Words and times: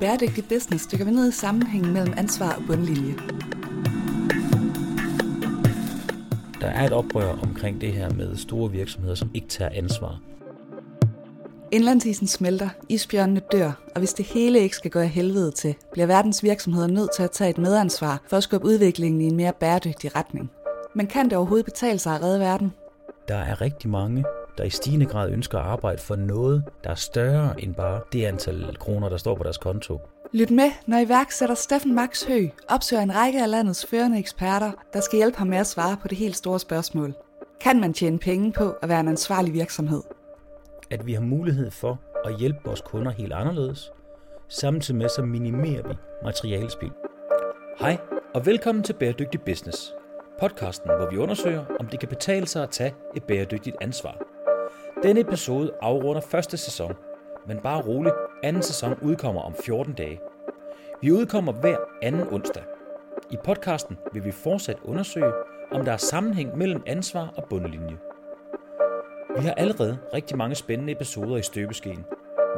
Bæredygtig 0.00 0.44
Business 0.48 0.86
dykker 0.86 1.04
vi 1.04 1.10
ned 1.10 1.28
i 1.28 1.32
sammenhængen 1.32 1.92
mellem 1.92 2.14
ansvar 2.16 2.52
og 2.54 2.62
bundlinje. 2.66 3.14
Der 6.60 6.66
er 6.66 6.86
et 6.86 6.92
oprør 6.92 7.32
omkring 7.42 7.80
det 7.80 7.92
her 7.92 8.10
med 8.10 8.36
store 8.36 8.70
virksomheder, 8.70 9.14
som 9.14 9.30
ikke 9.34 9.48
tager 9.48 9.70
ansvar. 9.74 10.20
Indlandsisen 11.72 12.26
smelter, 12.26 12.68
isbjørnene 12.88 13.40
dør, 13.52 13.72
og 13.94 13.98
hvis 13.98 14.12
det 14.12 14.24
hele 14.24 14.60
ikke 14.60 14.76
skal 14.76 14.90
gå 14.90 14.98
af 14.98 15.08
helvede 15.08 15.50
til, 15.50 15.74
bliver 15.92 16.06
verdens 16.06 16.42
virksomheder 16.42 16.86
nødt 16.86 17.10
til 17.16 17.22
at 17.22 17.30
tage 17.30 17.50
et 17.50 17.58
medansvar 17.58 18.22
for 18.28 18.36
at 18.36 18.42
skubbe 18.42 18.66
udviklingen 18.66 19.20
i 19.20 19.24
en 19.24 19.36
mere 19.36 19.52
bæredygtig 19.60 20.16
retning. 20.16 20.50
Men 20.94 21.06
kan 21.06 21.24
det 21.24 21.32
overhovedet 21.32 21.64
betale 21.64 21.98
sig 21.98 22.14
at 22.14 22.22
redde 22.22 22.40
verden? 22.40 22.72
Der 23.28 23.36
er 23.36 23.60
rigtig 23.60 23.90
mange, 23.90 24.24
der 24.58 24.64
i 24.64 24.70
stigende 24.70 25.06
grad 25.06 25.30
ønsker 25.30 25.58
at 25.58 25.64
arbejde 25.64 26.02
for 26.02 26.16
noget, 26.16 26.64
der 26.84 26.90
er 26.90 26.94
større 26.94 27.60
end 27.60 27.74
bare 27.74 28.00
det 28.12 28.24
antal 28.24 28.76
kroner, 28.80 29.08
der 29.08 29.16
står 29.16 29.34
på 29.34 29.42
deres 29.42 29.58
konto. 29.58 30.00
Lyt 30.32 30.50
med, 30.50 30.70
når 30.86 30.98
iværksætter 30.98 31.54
Steffen 31.54 31.94
Max 31.94 32.24
Hø 32.24 32.48
opsøger 32.68 33.02
en 33.02 33.14
række 33.14 33.42
af 33.42 33.50
landets 33.50 33.86
førende 33.86 34.18
eksperter, 34.18 34.72
der 34.92 35.00
skal 35.00 35.16
hjælpe 35.16 35.38
ham 35.38 35.46
med 35.46 35.58
at 35.58 35.66
svare 35.66 35.96
på 36.02 36.08
det 36.08 36.18
helt 36.18 36.36
store 36.36 36.60
spørgsmål. 36.60 37.14
Kan 37.60 37.80
man 37.80 37.92
tjene 37.92 38.18
penge 38.18 38.52
på 38.52 38.70
at 38.82 38.88
være 38.88 39.00
en 39.00 39.08
ansvarlig 39.08 39.52
virksomhed? 39.52 40.02
At 40.90 41.06
vi 41.06 41.12
har 41.12 41.20
mulighed 41.20 41.70
for 41.70 42.00
at 42.24 42.38
hjælpe 42.38 42.58
vores 42.64 42.80
kunder 42.80 43.12
helt 43.12 43.32
anderledes, 43.32 43.92
samtidig 44.48 44.98
med 44.98 45.08
så 45.08 45.22
minimerer 45.22 45.88
vi 45.88 45.94
materialespil. 46.24 46.90
Hej 47.80 47.98
og 48.34 48.46
velkommen 48.46 48.84
til 48.84 48.92
Bæredygtig 48.92 49.40
Business. 49.42 49.92
Podcasten, 50.40 50.90
hvor 50.96 51.10
vi 51.10 51.16
undersøger, 51.16 51.64
om 51.80 51.86
det 51.86 52.00
kan 52.00 52.08
betale 52.08 52.46
sig 52.46 52.62
at 52.62 52.70
tage 52.70 52.94
et 53.16 53.24
bæredygtigt 53.24 53.76
ansvar. 53.80 54.35
Denne 55.02 55.20
episode 55.20 55.72
afrunder 55.82 56.20
første 56.20 56.56
sæson, 56.56 56.94
men 57.46 57.60
bare 57.60 57.82
roligt, 57.82 58.14
anden 58.42 58.62
sæson 58.62 58.98
udkommer 59.02 59.42
om 59.42 59.54
14 59.54 59.94
dage. 59.94 60.20
Vi 61.02 61.12
udkommer 61.12 61.52
hver 61.52 61.76
anden 62.02 62.32
onsdag. 62.32 62.62
I 63.30 63.36
podcasten 63.44 63.98
vil 64.12 64.24
vi 64.24 64.30
fortsat 64.30 64.76
undersøge, 64.84 65.32
om 65.72 65.84
der 65.84 65.92
er 65.92 65.96
sammenhæng 65.96 66.58
mellem 66.58 66.82
ansvar 66.86 67.32
og 67.36 67.44
bundlinje. 67.44 67.98
Vi 69.36 69.42
har 69.42 69.52
allerede 69.52 69.98
rigtig 70.14 70.36
mange 70.36 70.54
spændende 70.54 70.92
episoder 70.92 71.36
i 71.36 71.42
støbeskeen, 71.42 72.04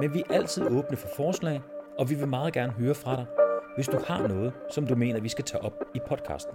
men 0.01 0.15
vi 0.15 0.23
er 0.31 0.35
altid 0.35 0.67
åbne 0.71 0.97
for 0.97 1.09
forslag, 1.17 1.63
og 1.99 2.11
vi 2.11 2.15
vil 2.15 2.29
meget 2.29 2.53
gerne 2.53 2.73
høre 2.73 2.95
fra 2.95 3.17
dig, 3.17 3.27
hvis 3.77 3.89
du 3.89 3.99
har 4.07 4.29
noget, 4.29 4.53
som 4.71 4.87
du 4.87 4.95
mener, 4.95 5.21
vi 5.21 5.29
skal 5.29 5.45
tage 5.45 5.65
op 5.65 5.85
i 5.95 6.01
podcasten. 6.09 6.55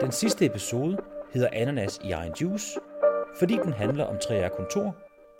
Den 0.00 0.12
sidste 0.12 0.46
episode 0.46 0.96
hedder 1.32 1.48
Ananas 1.52 2.00
i 2.04 2.10
egen 2.10 2.32
juice, 2.40 2.80
fordi 3.38 3.54
den 3.54 3.72
handler 3.72 4.04
om 4.04 4.16
3R 4.16 4.56
kontor, 4.56 4.96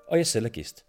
og 0.09 0.17
jeg 0.17 0.27
selv 0.27 0.45
er 0.45 0.49
gæst. 0.49 0.85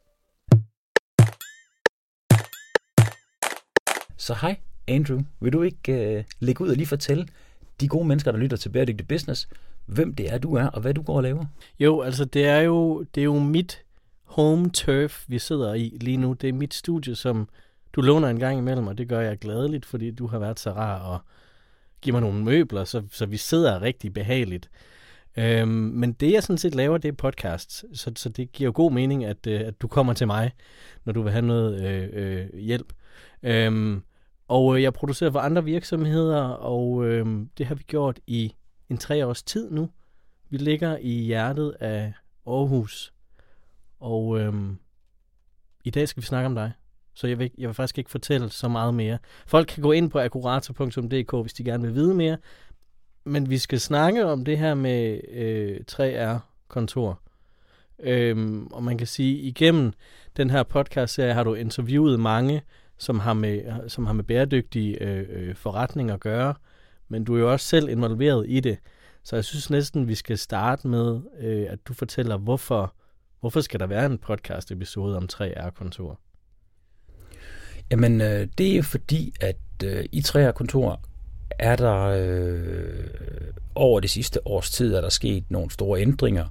Så 4.17 4.33
hej, 4.41 4.55
Andrew. 4.87 5.19
Vil 5.39 5.53
du 5.53 5.61
ikke 5.61 6.17
uh, 6.17 6.23
lægge 6.39 6.63
ud 6.63 6.69
og 6.69 6.75
lige 6.75 6.87
fortælle 6.87 7.27
de 7.79 7.87
gode 7.87 8.07
mennesker, 8.07 8.31
der 8.31 8.39
lytter 8.39 8.57
til 8.57 8.69
Bæredygtig 8.69 9.07
Business, 9.07 9.49
hvem 9.85 10.15
det 10.15 10.33
er, 10.33 10.37
du 10.37 10.55
er, 10.55 10.67
og 10.67 10.81
hvad 10.81 10.93
du 10.93 11.01
går 11.01 11.15
og 11.15 11.23
laver? 11.23 11.45
Jo, 11.79 12.01
altså 12.01 12.25
det 12.25 12.45
er 12.45 12.59
jo, 12.59 13.05
det 13.15 13.21
er 13.21 13.25
jo 13.25 13.39
mit 13.39 13.83
home 14.23 14.69
turf, 14.69 15.25
vi 15.27 15.39
sidder 15.39 15.73
i 15.73 15.97
lige 16.01 16.17
nu. 16.17 16.33
Det 16.33 16.49
er 16.49 16.53
mit 16.53 16.73
studie, 16.73 17.15
som 17.15 17.49
du 17.93 18.01
låner 18.01 18.27
en 18.27 18.39
gang 18.39 18.57
imellem, 18.57 18.87
og 18.87 18.97
det 18.97 19.09
gør 19.09 19.19
jeg 19.19 19.37
gladeligt, 19.37 19.85
fordi 19.85 20.11
du 20.11 20.27
har 20.27 20.39
været 20.39 20.59
så 20.59 20.71
rar 20.71 20.99
og 20.99 21.19
give 22.01 22.13
mig 22.13 22.21
nogle 22.21 22.43
møbler, 22.43 22.83
så, 22.83 23.03
så 23.11 23.25
vi 23.25 23.37
sidder 23.37 23.81
rigtig 23.81 24.13
behageligt. 24.13 24.69
Øhm, 25.37 25.69
men 25.69 26.13
det, 26.13 26.31
jeg 26.31 26.43
sådan 26.43 26.57
set 26.57 26.75
laver, 26.75 26.97
det 26.97 27.09
er 27.09 27.13
podcast, 27.13 27.85
så, 27.93 28.11
så 28.15 28.29
det 28.29 28.51
giver 28.51 28.67
jo 28.67 28.71
god 28.75 28.91
mening, 28.91 29.25
at, 29.25 29.47
øh, 29.47 29.61
at 29.61 29.81
du 29.81 29.87
kommer 29.87 30.13
til 30.13 30.27
mig, 30.27 30.51
når 31.05 31.13
du 31.13 31.21
vil 31.21 31.31
have 31.31 31.45
noget 31.45 31.83
øh, 31.83 32.09
øh, 32.13 32.59
hjælp. 32.59 32.93
Øhm, 33.43 34.03
og 34.47 34.75
øh, 34.75 34.83
jeg 34.83 34.93
producerer 34.93 35.31
for 35.31 35.39
andre 35.39 35.63
virksomheder, 35.63 36.41
og 36.43 37.05
øh, 37.05 37.25
det 37.57 37.65
har 37.65 37.75
vi 37.75 37.83
gjort 37.83 38.19
i 38.27 38.53
en 38.89 38.97
tre 38.97 39.25
års 39.25 39.43
tid 39.43 39.71
nu. 39.71 39.89
Vi 40.49 40.57
ligger 40.57 40.97
i 41.01 41.09
hjertet 41.09 41.75
af 41.79 42.13
Aarhus, 42.47 43.13
og 43.99 44.39
øh, 44.39 44.53
i 45.83 45.89
dag 45.89 46.07
skal 46.07 46.21
vi 46.21 46.27
snakke 46.27 46.45
om 46.45 46.55
dig. 46.55 46.71
Så 47.13 47.27
jeg 47.27 47.39
vil, 47.39 47.51
jeg 47.57 47.67
vil 47.67 47.73
faktisk 47.73 47.97
ikke 47.97 48.09
fortælle 48.09 48.49
så 48.49 48.67
meget 48.67 48.93
mere. 48.93 49.17
Folk 49.47 49.67
kan 49.67 49.83
gå 49.83 49.91
ind 49.91 50.11
på 50.11 50.19
akurator.dk, 50.19 51.41
hvis 51.41 51.53
de 51.53 51.63
gerne 51.63 51.83
vil 51.83 51.95
vide 51.95 52.13
mere. 52.13 52.37
Men 53.27 53.49
vi 53.49 53.57
skal 53.57 53.79
snakke 53.79 54.25
om 54.25 54.45
det 54.45 54.57
her 54.57 54.73
med 54.73 55.19
øh, 55.31 55.79
3R-kontor. 55.91 57.19
Øhm, 57.99 58.67
og 58.67 58.83
man 58.83 58.97
kan 58.97 59.07
sige, 59.07 59.37
igennem 59.37 59.93
den 60.37 60.49
her 60.49 60.63
podcast-serie 60.63 61.33
har 61.33 61.43
du 61.43 61.53
interviewet 61.53 62.19
mange, 62.19 62.61
som 62.97 63.19
har 63.19 63.33
med, 63.33 63.89
som 63.89 64.05
har 64.05 64.13
med 64.13 64.23
bæredygtige 64.23 65.03
øh, 65.03 65.25
øh, 65.29 65.55
forretninger 65.55 66.13
at 66.13 66.19
gøre. 66.19 66.53
Men 67.07 67.23
du 67.23 67.35
er 67.35 67.39
jo 67.39 67.51
også 67.51 67.65
selv 67.65 67.89
involveret 67.89 68.45
i 68.47 68.59
det. 68.59 68.77
Så 69.23 69.35
jeg 69.35 69.45
synes 69.45 69.69
næsten, 69.69 70.07
vi 70.07 70.15
skal 70.15 70.37
starte 70.37 70.87
med, 70.87 71.19
øh, 71.39 71.65
at 71.69 71.79
du 71.87 71.93
fortæller, 71.93 72.37
hvorfor, 72.37 72.93
hvorfor 73.39 73.61
skal 73.61 73.79
der 73.79 73.87
være 73.87 74.05
en 74.05 74.17
podcast-episode 74.17 75.17
om 75.17 75.27
3R-kontor? 75.33 76.19
Jamen, 77.91 78.21
øh, 78.21 78.47
det 78.57 78.77
er 78.77 78.83
fordi, 78.83 79.33
at 79.41 79.57
øh, 79.85 80.05
i 80.11 80.19
3R-kontor 80.19 81.01
er 81.59 81.75
der 81.75 82.03
øh, 82.03 83.07
over 83.75 83.99
det 83.99 84.09
sidste 84.09 84.47
års 84.47 84.71
tid, 84.71 84.93
er 84.93 85.01
der 85.01 85.09
sket 85.09 85.43
nogle 85.49 85.71
store 85.71 86.01
ændringer, 86.01 86.45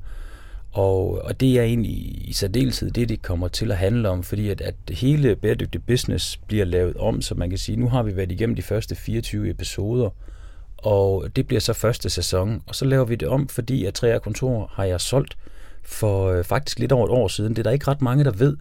og, 0.72 1.22
og 1.24 1.40
det 1.40 1.58
er 1.58 1.62
egentlig 1.62 2.28
i 2.28 2.32
særdeleshed 2.32 2.90
det, 2.90 3.08
det 3.08 3.22
kommer 3.22 3.48
til 3.48 3.70
at 3.70 3.76
handle 3.76 4.08
om, 4.08 4.22
fordi 4.22 4.48
at, 4.48 4.60
at 4.60 4.74
hele 4.90 5.36
bæredygtig 5.36 5.84
business 5.84 6.36
bliver 6.36 6.64
lavet 6.64 6.96
om, 6.96 7.22
så 7.22 7.34
man 7.34 7.48
kan 7.50 7.58
sige, 7.58 7.76
nu 7.76 7.88
har 7.88 8.02
vi 8.02 8.16
været 8.16 8.32
igennem 8.32 8.56
de 8.56 8.62
første 8.62 8.94
24 8.94 9.50
episoder, 9.50 10.10
og 10.76 11.36
det 11.36 11.46
bliver 11.46 11.60
så 11.60 11.72
første 11.72 12.10
sæson, 12.10 12.62
og 12.66 12.74
så 12.74 12.84
laver 12.84 13.04
vi 13.04 13.14
det 13.14 13.28
om, 13.28 13.48
fordi 13.48 13.84
at 13.84 13.94
3 13.94 14.20
Kontor 14.20 14.70
har 14.74 14.84
jeg 14.84 15.00
solgt 15.00 15.36
for 15.82 16.28
øh, 16.28 16.44
faktisk 16.44 16.78
lidt 16.78 16.92
over 16.92 17.06
et 17.06 17.10
år 17.10 17.28
siden. 17.28 17.52
Det 17.52 17.58
er 17.58 17.62
der 17.62 17.70
ikke 17.70 17.88
ret 17.88 18.02
mange, 18.02 18.24
der 18.24 18.32
ved, 18.32 18.56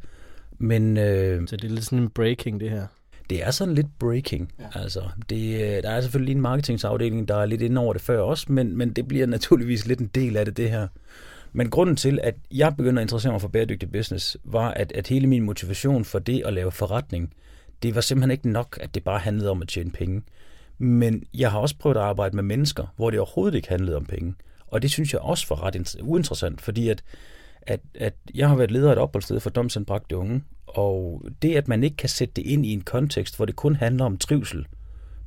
men... 0.58 0.98
Øh, 0.98 1.48
så 1.48 1.56
det 1.56 1.64
er 1.64 1.74
lidt 1.74 1.86
sådan 1.86 2.00
en 2.00 2.10
breaking, 2.10 2.60
det 2.60 2.70
her? 2.70 2.88
Det 3.30 3.44
er 3.44 3.52
sådan 3.52 3.75
lidt 3.75 4.00
breaking. 4.00 4.52
Ja. 4.59 4.81
Altså, 4.81 5.02
det, 5.30 5.56
øh, 5.56 5.84
der 5.84 5.90
er 5.90 6.02
selvfølgelig 6.02 6.36
en 6.36 6.41
marketingsafdeling, 6.41 7.28
der 7.28 7.36
er 7.36 7.46
lidt 7.46 7.62
inde 7.62 7.81
over 7.81 7.94
det 7.94 8.02
før 8.02 8.19
også, 8.19 8.46
men, 8.50 8.78
men 8.78 8.94
det 8.94 9.08
bliver 9.08 9.25
naturligvis 9.25 9.86
lidt 9.86 10.00
en 10.00 10.08
del 10.16 10.38
af 10.38 10.46
det, 10.46 10.58
det 10.58 10.69
her. 10.69 10.88
Men 11.53 11.69
grunden 11.69 11.96
til, 11.96 12.19
at 12.24 12.35
jeg 12.52 12.75
begyndte 12.78 13.02
at 13.02 13.03
interessere 13.03 13.31
mig 13.31 13.41
for 13.41 13.47
bæredygtig 13.47 13.91
business, 13.91 14.38
var, 14.44 14.72
at, 14.72 14.91
at 14.91 15.08
hele 15.08 15.28
min 15.28 15.44
motivation 15.44 16.06
for 16.06 16.19
det 16.19 16.44
at 16.46 16.53
lave 16.53 16.72
forretning, 16.72 17.34
det 17.84 17.96
var 17.96 18.02
simpelthen 18.02 18.31
ikke 18.31 18.50
nok, 18.50 18.78
at 18.81 18.96
det 18.96 19.03
bare 19.03 19.19
handlede 19.19 19.50
om 19.50 19.62
at 19.62 19.68
tjene 19.68 19.91
penge. 19.91 20.22
Men 20.78 21.24
jeg 21.34 21.52
har 21.52 21.59
også 21.59 21.78
prøvet 21.78 21.97
at 21.97 22.03
arbejde 22.03 22.35
med 22.35 22.44
mennesker, 22.44 22.94
hvor 22.96 23.09
det 23.09 23.19
overhovedet 23.19 23.56
ikke 23.56 23.69
handlede 23.69 23.97
om 23.97 24.06
penge. 24.06 24.35
Og 24.68 24.81
det 24.81 24.91
synes 24.91 25.14
jeg 25.14 25.22
også 25.22 25.46
var 25.50 25.64
ret 25.64 25.96
uinteressant, 26.02 26.62
fordi 26.62 26.90
at, 26.90 27.03
at, 27.68 27.80
at 27.96 28.14
jeg 28.36 28.50
har 28.50 28.56
været 28.56 28.72
leder 28.72 28.90
af 28.90 28.94
et 28.94 29.00
opholdssted 29.00 29.40
for 29.40 29.50
domsindbragte 29.50 30.18
unge, 30.18 30.44
og 30.68 31.26
det, 31.42 31.56
at 31.56 31.68
man 31.68 31.84
ikke 31.84 31.98
kan 31.98 32.09
sætte 32.09 32.34
det 32.36 32.42
ind 32.42 32.66
i 32.66 32.74
en 32.74 32.81
kontekst, 32.81 33.36
hvor 33.36 33.46
det 33.46 33.56
kun 33.56 33.76
handler 33.76 34.06
om 34.06 34.18
trivsel, 34.18 34.68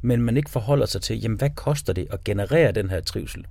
men 0.03 0.23
man 0.23 0.37
ikke 0.37 0.51
forholder 0.51 0.87
sig 0.87 1.03
til, 1.03 1.21
jamen 1.21 1.39
hvad 1.39 1.51
koster 1.51 1.93
det 1.93 2.07
at 2.11 2.25
generere 2.25 2.73
den 2.73 2.91
her 2.91 3.01
trivsel? 3.01 3.47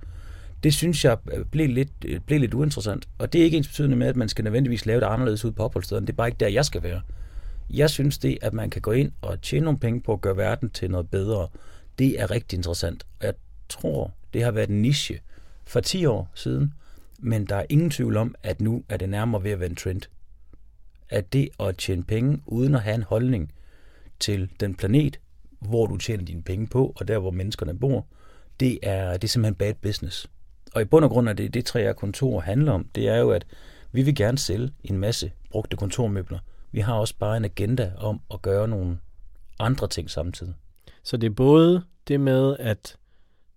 Det 0.62 0.74
synes 0.74 1.04
jeg 1.04 1.16
øh, 1.32 1.44
blev 1.44 1.68
lidt, 1.68 1.88
øh, 2.04 2.20
blev 2.20 2.40
lidt 2.40 2.54
uinteressant. 2.54 3.08
Og 3.18 3.32
det 3.32 3.40
er 3.40 3.44
ikke 3.44 3.56
ens 3.56 3.68
betydende 3.68 3.96
med, 3.96 4.06
at 4.06 4.16
man 4.16 4.28
skal 4.28 4.44
nødvendigvis 4.44 4.86
lave 4.86 5.00
det 5.00 5.06
anderledes 5.06 5.44
ud 5.44 5.52
på 5.52 5.62
opholdsstederne. 5.62 6.06
Det 6.06 6.12
er 6.12 6.16
bare 6.16 6.28
ikke 6.28 6.38
der, 6.40 6.48
jeg 6.48 6.64
skal 6.64 6.82
være. 6.82 7.00
Jeg 7.70 7.90
synes 7.90 8.18
det, 8.18 8.38
at 8.42 8.52
man 8.52 8.70
kan 8.70 8.82
gå 8.82 8.92
ind 8.92 9.12
og 9.20 9.42
tjene 9.42 9.64
nogle 9.64 9.78
penge 9.78 10.00
på 10.00 10.12
at 10.12 10.20
gøre 10.20 10.36
verden 10.36 10.70
til 10.70 10.90
noget 10.90 11.10
bedre, 11.10 11.48
det 11.98 12.20
er 12.20 12.30
rigtig 12.30 12.56
interessant. 12.56 13.06
Og 13.20 13.26
jeg 13.26 13.34
tror, 13.68 14.12
det 14.32 14.42
har 14.42 14.50
været 14.50 14.70
en 14.70 14.82
niche 14.82 15.20
for 15.64 15.80
10 15.80 16.06
år 16.06 16.30
siden, 16.34 16.72
men 17.18 17.44
der 17.44 17.56
er 17.56 17.66
ingen 17.68 17.90
tvivl 17.90 18.16
om, 18.16 18.34
at 18.42 18.60
nu 18.60 18.84
er 18.88 18.96
det 18.96 19.08
nærmere 19.08 19.44
ved 19.44 19.50
at 19.50 19.60
være 19.60 19.70
en 19.70 19.76
trend 19.76 20.02
at 21.08 21.32
det 21.32 21.48
at 21.60 21.76
tjene 21.76 22.04
penge 22.04 22.42
uden 22.46 22.74
at 22.74 22.82
have 22.82 22.94
en 22.94 23.02
holdning 23.02 23.52
til 24.20 24.50
den 24.60 24.74
planet, 24.74 25.20
hvor 25.60 25.86
du 25.86 25.96
tjener 25.96 26.24
dine 26.24 26.42
penge 26.42 26.66
på, 26.66 26.92
og 26.96 27.08
der 27.08 27.18
hvor 27.18 27.30
menneskerne 27.30 27.78
bor, 27.78 28.06
det 28.60 28.78
er, 28.82 29.12
det 29.12 29.24
er 29.24 29.28
simpelthen 29.28 29.54
bad 29.54 29.74
business. 29.74 30.30
Og 30.74 30.82
i 30.82 30.84
bund 30.84 31.04
og 31.04 31.10
grund 31.10 31.28
er 31.28 31.32
det, 31.32 31.54
det 31.54 31.64
tre 31.64 31.94
kontor 31.94 32.40
handler 32.40 32.72
om, 32.72 32.88
det 32.94 33.08
er 33.08 33.16
jo, 33.16 33.30
at 33.30 33.46
vi 33.92 34.02
vil 34.02 34.14
gerne 34.14 34.38
sælge 34.38 34.70
en 34.84 34.98
masse 34.98 35.32
brugte 35.50 35.76
kontormøbler. 35.76 36.38
Vi 36.72 36.80
har 36.80 36.94
også 36.94 37.14
bare 37.18 37.36
en 37.36 37.44
agenda 37.44 37.92
om 37.96 38.20
at 38.34 38.42
gøre 38.42 38.68
nogle 38.68 38.98
andre 39.58 39.88
ting 39.88 40.10
samtidig. 40.10 40.54
Så 41.02 41.16
det 41.16 41.26
er 41.26 41.34
både 41.34 41.82
det 42.08 42.20
med, 42.20 42.56
at 42.58 42.96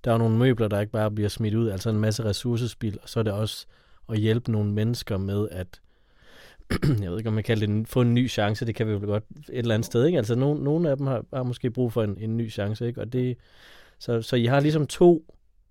der 0.04 0.14
er 0.14 0.18
nogle 0.18 0.38
møbler, 0.38 0.68
der 0.68 0.80
ikke 0.80 0.92
bare 0.92 1.12
bliver 1.12 1.30
smidt 1.30 1.54
ud, 1.54 1.70
altså 1.70 1.90
en 1.90 2.00
masse 2.00 2.26
ressourcespil, 2.26 3.00
og 3.04 3.10
så 3.10 3.20
er 3.20 3.24
det 3.24 3.34
også 3.34 3.66
at 4.10 4.18
hjælpe 4.18 4.52
nogle 4.52 4.72
mennesker 4.72 5.18
med 5.18 5.48
at 5.52 5.82
jeg 7.04 7.12
ved 7.12 7.18
ikke, 7.18 7.28
om 7.28 7.34
man 7.34 7.44
kan 7.44 7.58
det 7.58 7.88
få 7.88 8.02
en 8.02 8.14
ny 8.14 8.30
chance, 8.30 8.66
det 8.66 8.76
kan 8.76 8.88
vi 8.88 8.92
jo 8.92 9.00
godt 9.00 9.24
et 9.34 9.58
eller 9.58 9.76
andet 9.76 9.86
sted, 9.86 10.06
ikke? 10.06 10.18
Altså, 10.18 10.36
nogle, 10.36 10.64
nogle 10.64 10.90
af 10.90 10.98
dem 10.98 11.08
har, 11.08 11.26
har 11.34 11.44
måske 11.44 11.72
brug 11.72 11.94
for 11.94 12.04
en, 12.04 12.18
en 12.18 12.38
ny 12.38 12.52
chance, 12.52 12.88
ikke? 12.88 13.02
Og 13.02 13.14
det, 13.14 13.38
så, 14.00 14.22
så 14.22 14.36
I 14.36 14.46
har 14.46 14.60
ligesom 14.60 14.88
to 14.88 15.26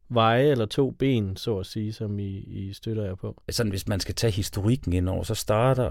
veje 0.08 0.44
eller 0.44 0.66
to 0.66 0.90
ben, 0.90 1.36
så 1.36 1.58
at 1.58 1.66
sige, 1.66 1.92
som 1.92 2.18
I, 2.18 2.38
I 2.38 2.72
støtter 2.72 3.04
jer 3.04 3.14
på. 3.14 3.42
Sådan, 3.50 3.70
hvis 3.70 3.88
man 3.88 4.00
skal 4.00 4.14
tage 4.14 4.30
historikken 4.30 4.92
ind 4.92 5.08
over, 5.08 5.22
så 5.22 5.34
starter 5.34 5.90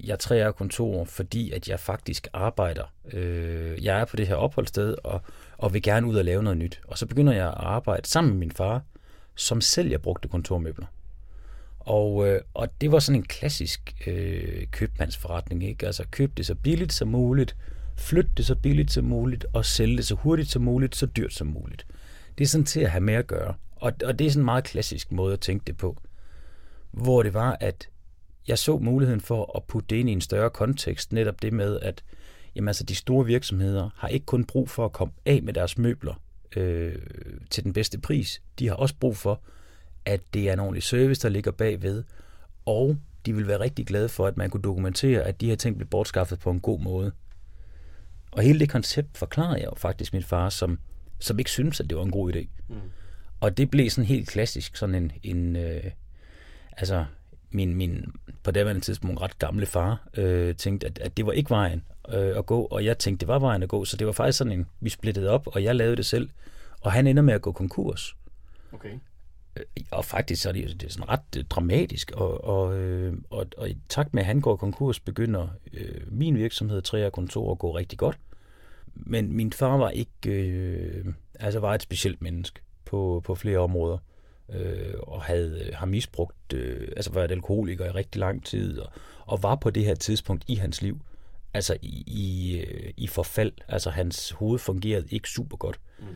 jeg 0.00 0.18
træer 0.18 0.52
kontor, 0.52 1.04
fordi 1.04 1.50
at 1.50 1.68
jeg 1.68 1.80
faktisk 1.80 2.28
arbejder. 2.32 2.84
Øh, 3.12 3.84
jeg 3.84 4.00
er 4.00 4.04
på 4.04 4.16
det 4.16 4.28
her 4.28 4.34
opholdssted, 4.34 4.94
og, 5.04 5.20
og 5.62 5.74
vil 5.74 5.82
gerne 5.82 6.06
ud 6.06 6.16
og 6.16 6.24
lave 6.24 6.42
noget 6.42 6.58
nyt. 6.58 6.80
Og 6.88 6.98
så 6.98 7.06
begynder 7.06 7.32
jeg 7.32 7.46
at 7.46 7.54
arbejde 7.56 8.08
sammen 8.08 8.32
med 8.32 8.38
min 8.38 8.50
far, 8.50 8.82
som 9.34 9.60
sælger 9.60 9.98
brugte 9.98 10.28
kontormøbler. 10.28 10.86
Og, 11.78 12.28
øh, 12.28 12.40
og 12.54 12.68
det 12.80 12.92
var 12.92 12.98
sådan 12.98 13.20
en 13.20 13.26
klassisk 13.26 13.94
øh, 14.06 14.66
købmandsforretning, 14.70 15.64
ikke? 15.64 15.86
Altså 15.86 16.04
køb 16.10 16.36
det 16.36 16.46
så 16.46 16.54
billigt 16.54 16.92
som 16.92 17.08
muligt, 17.08 17.56
flyt 17.96 18.26
det 18.36 18.46
så 18.46 18.54
billigt 18.54 18.92
som 18.92 19.04
muligt, 19.04 19.46
og 19.52 19.64
sælge 19.64 19.96
det 19.96 20.06
så 20.06 20.14
hurtigt 20.14 20.50
som 20.50 20.62
muligt, 20.62 20.96
så 20.96 21.06
dyrt 21.06 21.32
som 21.32 21.46
muligt. 21.46 21.86
Det 22.38 22.44
er 22.44 22.48
sådan 22.48 22.64
til 22.64 22.80
at 22.80 22.90
have 22.90 23.00
med 23.00 23.14
at 23.14 23.26
gøre. 23.26 23.54
Og, 23.76 23.92
og 24.04 24.18
det 24.18 24.26
er 24.26 24.30
sådan 24.30 24.40
en 24.40 24.44
meget 24.44 24.64
klassisk 24.64 25.12
måde 25.12 25.32
at 25.32 25.40
tænke 25.40 25.64
det 25.66 25.76
på. 25.76 25.96
Hvor 26.90 27.22
det 27.22 27.34
var, 27.34 27.56
at 27.60 27.88
jeg 28.48 28.58
så 28.58 28.78
muligheden 28.78 29.20
for 29.20 29.56
at 29.56 29.64
putte 29.64 29.86
det 29.90 29.96
ind 29.96 30.08
i 30.08 30.12
en 30.12 30.20
større 30.20 30.50
kontekst, 30.50 31.12
netop 31.12 31.42
det 31.42 31.52
med, 31.52 31.80
at 31.80 32.02
jamen, 32.56 32.68
altså, 32.68 32.84
de 32.84 32.94
store 32.94 33.26
virksomheder 33.26 33.90
har 33.96 34.08
ikke 34.08 34.26
kun 34.26 34.44
brug 34.44 34.70
for 34.70 34.84
at 34.84 34.92
komme 34.92 35.14
af 35.26 35.42
med 35.42 35.52
deres 35.52 35.78
møbler 35.78 36.14
øh, 36.56 36.94
til 37.50 37.64
den 37.64 37.72
bedste 37.72 37.98
pris. 37.98 38.42
De 38.58 38.68
har 38.68 38.74
også 38.74 38.94
brug 39.00 39.16
for, 39.16 39.40
at 40.04 40.20
det 40.34 40.48
er 40.48 40.52
en 40.52 40.60
ordentlig 40.60 40.82
service, 40.82 41.22
der 41.22 41.28
ligger 41.28 41.50
bagved, 41.50 42.04
og 42.66 42.96
de 43.26 43.34
vil 43.34 43.46
være 43.46 43.60
rigtig 43.60 43.86
glade 43.86 44.08
for, 44.08 44.26
at 44.26 44.36
man 44.36 44.50
kunne 44.50 44.62
dokumentere, 44.62 45.22
at 45.22 45.40
de 45.40 45.48
her 45.48 45.56
ting 45.56 45.76
blev 45.76 45.88
bortskaffet 45.88 46.38
på 46.38 46.50
en 46.50 46.60
god 46.60 46.80
måde. 46.80 47.12
Og 48.32 48.42
hele 48.42 48.58
det 48.58 48.70
koncept 48.70 49.18
forklarede 49.18 49.58
jeg 49.58 49.66
jo 49.66 49.74
faktisk 49.76 50.12
min 50.12 50.22
far, 50.22 50.48
som, 50.48 50.78
som 51.18 51.38
ikke 51.38 51.50
syntes, 51.50 51.80
at 51.80 51.90
det 51.90 51.98
var 51.98 52.04
en 52.04 52.10
god 52.10 52.34
idé. 52.34 52.48
Mm. 52.68 52.76
Og 53.40 53.56
det 53.56 53.70
blev 53.70 53.90
sådan 53.90 54.08
helt 54.08 54.28
klassisk, 54.28 54.76
sådan 54.76 54.94
en, 54.94 55.12
en 55.22 55.56
øh, 55.56 55.90
altså 56.76 57.04
min, 57.54 57.74
min 57.74 58.12
på 58.42 58.50
daværende 58.50 58.80
tidspunkt 58.80 59.20
ret 59.20 59.38
gamle 59.38 59.66
far 59.66 60.08
øh, 60.16 60.54
tænkte, 60.54 60.86
at, 60.86 60.98
at 60.98 61.16
det 61.16 61.26
var 61.26 61.32
ikke 61.32 61.50
vejen 61.50 61.82
øh, 62.08 62.38
at 62.38 62.46
gå, 62.46 62.62
og 62.62 62.84
jeg 62.84 62.98
tænkte, 62.98 63.20
det 63.20 63.28
var 63.28 63.38
vejen 63.38 63.62
at 63.62 63.68
gå, 63.68 63.84
så 63.84 63.96
det 63.96 64.06
var 64.06 64.12
faktisk 64.12 64.38
sådan 64.38 64.52
en, 64.52 64.66
vi 64.80 64.90
splittede 64.90 65.30
op, 65.30 65.46
og 65.46 65.64
jeg 65.64 65.76
lavede 65.76 65.96
det 65.96 66.06
selv, 66.06 66.28
og 66.80 66.92
han 66.92 67.06
ender 67.06 67.22
med 67.22 67.34
at 67.34 67.42
gå 67.42 67.52
konkurs. 67.52 68.16
Okay. 68.72 68.98
Øh, 69.56 69.64
og 69.90 70.04
faktisk 70.04 70.42
så 70.42 70.48
er 70.48 70.52
det, 70.52 70.80
det 70.80 70.86
er 70.86 70.90
sådan 70.90 71.08
ret 71.08 71.36
øh, 71.38 71.44
dramatisk, 71.44 72.10
og, 72.10 72.44
og, 72.44 72.78
øh, 72.78 73.14
og, 73.30 73.46
og 73.56 73.70
i 73.70 73.78
takt 73.88 74.14
med, 74.14 74.22
at 74.22 74.26
han 74.26 74.40
går 74.40 74.56
konkurs, 74.56 75.00
begynder 75.00 75.48
øh, 75.72 76.00
min 76.06 76.38
virksomhed, 76.38 76.82
Træer 76.82 77.10
Kontor, 77.10 77.52
at 77.52 77.58
gå 77.58 77.76
rigtig 77.76 77.98
godt. 77.98 78.18
Men 78.94 79.32
min 79.32 79.52
far 79.52 79.76
var 79.76 79.90
ikke, 79.90 80.30
øh, 80.30 81.04
altså 81.34 81.60
var 81.60 81.74
et 81.74 81.82
specielt 81.82 82.22
menneske 82.22 82.60
på, 82.84 83.22
på 83.24 83.34
flere 83.34 83.58
områder 83.58 83.98
øh, 84.48 84.94
og 85.02 85.22
havde 85.22 85.70
har 85.74 85.86
misbrugt, 85.86 86.52
øh, 86.54 86.88
altså 86.96 87.12
været 87.12 87.30
alkoholiker 87.30 87.86
i 87.86 87.90
rigtig 87.90 88.18
lang 88.18 88.44
tid, 88.44 88.78
og, 88.78 88.92
og 89.26 89.42
var 89.42 89.54
på 89.54 89.70
det 89.70 89.84
her 89.84 89.94
tidspunkt 89.94 90.44
i 90.48 90.54
hans 90.54 90.82
liv, 90.82 91.00
altså 91.54 91.76
i, 91.82 92.04
i, 92.06 92.58
øh, 92.60 92.92
i 92.96 93.06
forfald. 93.06 93.52
Altså 93.68 93.90
hans 93.90 94.30
hoved 94.30 94.58
fungerede 94.58 95.06
ikke 95.10 95.28
super 95.28 95.56
godt. 95.56 95.80
Mm. 95.98 96.06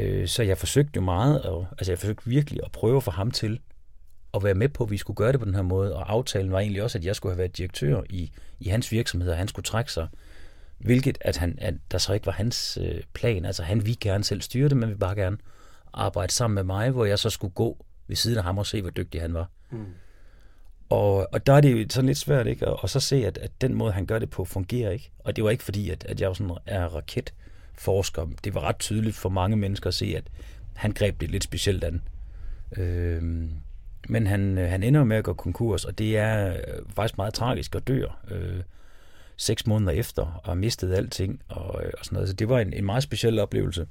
Øh, 0.00 0.28
så 0.28 0.42
jeg 0.42 0.58
forsøgte 0.58 0.92
jo 0.96 1.00
meget, 1.00 1.42
og, 1.42 1.66
altså 1.78 1.92
jeg 1.92 1.98
forsøgte 1.98 2.26
virkelig 2.26 2.60
at 2.64 2.72
prøve 2.72 3.02
få 3.02 3.10
ham 3.10 3.30
til 3.30 3.60
at 4.34 4.44
være 4.44 4.54
med 4.54 4.68
på, 4.68 4.84
at 4.84 4.90
vi 4.90 4.96
skulle 4.96 5.16
gøre 5.16 5.32
det 5.32 5.40
på 5.40 5.46
den 5.46 5.54
her 5.54 5.62
måde, 5.62 5.96
og 5.96 6.12
aftalen 6.12 6.52
var 6.52 6.60
egentlig 6.60 6.82
også, 6.82 6.98
at 6.98 7.04
jeg 7.04 7.16
skulle 7.16 7.32
have 7.32 7.38
været 7.38 7.56
direktør 7.56 8.02
i, 8.10 8.32
i 8.60 8.68
hans 8.68 8.92
virksomhed, 8.92 9.30
og 9.30 9.36
han 9.36 9.48
skulle 9.48 9.64
trække 9.64 9.92
sig, 9.92 10.08
hvilket 10.78 11.18
at, 11.20 11.36
han, 11.36 11.58
at 11.60 11.74
der 11.90 11.98
så 11.98 12.12
ikke 12.12 12.26
var 12.26 12.32
hans 12.32 12.78
øh, 12.80 13.02
plan. 13.12 13.44
Altså 13.44 13.62
han 13.62 13.80
ville 13.80 13.96
gerne 14.00 14.24
selv 14.24 14.40
styre 14.40 14.68
det, 14.68 14.76
men 14.76 14.90
vi 14.90 14.94
bare 14.94 15.14
gerne 15.14 15.38
arbejde 15.94 16.32
sammen 16.32 16.54
med 16.54 16.64
mig, 16.64 16.90
hvor 16.90 17.04
jeg 17.04 17.18
så 17.18 17.30
skulle 17.30 17.54
gå 17.54 17.84
ved 18.08 18.16
siden 18.16 18.38
af 18.38 18.44
ham 18.44 18.58
og 18.58 18.66
se, 18.66 18.82
hvor 18.82 18.90
dygtig 18.90 19.20
han 19.20 19.34
var. 19.34 19.50
Mm. 19.70 19.84
Og, 20.88 21.28
og 21.32 21.46
der 21.46 21.52
er 21.52 21.60
det 21.60 21.82
jo 21.82 21.86
sådan 21.90 22.06
lidt 22.06 22.18
svært, 22.18 22.46
ikke? 22.46 22.68
Og, 22.68 22.82
og 22.82 22.90
så 22.90 23.00
se, 23.00 23.26
at, 23.26 23.38
at 23.38 23.50
den 23.60 23.74
måde, 23.74 23.92
han 23.92 24.06
gør 24.06 24.18
det 24.18 24.30
på, 24.30 24.44
fungerer 24.44 24.90
ikke. 24.90 25.10
Og 25.18 25.36
det 25.36 25.44
var 25.44 25.50
ikke 25.50 25.64
fordi, 25.64 25.90
at, 25.90 26.04
at 26.04 26.20
jeg 26.20 26.36
sådan 26.36 26.56
er 26.66 26.84
raketforsker. 26.84 28.26
Det 28.44 28.54
var 28.54 28.60
ret 28.60 28.78
tydeligt 28.78 29.16
for 29.16 29.28
mange 29.28 29.56
mennesker 29.56 29.88
at 29.88 29.94
se, 29.94 30.14
at 30.16 30.24
han 30.74 30.92
greb 30.92 31.20
det 31.20 31.30
lidt 31.30 31.44
specielt 31.44 31.84
an. 31.84 32.02
Øhm, 32.76 33.50
men 34.08 34.26
han, 34.26 34.56
han 34.56 34.82
ender 34.82 35.04
med 35.04 35.16
at 35.16 35.24
gå 35.24 35.32
konkurs, 35.32 35.84
og 35.84 35.98
det 35.98 36.16
er 36.18 36.56
faktisk 36.94 37.16
meget 37.16 37.34
tragisk 37.34 37.74
at 37.74 37.88
dør 37.88 38.24
øh, 38.30 38.62
seks 39.36 39.66
måneder 39.66 39.92
efter, 39.92 40.22
og 40.22 40.44
har 40.44 40.54
mistet 40.54 40.94
alting 40.94 41.42
og, 41.48 41.66
og 41.66 42.04
sådan 42.04 42.16
noget. 42.16 42.28
Så 42.28 42.34
det 42.34 42.48
var 42.48 42.60
en, 42.60 42.72
en 42.72 42.84
meget 42.84 43.02
speciel 43.02 43.38
oplevelse. 43.38 43.86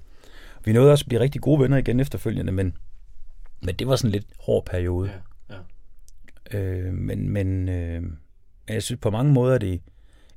Vi 0.65 0.73
nåede 0.73 0.91
også 0.91 1.03
at 1.03 1.09
blive 1.09 1.21
rigtig 1.21 1.41
gode 1.41 1.61
venner 1.61 1.77
igen 1.77 1.99
efterfølgende, 1.99 2.51
men, 2.51 2.77
men 3.61 3.75
det 3.75 3.87
var 3.87 3.95
sådan 3.95 4.07
en 4.07 4.11
lidt 4.11 4.27
hård 4.39 4.65
periode. 4.65 5.11
Ja, 5.49 5.55
ja. 6.53 6.59
Øh, 6.59 6.93
men 6.93 7.29
men 7.29 7.69
øh, 7.69 8.03
jeg 8.67 8.83
synes 8.83 9.01
på 9.01 9.09
mange 9.09 9.33
måder, 9.33 9.57
det 9.57 9.73
er 9.73 9.77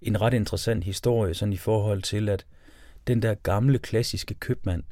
en 0.03 0.21
ret 0.21 0.35
interessant 0.35 0.85
historie, 0.85 1.35
sådan 1.35 1.53
i 1.53 1.57
forhold 1.57 2.03
til, 2.03 2.29
at 2.29 2.47
den 3.07 3.23
der 3.23 3.35
gamle, 3.35 3.79
klassiske 3.79 4.35
købmand, 4.35 4.83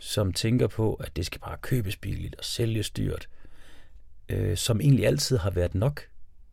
som 0.00 0.32
tænker 0.32 0.66
på, 0.66 0.94
at 0.94 1.16
det 1.16 1.26
skal 1.26 1.40
bare 1.40 1.56
købes 1.60 1.96
billigt 1.96 2.36
og 2.36 2.44
sælges 2.44 2.90
dyrt, 2.90 3.28
øh, 4.28 4.56
som 4.56 4.80
egentlig 4.80 5.06
altid 5.06 5.36
har 5.36 5.50
været 5.50 5.74
nok, 5.74 6.02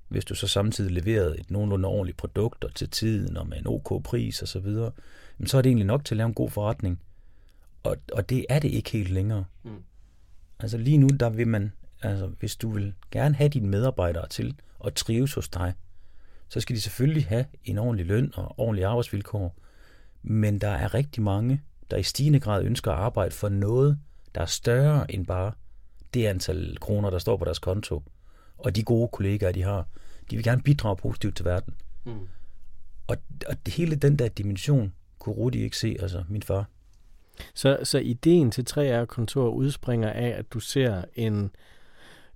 hvis 0.08 0.26
du 0.26 0.36
så 0.36 0.48
samtidig 0.48 0.92
leverede 0.92 1.40
et 1.40 1.52
nogenlunde 1.52 1.88
ordentligt 1.88 2.18
produkt 2.18 2.64
og 2.64 2.76
til 2.76 2.90
tiden 2.90 3.38
og 3.38 3.48
med 3.48 3.58
en 3.58 3.68
ok 3.68 4.04
pris 4.04 4.42
og 4.42 4.48
så 4.48 4.60
videre, 4.60 4.92
så 5.46 5.58
er 5.58 5.62
det 5.62 5.69
egentlig 5.69 5.88
nok 5.88 6.06
til 6.06 6.16
at 6.16 6.18
lave 6.18 6.28
en 6.28 6.34
god 6.34 6.50
forretning. 6.50 7.00
Og, 7.83 7.97
og 8.13 8.30
det 8.30 8.45
er 8.50 8.59
det 8.59 8.71
ikke 8.71 8.91
helt 8.91 9.09
længere. 9.09 9.45
Mm. 9.63 9.83
Altså 10.59 10.77
lige 10.77 10.97
nu, 10.97 11.07
der 11.07 11.30
vil 11.30 11.47
man, 11.47 11.71
altså 12.01 12.27
hvis 12.27 12.56
du 12.56 12.69
vil 12.69 12.94
gerne 13.12 13.35
have 13.35 13.50
dine 13.50 13.68
medarbejdere 13.68 14.27
til 14.27 14.56
at 14.85 14.94
trives 14.94 15.33
hos 15.33 15.50
dig, 15.50 15.74
så 16.50 16.59
skal 16.59 16.75
de 16.75 16.81
selvfølgelig 16.81 17.25
have 17.25 17.45
en 17.65 17.77
ordentlig 17.77 18.06
løn 18.06 18.31
og 18.35 18.59
ordentlige 18.59 18.88
arbejdsvilkår. 18.88 19.56
Men 20.24 20.59
der 20.59 20.69
er 20.69 20.94
rigtig 20.94 21.24
mange, 21.24 21.62
der 21.91 21.97
i 21.97 22.03
stigende 22.03 22.39
grad 22.39 22.63
ønsker 22.63 22.91
at 22.91 22.97
arbejde 22.97 23.31
for 23.31 23.50
noget, 23.50 24.00
der 24.35 24.41
er 24.41 24.45
større 24.45 25.12
end 25.12 25.25
bare 25.25 25.51
det 26.13 26.25
antal 26.25 26.77
kroner, 26.81 27.09
der 27.09 27.19
står 27.19 27.38
på 27.38 27.45
deres 27.45 27.59
konto, 27.59 28.03
og 28.57 28.75
de 28.75 28.83
gode 28.83 29.07
kollegaer, 29.07 29.51
de 29.51 29.62
har. 29.63 29.88
De 30.30 30.35
vil 30.35 30.44
gerne 30.44 30.62
bidrage 30.62 30.95
positivt 30.95 31.35
til 31.35 31.45
verden. 31.45 31.74
Mm. 32.06 32.27
Og, 33.07 33.18
og 33.47 33.65
det 33.65 33.74
hele 33.74 33.95
den 33.95 34.19
der 34.19 34.27
dimension 34.27 34.94
kunne 35.19 35.35
Rudi 35.35 35.63
ikke 35.63 35.77
se, 35.77 35.97
altså 36.00 36.24
min 36.30 36.44
far. 36.44 36.69
Så, 37.53 37.80
så 37.83 37.97
ideen 37.97 38.51
til 38.51 38.65
3R-kontor 38.69 39.50
udspringer 39.50 40.09
af, 40.09 40.27
at 40.27 40.53
du 40.53 40.59
ser 40.59 41.03
en, 41.15 41.51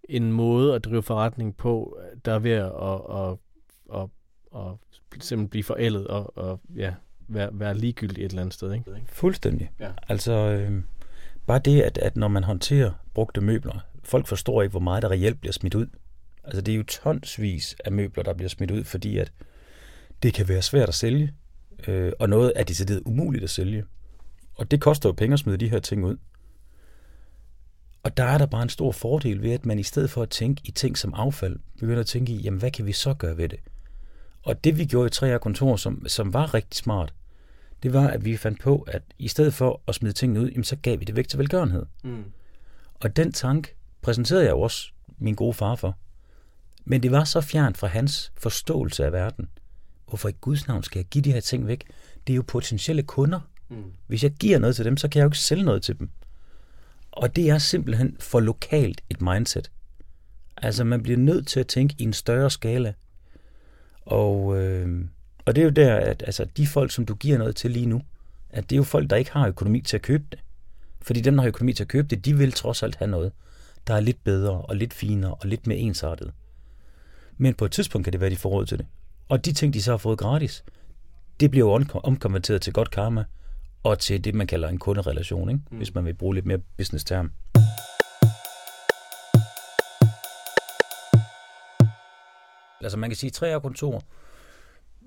en 0.09 0.31
måde 0.31 0.75
at 0.75 0.85
drive 0.85 1.03
forretning 1.03 1.57
på, 1.57 1.99
der 2.25 2.33
er 2.33 2.39
ved 2.39 2.51
at, 2.51 2.71
at, 2.71 3.37
at, 3.93 4.03
at, 4.03 4.09
at 4.55 5.23
simpelthen 5.23 5.49
blive 5.49 5.63
forældet 5.63 6.07
og, 6.07 6.37
og 6.37 6.59
ja, 6.75 6.93
være, 7.27 7.49
være 7.51 7.77
ligegyldig 7.77 8.25
et 8.25 8.29
eller 8.29 8.41
andet 8.41 8.53
sted. 8.53 8.73
Ikke? 8.73 8.85
Fuldstændig. 9.05 9.71
Ja. 9.79 9.91
Altså, 10.07 10.31
øh, 10.31 10.83
bare 11.47 11.59
det, 11.59 11.81
at, 11.81 11.97
at 11.97 12.17
når 12.17 12.27
man 12.27 12.43
håndterer 12.43 12.91
brugte 13.13 13.41
møbler, 13.41 13.79
folk 14.03 14.27
forstår 14.27 14.61
ikke, 14.61 14.71
hvor 14.71 14.79
meget 14.79 15.03
der 15.03 15.11
reelt 15.11 15.39
bliver 15.39 15.53
smidt 15.53 15.75
ud. 15.75 15.87
Altså, 16.43 16.61
det 16.61 16.71
er 16.71 16.77
jo 16.77 16.83
tonsvis 16.83 17.75
af 17.85 17.91
møbler, 17.91 18.23
der 18.23 18.33
bliver 18.33 18.49
smidt 18.49 18.71
ud, 18.71 18.83
fordi 18.83 19.17
at 19.17 19.31
det 20.23 20.33
kan 20.33 20.47
være 20.47 20.61
svært 20.61 20.89
at 20.89 20.95
sælge, 20.95 21.33
øh, 21.87 22.11
og 22.19 22.29
noget 22.29 22.53
er 22.55 22.63
decideret 22.63 23.01
umuligt 23.05 23.43
at 23.43 23.49
sælge. 23.49 23.85
Og 24.57 24.71
det 24.71 24.81
koster 24.81 25.09
jo 25.09 25.13
penge 25.13 25.33
at 25.33 25.39
smide 25.39 25.57
de 25.57 25.69
her 25.69 25.79
ting 25.79 26.05
ud. 26.05 26.17
Og 28.03 28.17
der 28.17 28.23
er 28.23 28.37
der 28.37 28.45
bare 28.45 28.63
en 28.63 28.69
stor 28.69 28.91
fordel 28.91 29.41
ved, 29.41 29.51
at 29.51 29.65
man 29.65 29.79
i 29.79 29.83
stedet 29.83 30.09
for 30.09 30.21
at 30.21 30.29
tænke 30.29 30.61
i 30.65 30.71
ting 30.71 30.97
som 30.97 31.13
affald, 31.13 31.59
begynder 31.79 31.99
at 31.99 32.05
tænke 32.05 32.33
i, 32.33 32.41
jamen 32.41 32.59
hvad 32.59 32.71
kan 32.71 32.85
vi 32.85 32.91
så 32.91 33.13
gøre 33.13 33.37
ved 33.37 33.49
det? 33.49 33.59
Og 34.43 34.63
det 34.63 34.77
vi 34.77 34.85
gjorde 34.85 35.07
i 35.07 35.09
tre 35.09 35.39
kontor, 35.39 35.75
som, 35.75 36.07
som 36.07 36.33
var 36.33 36.53
rigtig 36.53 36.77
smart, 36.77 37.13
det 37.83 37.93
var, 37.93 38.07
at 38.07 38.25
vi 38.25 38.37
fandt 38.37 38.59
på, 38.59 38.85
at 38.87 39.01
i 39.19 39.27
stedet 39.27 39.53
for 39.53 39.81
at 39.87 39.95
smide 39.95 40.13
tingene 40.13 40.41
ud, 40.41 40.49
jamen, 40.49 40.63
så 40.63 40.75
gav 40.75 40.99
vi 40.99 41.05
det 41.05 41.15
væk 41.15 41.27
til 41.27 41.39
velgørenhed. 41.39 41.85
Mm. 42.03 42.23
Og 42.93 43.15
den 43.15 43.31
tank 43.31 43.75
præsenterede 44.01 44.43
jeg 44.43 44.51
jo 44.51 44.61
også 44.61 44.91
min 45.17 45.35
gode 45.35 45.53
far 45.53 45.75
for. 45.75 45.97
Men 46.85 47.03
det 47.03 47.11
var 47.11 47.23
så 47.23 47.41
fjernt 47.41 47.77
fra 47.77 47.87
hans 47.87 48.31
forståelse 48.37 49.05
af 49.05 49.13
verden. 49.13 49.49
Hvorfor 50.07 50.29
i 50.29 50.35
Guds 50.41 50.67
navn 50.67 50.83
skal 50.83 50.99
jeg 50.99 51.05
give 51.05 51.21
de 51.21 51.33
her 51.33 51.39
ting 51.39 51.67
væk? 51.67 51.87
Det 52.27 52.33
er 52.33 52.35
jo 52.35 52.43
potentielle 52.47 53.03
kunder. 53.03 53.39
Mm. 53.69 53.91
Hvis 54.07 54.23
jeg 54.23 54.31
giver 54.31 54.59
noget 54.59 54.75
til 54.75 54.85
dem, 54.85 54.97
så 54.97 55.07
kan 55.07 55.19
jeg 55.19 55.23
jo 55.23 55.27
ikke 55.27 55.39
sælge 55.39 55.63
noget 55.63 55.81
til 55.81 55.99
dem. 55.99 56.09
Og 57.11 57.35
det 57.35 57.49
er 57.49 57.57
simpelthen 57.57 58.17
for 58.19 58.39
lokalt 58.39 59.01
et 59.09 59.21
mindset. 59.21 59.71
Altså 60.57 60.83
man 60.83 61.03
bliver 61.03 61.17
nødt 61.17 61.47
til 61.47 61.59
at 61.59 61.67
tænke 61.67 61.95
i 61.97 62.03
en 62.03 62.13
større 62.13 62.51
skala. 62.51 62.93
Og, 64.01 64.57
øh, 64.57 65.05
og 65.45 65.55
det 65.55 65.61
er 65.61 65.65
jo 65.65 65.71
der, 65.71 65.95
at 65.95 66.23
altså, 66.25 66.45
de 66.57 66.67
folk, 66.67 66.91
som 66.91 67.05
du 67.05 67.15
giver 67.15 67.37
noget 67.37 67.55
til 67.55 67.71
lige 67.71 67.85
nu, 67.85 68.01
at 68.49 68.69
det 68.69 68.75
er 68.75 68.77
jo 68.77 68.83
folk, 68.83 69.09
der 69.09 69.15
ikke 69.15 69.31
har 69.31 69.47
økonomi 69.47 69.81
til 69.81 69.97
at 69.97 70.01
købe 70.01 70.23
det. 70.31 70.39
Fordi 71.01 71.21
dem, 71.21 71.33
der 71.33 71.41
har 71.41 71.47
økonomi 71.47 71.73
til 71.73 71.83
at 71.83 71.87
købe 71.87 72.07
det, 72.07 72.25
de 72.25 72.37
vil 72.37 72.51
trods 72.51 72.83
alt 72.83 72.95
have 72.95 73.11
noget, 73.11 73.31
der 73.87 73.93
er 73.93 73.99
lidt 73.99 74.23
bedre 74.23 74.61
og 74.61 74.75
lidt 74.75 74.93
finere 74.93 75.33
og 75.33 75.47
lidt 75.47 75.67
mere 75.67 75.77
ensartet. 75.77 76.31
Men 77.37 77.53
på 77.53 77.65
et 77.65 77.71
tidspunkt 77.71 78.05
kan 78.05 78.13
det 78.13 78.21
være, 78.21 78.27
at 78.27 78.31
de 78.31 78.37
får 78.37 78.49
råd 78.49 78.65
til 78.65 78.77
det. 78.77 78.85
Og 79.29 79.45
de 79.45 79.53
ting, 79.53 79.73
de 79.73 79.81
så 79.81 79.91
har 79.91 79.97
fået 79.97 80.19
gratis, 80.19 80.63
det 81.39 81.51
bliver 81.51 81.67
jo 81.67 81.99
omkonverteret 82.03 82.61
til 82.61 82.73
godt 82.73 82.91
karma, 82.91 83.23
og 83.83 83.99
til 83.99 84.23
det, 84.23 84.35
man 84.35 84.47
kalder 84.47 84.69
en 84.69 84.77
kunderelation, 84.77 85.49
ikke? 85.49 85.61
Mm. 85.71 85.77
hvis 85.77 85.95
man 85.95 86.05
vil 86.05 86.13
bruge 86.13 86.35
lidt 86.35 86.45
mere 86.45 86.59
business-term. 86.77 87.31
Altså 92.81 92.97
man 92.97 93.09
kan 93.09 93.17
sige, 93.17 93.29
at 93.29 93.33
tre 93.33 93.61
kontor 93.61 94.03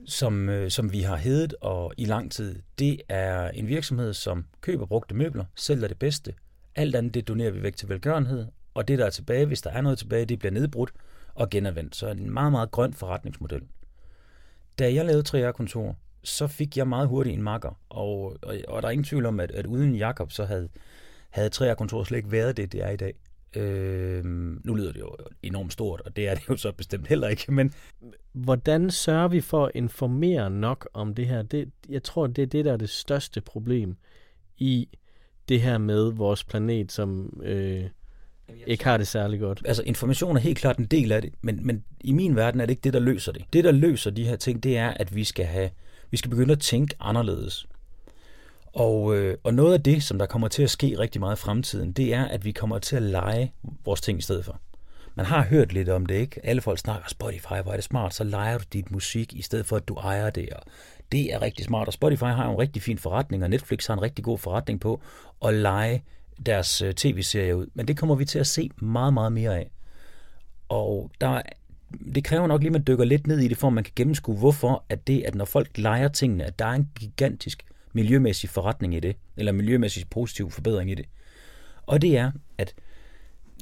som, 0.06 0.48
øh, 0.48 0.70
som 0.70 0.92
vi 0.92 1.00
har 1.00 1.16
heddet 1.16 1.54
og 1.60 1.94
i 1.96 2.04
lang 2.04 2.32
tid, 2.32 2.62
det 2.78 3.00
er 3.08 3.48
en 3.48 3.68
virksomhed, 3.68 4.12
som 4.12 4.44
køber 4.60 4.86
brugte 4.86 5.14
møbler, 5.14 5.44
sælger 5.54 5.88
det 5.88 5.98
bedste. 5.98 6.34
Alt 6.74 6.94
andet, 6.94 7.14
det 7.14 7.28
donerer 7.28 7.50
vi 7.50 7.62
væk 7.62 7.76
til 7.76 7.88
velgørenhed, 7.88 8.46
og 8.74 8.88
det, 8.88 8.98
der 8.98 9.06
er 9.06 9.10
tilbage, 9.10 9.46
hvis 9.46 9.62
der 9.62 9.70
er 9.70 9.80
noget 9.80 9.98
tilbage, 9.98 10.24
det 10.24 10.38
bliver 10.38 10.52
nedbrudt 10.52 10.92
og 11.34 11.50
genanvendt. 11.50 11.96
Så 11.96 12.08
en 12.08 12.30
meget, 12.30 12.52
meget 12.52 12.70
grøn 12.70 12.94
forretningsmodel. 12.94 13.62
Da 14.78 14.94
jeg 14.94 15.04
lavede 15.04 15.48
3R-kontor, 15.48 15.96
så 16.22 16.46
fik 16.46 16.76
jeg 16.76 16.88
meget 16.88 17.08
hurtigt 17.08 17.36
en 17.36 17.42
makker, 17.42 17.78
og, 17.88 18.36
og, 18.42 18.56
og 18.68 18.82
der 18.82 18.88
er 18.88 18.92
ingen 18.92 19.04
tvivl 19.04 19.26
om, 19.26 19.40
at, 19.40 19.50
at 19.50 19.66
uden 19.66 19.94
Jakob, 19.94 20.32
så 20.32 20.44
havde, 20.44 20.68
havde 21.30 21.50
3R-kontor 21.54 22.04
slet 22.04 22.18
ikke 22.18 22.32
været 22.32 22.56
det, 22.56 22.72
det 22.72 22.82
er 22.82 22.90
i 22.90 22.96
dag. 22.96 23.14
Øh, 23.56 24.24
nu 24.64 24.74
lyder 24.74 24.92
det 24.92 25.00
jo 25.00 25.16
enormt 25.42 25.72
stort, 25.72 26.00
og 26.00 26.16
det 26.16 26.28
er 26.28 26.34
det 26.34 26.48
jo 26.48 26.56
så 26.56 26.72
bestemt 26.72 27.06
heller 27.06 27.28
ikke, 27.28 27.52
men... 27.52 27.72
Hvordan 28.32 28.90
sørger 28.90 29.28
vi 29.28 29.40
for 29.40 29.66
at 29.66 29.72
informere 29.74 30.50
nok 30.50 30.88
om 30.92 31.14
det 31.14 31.26
her? 31.26 31.42
Det, 31.42 31.70
jeg 31.88 32.02
tror, 32.02 32.26
det 32.26 32.42
er 32.42 32.46
det, 32.46 32.64
der 32.64 32.72
er 32.72 32.76
det 32.76 32.90
største 32.90 33.40
problem 33.40 33.96
i 34.58 34.88
det 35.48 35.60
her 35.60 35.78
med 35.78 36.12
vores 36.12 36.44
planet, 36.44 36.92
som 36.92 37.40
øh, 37.44 37.84
ikke 38.66 38.84
har 38.84 38.96
det 38.96 39.08
særlig 39.08 39.40
godt. 39.40 39.62
Altså 39.64 39.82
information 39.82 40.36
er 40.36 40.40
helt 40.40 40.58
klart 40.58 40.78
en 40.78 40.86
del 40.86 41.12
af 41.12 41.22
det, 41.22 41.32
men, 41.42 41.66
men 41.66 41.84
i 42.00 42.12
min 42.12 42.36
verden 42.36 42.60
er 42.60 42.66
det 42.66 42.70
ikke 42.70 42.84
det, 42.84 42.92
der 42.92 43.00
løser 43.00 43.32
det. 43.32 43.44
Det, 43.52 43.64
der 43.64 43.72
løser 43.72 44.10
de 44.10 44.24
her 44.24 44.36
ting, 44.36 44.62
det 44.62 44.76
er, 44.76 44.88
at 44.88 45.14
vi 45.14 45.24
skal 45.24 45.44
have, 45.44 45.70
vi 46.10 46.16
skal 46.16 46.30
begynde 46.30 46.52
at 46.52 46.60
tænke 46.60 46.94
anderledes. 47.00 47.66
Og, 48.72 49.16
øh, 49.16 49.36
og 49.44 49.54
noget 49.54 49.74
af 49.74 49.82
det, 49.82 50.02
som 50.02 50.18
der 50.18 50.26
kommer 50.26 50.48
til 50.48 50.62
at 50.62 50.70
ske 50.70 50.98
rigtig 50.98 51.20
meget 51.20 51.36
i 51.36 51.40
fremtiden, 51.40 51.92
det 51.92 52.14
er, 52.14 52.24
at 52.24 52.44
vi 52.44 52.52
kommer 52.52 52.78
til 52.78 52.96
at 52.96 53.02
lege 53.02 53.52
vores 53.84 54.00
ting 54.00 54.18
i 54.18 54.22
stedet 54.22 54.44
for. 54.44 54.60
Man 55.14 55.26
har 55.26 55.42
hørt 55.44 55.72
lidt 55.72 55.88
om 55.88 56.06
det, 56.06 56.14
ikke? 56.14 56.46
Alle 56.46 56.62
folk 56.62 56.78
snakker, 56.78 57.08
Spotify, 57.08 57.62
hvor 57.62 57.72
er 57.72 57.76
det 57.76 57.84
smart, 57.84 58.14
så 58.14 58.24
leger 58.24 58.58
du 58.58 58.64
dit 58.72 58.90
musik, 58.90 59.32
i 59.32 59.42
stedet 59.42 59.66
for, 59.66 59.76
at 59.76 59.88
du 59.88 59.94
ejer 59.94 60.30
det. 60.30 60.50
Og 60.52 60.62
det 61.12 61.34
er 61.34 61.42
rigtig 61.42 61.64
smart, 61.64 61.86
og 61.86 61.92
Spotify 61.92 62.22
har 62.22 62.50
en 62.50 62.58
rigtig 62.58 62.82
fin 62.82 62.98
forretning, 62.98 63.42
og 63.42 63.50
Netflix 63.50 63.86
har 63.86 63.94
en 63.94 64.02
rigtig 64.02 64.24
god 64.24 64.38
forretning 64.38 64.80
på 64.80 65.02
at 65.44 65.54
lege 65.54 66.04
deres 66.46 66.82
øh, 66.82 66.94
tv-serier 66.94 67.54
ud. 67.54 67.66
Men 67.74 67.88
det 67.88 67.98
kommer 67.98 68.14
vi 68.14 68.24
til 68.24 68.38
at 68.38 68.46
se 68.46 68.70
meget, 68.82 69.14
meget 69.14 69.32
mere 69.32 69.58
af. 69.58 69.70
Og 70.68 71.10
der, 71.20 71.42
det 72.14 72.24
kræver 72.24 72.46
nok 72.46 72.60
lige, 72.60 72.68
at 72.68 72.72
man 72.72 72.84
dykker 72.86 73.04
lidt 73.04 73.26
ned 73.26 73.38
i 73.38 73.48
det, 73.48 73.56
for 73.56 73.66
at 73.66 73.72
man 73.72 73.84
kan 73.84 73.92
gennemskue, 73.96 74.36
hvorfor 74.36 74.84
at 74.88 75.06
det, 75.06 75.22
at 75.22 75.34
når 75.34 75.44
folk 75.44 75.78
leger 75.78 76.08
tingene, 76.08 76.44
at 76.44 76.58
der 76.58 76.64
er 76.64 76.72
en 76.72 76.88
gigantisk 77.00 77.64
miljømæssig 77.92 78.50
forretning 78.50 78.94
i 78.94 79.00
det, 79.00 79.16
eller 79.36 79.52
miljømæssig 79.52 80.08
positiv 80.10 80.50
forbedring 80.50 80.90
i 80.90 80.94
det. 80.94 81.06
Og 81.86 82.02
det 82.02 82.18
er, 82.18 82.32
at 82.58 82.74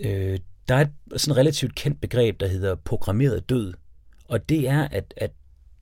øh, 0.04 0.38
der 0.68 0.74
er 0.74 0.80
et 0.80 1.20
sådan 1.20 1.36
relativt 1.36 1.74
kendt 1.74 2.00
begreb, 2.00 2.40
der 2.40 2.46
hedder 2.46 2.74
programmeret 2.74 3.48
død. 3.48 3.74
Og 4.24 4.48
det 4.48 4.68
er, 4.68 4.88
at, 4.88 5.14
at 5.16 5.30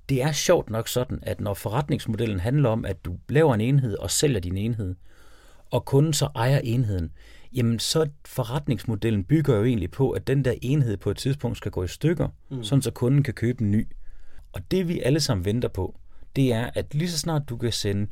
det 0.08 0.22
er 0.22 0.32
sjovt 0.32 0.70
nok 0.70 0.88
sådan, 0.88 1.18
at 1.22 1.40
når 1.40 1.54
forretningsmodellen 1.54 2.40
handler 2.40 2.68
om, 2.68 2.84
at 2.84 3.04
du 3.04 3.16
laver 3.28 3.54
en 3.54 3.60
enhed 3.60 3.96
og 3.96 4.10
sælger 4.10 4.40
din 4.40 4.56
enhed, 4.56 4.94
og 5.70 5.84
kunden 5.84 6.12
så 6.12 6.28
ejer 6.34 6.58
enheden, 6.58 7.12
jamen 7.52 7.78
så 7.78 8.08
forretningsmodellen 8.24 9.24
bygger 9.24 9.56
jo 9.56 9.64
egentlig 9.64 9.90
på, 9.90 10.10
at 10.10 10.26
den 10.26 10.44
der 10.44 10.54
enhed 10.62 10.96
på 10.96 11.10
et 11.10 11.16
tidspunkt 11.16 11.56
skal 11.56 11.70
gå 11.70 11.82
i 11.82 11.88
stykker, 11.88 12.28
mm. 12.50 12.64
sådan 12.64 12.82
så 12.82 12.90
kunden 12.90 13.22
kan 13.22 13.34
købe 13.34 13.62
en 13.62 13.70
ny. 13.70 13.88
Og 14.52 14.70
det 14.70 14.88
vi 14.88 15.00
alle 15.00 15.20
sammen 15.20 15.44
venter 15.44 15.68
på, 15.68 15.98
det 16.36 16.52
er, 16.52 16.70
at 16.74 16.94
lige 16.94 17.10
så 17.10 17.18
snart 17.18 17.42
du 17.48 17.56
kan 17.56 17.72
sende 17.72 18.06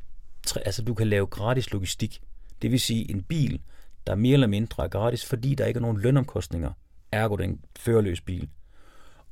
altså 0.64 0.82
du 0.82 0.94
kan 0.94 1.06
lave 1.06 1.26
gratis 1.26 1.72
logistik. 1.72 2.20
Det 2.62 2.70
vil 2.70 2.80
sige 2.80 3.10
en 3.10 3.22
bil, 3.22 3.60
der 4.06 4.14
mere 4.14 4.32
eller 4.32 4.46
mindre 4.46 4.84
er 4.84 4.88
gratis, 4.88 5.24
fordi 5.24 5.54
der 5.54 5.66
ikke 5.66 5.78
er 5.78 5.82
nogen 5.82 6.00
lønomkostninger. 6.00 6.72
Ergo 7.12 7.36
den 7.36 7.60
førerløs 7.78 8.20
bil. 8.20 8.48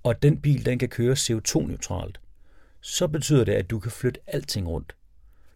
Og 0.03 0.23
den 0.23 0.41
bil, 0.41 0.67
den 0.67 0.79
kan 0.79 0.89
køre 0.89 1.13
CO2-neutralt. 1.13 2.21
Så 2.81 3.09
betyder 3.09 3.45
det, 3.45 3.53
at 3.53 3.71
du 3.71 3.79
kan 3.79 3.91
flytte 3.91 4.21
alting 4.27 4.69
rundt. 4.69 4.97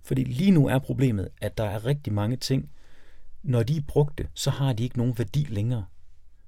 Fordi 0.06 0.24
lige 0.24 0.50
nu 0.50 0.68
er 0.68 0.78
problemet, 0.78 1.28
at 1.40 1.58
der 1.58 1.64
er 1.64 1.86
rigtig 1.86 2.12
mange 2.12 2.36
ting, 2.36 2.70
når 3.42 3.62
de 3.62 3.76
er 3.76 3.80
brugte, 3.88 4.28
så 4.34 4.50
har 4.50 4.72
de 4.72 4.82
ikke 4.82 4.98
nogen 4.98 5.18
værdi 5.18 5.46
længere. 5.50 5.84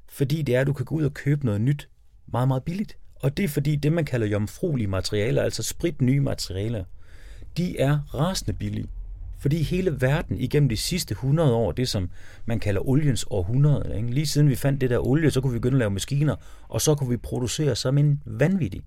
Fordi 0.09 0.43
det 0.43 0.57
er, 0.57 0.61
at 0.61 0.67
du 0.67 0.73
kan 0.73 0.85
gå 0.85 0.95
ud 0.95 1.05
og 1.05 1.15
købe 1.15 1.47
noget 1.47 1.61
nyt 1.61 1.88
meget, 2.27 2.49
meget 2.49 2.62
billigt. 2.62 2.97
Og 3.15 3.37
det 3.37 3.45
er 3.45 3.49
fordi 3.49 3.77
det, 3.77 3.93
man 3.93 4.05
kalder 4.05 4.27
jomfruelige 4.27 4.88
materialer, 4.88 5.43
altså 5.43 5.62
sprit 5.62 6.03
nye 6.03 6.21
materialer, 6.21 6.85
de 7.57 7.81
er 7.81 7.99
rasende 8.15 8.53
billige. 8.53 8.88
Fordi 9.38 9.62
hele 9.62 10.00
verden 10.00 10.38
igennem 10.38 10.69
de 10.69 10.77
sidste 10.77 11.12
100 11.12 11.55
år, 11.55 11.73
det 11.73 11.88
som 11.88 12.11
man 12.47 12.61
kalder 12.61 12.88
oliens 12.88 13.27
århundrede, 13.31 13.97
ikke? 13.97 14.11
lige 14.11 14.27
siden 14.27 14.49
vi 14.49 14.55
fandt 14.55 14.81
det 14.81 14.91
der 14.91 15.07
olie, 15.07 15.31
så 15.31 15.41
kunne 15.41 15.53
vi 15.53 15.59
begynde 15.59 15.75
at 15.75 15.79
lave 15.79 15.91
maskiner, 15.91 16.37
og 16.69 16.81
så 16.81 16.95
kunne 16.95 17.11
vi 17.11 17.17
producere 17.17 17.77
som 17.77 17.99
en 17.99 18.23
vanvittig. 18.27 18.83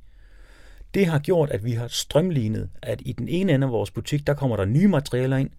Det 0.94 1.06
har 1.06 1.20
gjort, 1.20 1.50
at 1.50 1.66
vi 1.66 1.72
har 1.72 1.88
strømlignet, 1.88 2.70
at 2.82 3.02
i 3.06 3.12
den 3.12 3.28
ene 3.28 3.54
ende 3.54 3.68
af 3.68 3.72
vores 3.72 3.92
butik, 3.92 4.28
der 4.28 4.34
kommer 4.34 4.58
der 4.58 4.66
nye 4.66 4.88
materialer 4.88 5.38
ind. 5.38 5.50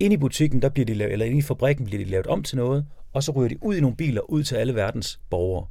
Ind 0.00 0.12
i 0.12 0.16
butikken, 0.16 0.62
der 0.62 0.68
bliver 0.68 0.86
de 0.86 0.94
lavet, 0.94 1.12
eller 1.12 1.26
ind 1.26 1.38
i 1.38 1.42
fabrikken 1.42 1.86
bliver 1.86 2.04
de 2.04 2.10
lavet 2.10 2.26
om 2.26 2.42
til 2.42 2.56
noget, 2.56 2.86
og 3.12 3.22
så 3.22 3.32
ryger 3.32 3.48
de 3.48 3.62
ud 3.62 3.76
i 3.76 3.80
nogle 3.80 3.96
biler 3.96 4.30
ud 4.30 4.42
til 4.42 4.54
alle 4.54 4.74
verdens 4.74 5.20
borgere. 5.30 5.66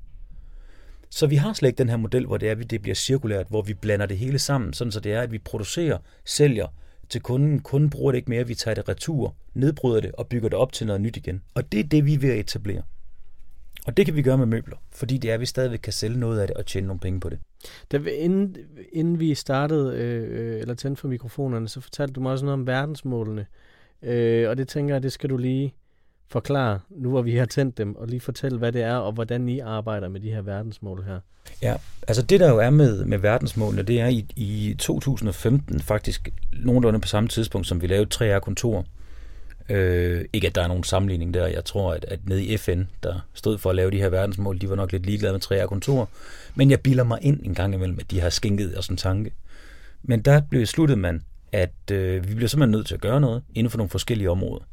Så 1.10 1.28
vi 1.28 1.36
har 1.36 1.54
slet 1.54 1.70
ikke 1.70 1.78
den 1.78 1.90
her 1.90 1.98
model, 1.98 2.26
hvor 2.26 2.38
det 2.38 2.50
er, 2.50 2.52
at 2.52 2.70
det 2.70 2.82
bliver 2.82 2.96
cirkulært, 2.96 3.48
hvor 3.50 3.62
vi 3.62 3.74
blander 3.74 4.06
det 4.06 4.18
hele 4.18 4.40
sammen, 4.40 4.74
sådan 4.74 4.92
så 4.92 5.00
det 5.00 5.14
er, 5.14 5.22
at 5.22 5.32
vi 5.32 5.38
producerer, 5.38 5.98
sælger, 6.26 6.68
til 7.10 7.22
kunden. 7.22 7.60
Kunden 7.60 7.90
bruger 7.90 8.12
det 8.12 8.18
ikke 8.18 8.30
mere, 8.30 8.48
vi 8.48 8.56
tager 8.56 8.76
det 8.76 8.90
retur, 8.90 9.36
nedbryder 9.54 10.02
det 10.02 10.12
og 10.12 10.28
bygger 10.28 10.50
det 10.50 10.58
op 10.58 10.72
til 10.72 10.88
noget 10.88 11.02
nyt 11.02 11.18
igen. 11.18 11.42
Og 11.56 11.72
det 11.72 11.80
er 11.80 11.84
det, 11.84 12.06
vi 12.06 12.14
er 12.14 12.20
ved 12.20 12.32
at 12.32 12.40
etablere. 12.40 12.84
Og 13.88 13.98
det 13.98 14.06
kan 14.06 14.16
vi 14.16 14.22
gøre 14.22 14.38
med 14.38 14.46
møbler, 14.46 14.78
fordi 14.92 15.18
det 15.18 15.30
er, 15.30 15.34
at 15.34 15.40
vi 15.40 15.46
stadigvæk 15.46 15.80
kan 15.80 15.94
sælge 15.94 16.20
noget 16.20 16.40
af 16.40 16.48
det 16.48 16.58
og 16.58 16.66
tjene 16.66 16.88
nogle 16.88 17.00
penge 17.00 17.20
på 17.20 17.30
det. 17.30 17.40
Da 17.92 17.98
vi, 17.98 18.12
inden, 18.12 18.56
inden 18.94 19.20
vi 19.20 19.36
startede, 19.36 19.98
øh, 19.98 20.62
eller 20.62 20.74
tændte 20.74 21.00
for 21.00 21.08
mikrofonerne, 21.08 21.70
så 21.70 21.82
fortalte 21.82 22.14
du 22.14 22.22
mig 22.22 22.32
også 22.32 22.46
noget 22.46 22.60
om 22.60 22.68
verdensmålene. 22.68 23.46
Øh, 24.02 24.50
og 24.50 24.58
det 24.58 24.68
tænker 24.68 24.96
jeg, 24.96 25.04
det 25.04 25.12
skal 25.12 25.30
du 25.30 25.38
lige 25.38 25.74
forklare, 26.30 26.80
nu 26.90 27.10
hvor 27.10 27.22
vi 27.22 27.36
har 27.36 27.46
tændt 27.46 27.78
dem, 27.78 27.96
og 27.96 28.08
lige 28.08 28.20
fortælle, 28.20 28.58
hvad 28.58 28.72
det 28.72 28.82
er, 28.82 28.96
og 28.96 29.12
hvordan 29.12 29.50
I 29.50 29.60
arbejder 29.60 30.10
med 30.10 30.20
de 30.20 30.32
her 30.32 30.42
verdensmål 30.42 31.04
her. 31.04 31.20
Ja, 31.62 31.76
altså 32.08 32.22
det 32.22 32.40
der 32.40 32.50
jo 32.50 32.58
er 32.58 32.70
med, 32.70 33.06
med 33.06 33.18
verdensmålene, 33.18 33.84
det 33.84 34.00
er 34.00 34.08
i, 34.08 34.26
i 34.36 34.76
2015 34.80 35.80
faktisk 35.80 36.30
nogenlunde 36.54 37.00
på 37.00 37.08
samme 37.08 37.30
tidspunkt, 37.30 37.68
som 37.68 37.82
vi 37.82 37.88
lavede 37.88 38.36
3R-kontor. 38.36 38.86
Øh, 39.70 40.26
ikke 40.34 40.48
at 40.48 40.56
der 40.56 40.62
er 40.62 40.68
nogen 40.68 40.84
sammenligning 40.84 41.34
der. 41.34 41.48
Jeg 41.48 41.66
tror, 41.66 41.94
at, 41.94 42.06
at 42.08 42.20
nede 42.26 42.44
i 42.44 42.58
FN, 42.58 42.84
der 43.04 43.20
stod 43.34 43.58
for 43.58 43.70
at 43.70 43.76
lave 43.76 43.92
de 43.92 43.98
her 43.98 44.10
verdensmål, 44.10 44.62
de 44.62 44.70
var 44.70 44.76
nok 44.76 44.92
lidt 44.92 45.06
ligeglade 45.06 45.34
med 45.34 45.40
træer 45.40 45.64
og 45.64 45.70
kontor. 45.70 46.10
Men 46.56 46.72
jeg 46.72 46.82
bilder 46.82 47.04
mig 47.04 47.20
ind 47.22 47.40
en 47.44 47.56
gang 47.56 47.74
imellem, 47.74 48.00
at 48.00 48.12
de 48.12 48.20
har 48.20 48.30
skænket 48.30 48.78
os 48.78 48.88
en 48.88 48.98
tanke. 48.98 49.32
Men 50.04 50.22
der 50.22 50.42
blev 50.50 50.66
sluttet 50.66 50.98
man, 50.98 51.24
at 51.52 51.92
øh, 51.92 52.30
vi 52.30 52.36
bliver 52.36 52.48
simpelthen 52.48 52.72
nødt 52.72 52.88
til 52.88 52.96
at 52.96 53.02
gøre 53.02 53.22
noget 53.22 53.44
inden 53.56 53.72
for 53.72 53.78
nogle 53.78 53.90
forskellige 53.90 54.30
områder. 54.32 54.64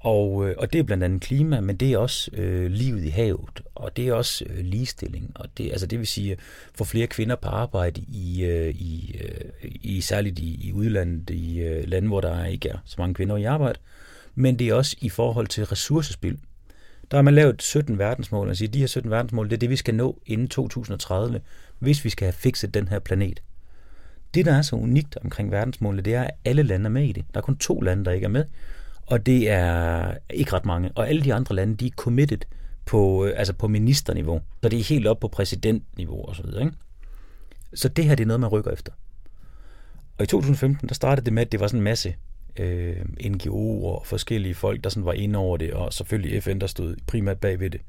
Og, 0.00 0.48
øh, 0.48 0.54
og 0.58 0.72
det 0.72 0.78
er 0.78 0.82
blandt 0.82 1.04
andet 1.04 1.22
klima, 1.22 1.60
men 1.60 1.76
det 1.76 1.92
er 1.92 1.98
også 1.98 2.30
øh, 2.32 2.70
livet 2.70 3.04
i 3.04 3.08
havet, 3.08 3.62
og 3.74 3.96
det 3.96 4.08
er 4.08 4.12
også 4.12 4.44
øh, 4.48 4.64
ligestilling. 4.64 5.32
Og 5.34 5.48
det, 5.58 5.70
altså 5.70 5.86
det 5.86 5.98
vil 5.98 6.06
sige, 6.06 6.36
få 6.74 6.84
flere 6.84 7.06
kvinder 7.06 7.36
på 7.36 7.48
arbejde 7.48 8.00
i, 8.00 8.44
øh, 8.44 8.74
i, 8.74 9.20
øh, 9.22 9.70
i 9.82 10.00
særligt 10.00 10.38
i, 10.38 10.68
i 10.68 10.72
udlandet, 10.72 11.30
i 11.30 11.58
øh, 11.58 11.88
lande, 11.88 12.08
hvor 12.08 12.20
der 12.20 12.44
ikke 12.44 12.68
er 12.68 12.78
så 12.84 12.94
mange 12.98 13.14
kvinder 13.14 13.36
i 13.36 13.44
arbejde. 13.44 13.78
Men 14.38 14.58
det 14.58 14.68
er 14.68 14.74
også 14.74 14.96
i 15.00 15.08
forhold 15.08 15.46
til 15.46 15.66
ressourcespil. 15.66 16.38
Der 17.10 17.16
har 17.16 17.22
man 17.22 17.34
lavet 17.34 17.62
17 17.62 17.98
verdensmål, 17.98 18.48
og 18.48 18.56
siger, 18.56 18.70
de 18.70 18.78
her 18.78 18.86
17 18.86 19.10
verdensmål, 19.10 19.46
det 19.46 19.52
er 19.52 19.58
det, 19.58 19.70
vi 19.70 19.76
skal 19.76 19.94
nå 19.94 20.18
inden 20.26 20.48
2030, 20.48 21.40
hvis 21.78 22.04
vi 22.04 22.10
skal 22.10 22.26
have 22.26 22.32
fikset 22.32 22.74
den 22.74 22.88
her 22.88 22.98
planet. 22.98 23.42
Det, 24.34 24.46
der 24.46 24.54
er 24.54 24.62
så 24.62 24.76
unikt 24.76 25.18
omkring 25.24 25.50
verdensmålene, 25.50 26.02
det 26.02 26.14
er, 26.14 26.22
at 26.22 26.30
alle 26.44 26.62
lande 26.62 26.86
er 26.86 26.90
med 26.90 27.04
i 27.04 27.12
det. 27.12 27.24
Der 27.34 27.40
er 27.40 27.42
kun 27.42 27.56
to 27.56 27.80
lande, 27.80 28.04
der 28.04 28.10
ikke 28.10 28.24
er 28.24 28.28
med. 28.28 28.44
Og 29.06 29.26
det 29.26 29.50
er 29.50 30.14
ikke 30.30 30.52
ret 30.52 30.64
mange. 30.64 30.90
Og 30.94 31.08
alle 31.08 31.22
de 31.22 31.34
andre 31.34 31.54
lande, 31.54 31.76
de 31.76 31.86
er 31.86 31.90
committed 31.96 32.38
på, 32.84 33.24
øh, 33.24 33.32
altså 33.36 33.52
på 33.52 33.68
ministerniveau. 33.68 34.40
Så 34.62 34.68
det 34.68 34.78
er 34.78 34.84
helt 34.84 35.06
op 35.06 35.20
på 35.20 35.28
præsidentniveau 35.28 36.24
og 36.24 36.36
så 36.36 36.42
videre. 36.42 36.62
Ikke? 36.62 36.76
Så 37.74 37.88
det 37.88 38.04
her, 38.04 38.14
det 38.14 38.24
er 38.24 38.26
noget, 38.26 38.40
man 38.40 38.50
rykker 38.50 38.70
efter. 38.70 38.92
Og 40.18 40.24
i 40.24 40.26
2015, 40.26 40.88
der 40.88 40.94
startede 40.94 41.24
det 41.24 41.32
med, 41.32 41.42
at 41.42 41.52
det 41.52 41.60
var 41.60 41.66
sådan 41.66 41.80
en 41.80 41.84
masse 41.84 42.14
øh, 42.58 42.96
NGO'er 43.20 43.84
og 43.84 44.02
forskellige 44.06 44.54
folk, 44.54 44.84
der 44.84 44.90
sådan 44.90 45.04
var 45.04 45.12
inde 45.12 45.38
over 45.38 45.56
det, 45.56 45.72
og 45.72 45.92
selvfølgelig 45.92 46.42
FN, 46.42 46.58
der 46.58 46.66
stod 46.66 46.96
primært 47.06 47.38
bag 47.38 47.60
ved 47.60 47.70
det. 47.70 47.80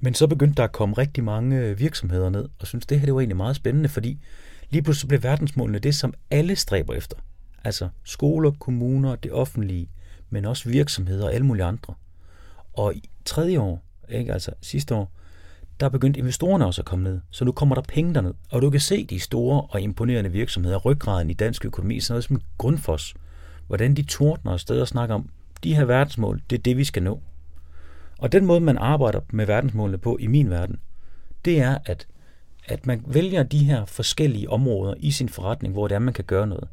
Men 0.00 0.14
så 0.14 0.26
begyndte 0.26 0.56
der 0.56 0.64
at 0.64 0.72
komme 0.72 0.94
rigtig 0.98 1.24
mange 1.24 1.58
øh, 1.60 1.78
virksomheder 1.78 2.30
ned, 2.30 2.48
og 2.58 2.66
synes 2.66 2.86
det 2.86 3.00
her 3.00 3.06
det 3.06 3.14
var 3.14 3.20
egentlig 3.20 3.36
meget 3.36 3.56
spændende, 3.56 3.88
fordi 3.88 4.18
lige 4.70 4.82
pludselig 4.82 5.08
blev 5.08 5.22
verdensmålene 5.22 5.78
det, 5.78 5.94
som 5.94 6.14
alle 6.30 6.56
stræber 6.56 6.94
efter. 6.94 7.16
Altså 7.64 7.88
skoler, 8.04 8.50
kommuner, 8.50 9.16
det 9.16 9.32
offentlige, 9.32 9.88
men 10.30 10.44
også 10.44 10.68
virksomheder 10.68 11.24
og 11.24 11.34
alle 11.34 11.46
mulige 11.46 11.64
andre. 11.64 11.94
Og 12.72 12.94
i 12.94 13.10
tredje 13.24 13.58
år, 13.58 13.84
ikke, 14.08 14.32
altså 14.32 14.50
sidste 14.60 14.94
år, 14.94 15.12
der 15.80 15.86
er 15.86 15.90
begyndt 15.90 16.16
investorerne 16.16 16.66
også 16.66 16.80
at 16.80 16.86
komme 16.86 17.04
ned. 17.04 17.20
Så 17.30 17.44
nu 17.44 17.52
kommer 17.52 17.74
der 17.74 17.82
penge 17.82 18.14
derned. 18.14 18.34
Og 18.50 18.62
du 18.62 18.70
kan 18.70 18.80
se 18.80 19.04
de 19.04 19.20
store 19.20 19.66
og 19.70 19.80
imponerende 19.80 20.32
virksomheder, 20.32 20.78
ryggraden 20.78 21.30
i 21.30 21.34
dansk 21.34 21.64
økonomi, 21.64 22.00
sådan 22.00 22.14
noget 22.14 22.24
som 22.24 22.40
Grundfos, 22.58 23.14
hvordan 23.72 23.94
de 23.94 24.02
tordner 24.02 24.52
afsted 24.52 24.80
og 24.80 24.88
snakker 24.88 25.14
om, 25.14 25.28
de 25.64 25.74
her 25.74 25.84
verdensmål, 25.84 26.42
det 26.50 26.58
er 26.58 26.62
det, 26.62 26.76
vi 26.76 26.84
skal 26.84 27.02
nå. 27.02 27.20
Og 28.18 28.32
den 28.32 28.46
måde, 28.46 28.60
man 28.60 28.78
arbejder 28.78 29.20
med 29.30 29.46
verdensmålene 29.46 29.98
på 29.98 30.16
i 30.20 30.26
min 30.26 30.50
verden, 30.50 30.80
det 31.44 31.60
er, 31.60 31.78
at 31.84 32.06
at 32.64 32.86
man 32.86 33.04
vælger 33.06 33.42
de 33.42 33.64
her 33.64 33.84
forskellige 33.84 34.50
områder 34.50 34.94
i 34.98 35.10
sin 35.10 35.28
forretning, 35.28 35.74
hvor 35.74 35.88
det 35.88 35.94
er, 35.94 35.98
man 35.98 36.14
kan 36.14 36.24
gøre 36.24 36.46
noget. 36.46 36.68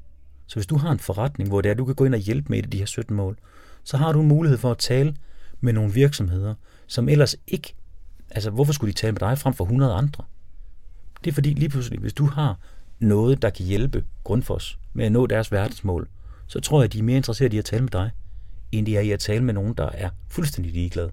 Så 0.48 0.56
hvis 0.56 0.66
du 0.66 0.78
har 0.78 0.92
en 0.92 1.00
forretning, 1.00 1.50
hvor 1.50 1.62
det 1.62 1.72
er, 1.72 1.76
du 1.76 1.86
kan 1.86 1.96
gå 1.96 2.06
ind 2.06 2.14
og 2.14 2.20
hjælpe 2.20 2.50
med 2.50 2.60
et 2.60 2.64
af 2.64 2.72
de 2.72 2.78
her 2.78 2.86
17 2.86 3.16
mål, 3.16 3.38
så 3.84 3.98
har 3.98 4.12
du 4.12 4.22
en 4.22 4.28
mulighed 4.28 4.58
for 4.58 4.72
at 4.72 4.78
tale 4.78 5.16
med 5.62 5.74
nogle 5.74 5.94
virksomheder, 5.94 6.56
som 6.88 7.10
ellers 7.10 7.36
ikke, 7.48 7.76
altså 8.32 8.50
hvorfor 8.50 8.74
skulle 8.74 8.94
de 8.94 8.98
tale 8.98 9.12
med 9.12 9.20
dig 9.20 9.38
frem 9.38 9.54
for 9.54 9.64
100 9.64 9.94
andre? 9.94 10.24
Det 11.24 11.30
er 11.30 11.34
fordi 11.34 11.54
lige 11.54 11.70
pludselig, 11.70 12.00
hvis 12.00 12.14
du 12.14 12.26
har 12.26 12.60
noget, 13.00 13.42
der 13.42 13.50
kan 13.50 13.66
hjælpe 13.66 14.04
Grundfos 14.24 14.80
med 14.94 15.06
at 15.06 15.12
nå 15.12 15.28
deres 15.28 15.52
verdensmål, 15.52 16.08
så 16.50 16.60
tror 16.60 16.82
jeg, 16.82 16.94
de 16.94 17.00
er 17.00 17.04
mere 17.04 17.18
interesserede 17.18 17.56
i 17.56 17.60
at 17.60 17.66
tale 17.66 17.82
med 17.82 17.92
dig, 17.92 18.12
end 18.72 18.86
de 18.86 18.98
er 18.98 19.02
i 19.02 19.12
at 19.12 19.20
tale 19.20 19.44
med 19.44 19.54
nogen, 19.54 19.74
der 19.74 19.90
er 19.90 20.10
fuldstændig 20.28 20.74
ligeglade. 20.74 21.12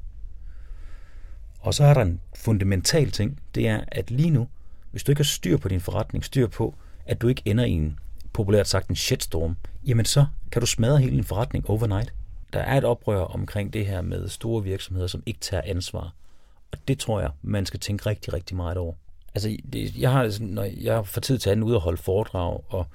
Og 1.61 1.75
så 1.75 1.85
er 1.85 1.95
der 1.95 2.03
en 2.03 2.21
fundamental 2.37 3.11
ting, 3.11 3.41
det 3.55 3.69
er, 3.69 3.81
at 3.89 4.11
lige 4.11 4.31
nu, 4.31 4.49
hvis 4.91 5.03
du 5.03 5.13
ikke 5.13 5.21
har 5.21 5.25
styr 5.25 5.57
på 5.57 5.69
din 5.69 5.81
forretning, 5.81 6.25
styr 6.25 6.47
på, 6.47 6.75
at 7.07 7.23
du 7.23 7.29
ikke 7.29 7.43
ender 7.45 7.65
i 7.65 7.71
en, 7.71 7.99
populært 8.33 8.69
sagt, 8.69 8.89
en 8.89 8.97
shitstorm, 8.97 9.57
jamen 9.87 10.05
så 10.05 10.27
kan 10.53 10.61
du 10.61 10.67
smadre 10.67 10.99
hele 10.99 11.17
din 11.17 11.25
forretning 11.25 11.71
overnight. 11.71 12.15
Der 12.53 12.61
er 12.61 12.79
et 12.79 12.85
oprør 12.85 13.21
omkring 13.21 13.73
det 13.73 13.87
her 13.87 14.03
med 14.03 14.29
store 14.29 14.63
virksomheder, 14.63 15.07
som 15.07 15.23
ikke 15.27 15.41
tager 15.41 15.63
ansvar. 15.67 16.15
Og 16.73 16.79
det 16.89 16.99
tror 16.99 17.21
jeg, 17.21 17.31
man 17.43 17.67
skal 17.67 17.81
tænke 17.81 18.07
rigtig, 18.07 18.33
rigtig 18.33 18.57
meget 18.57 18.77
over. 18.77 18.95
Altså, 19.35 19.57
det, 19.73 19.97
jeg 19.97 20.13
har, 20.13 20.39
når 20.41 20.65
jeg 20.81 21.07
for 21.07 21.21
tid 21.21 21.39
til 21.39 21.51
anden 21.51 21.65
ude 21.65 21.77
og 21.77 21.83
holde 21.83 22.03
foredrag, 22.03 22.61
og 22.69 22.87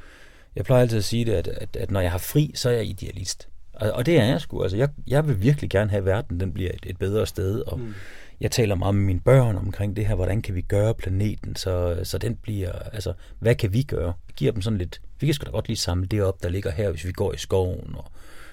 jeg 0.55 0.65
plejer 0.65 0.81
altid 0.81 0.97
at 0.97 1.03
sige 1.03 1.25
det, 1.25 1.31
at, 1.31 1.47
at, 1.47 1.75
at 1.75 1.91
når 1.91 1.99
jeg 2.01 2.11
har 2.11 2.17
fri, 2.17 2.51
så 2.55 2.69
er 2.69 2.73
jeg 2.73 2.85
idealist. 2.85 3.47
Og, 3.73 3.91
og 3.91 4.05
det 4.05 4.19
er 4.19 4.25
jeg 4.25 4.41
sgu. 4.41 4.61
Altså, 4.61 4.77
jeg, 4.77 4.89
jeg 5.07 5.27
vil 5.27 5.41
virkelig 5.41 5.69
gerne 5.69 5.89
have, 5.89 5.99
at 5.99 6.05
verden 6.05 6.39
den 6.39 6.53
bliver 6.53 6.71
et, 6.73 6.85
et 6.85 6.97
bedre 6.97 7.27
sted, 7.27 7.59
og 7.59 7.79
mm. 7.79 7.93
jeg 8.41 8.51
taler 8.51 8.75
meget 8.75 8.95
med 8.95 9.03
mine 9.03 9.19
børn 9.19 9.57
omkring 9.57 9.95
det 9.95 10.05
her, 10.05 10.15
hvordan 10.15 10.41
kan 10.41 10.55
vi 10.55 10.61
gøre 10.61 10.93
planeten, 10.93 11.55
så, 11.55 11.99
så 12.03 12.17
den 12.17 12.35
bliver, 12.35 12.71
altså, 12.71 13.13
hvad 13.39 13.55
kan 13.55 13.73
vi 13.73 13.83
gøre? 13.83 14.13
Jeg 14.27 14.35
giver 14.35 14.51
dem 14.51 14.61
sådan 14.61 14.79
lidt, 14.79 15.01
vi 15.19 15.25
kan 15.25 15.33
sgu 15.33 15.45
da 15.45 15.51
godt 15.51 15.67
lige 15.67 15.77
samle 15.77 16.07
det 16.07 16.23
op, 16.23 16.43
der 16.43 16.49
ligger 16.49 16.71
her, 16.71 16.89
hvis 16.89 17.05
vi 17.05 17.11
går 17.11 17.33
i 17.33 17.37
skoven, 17.37 17.95
og, 17.95 18.05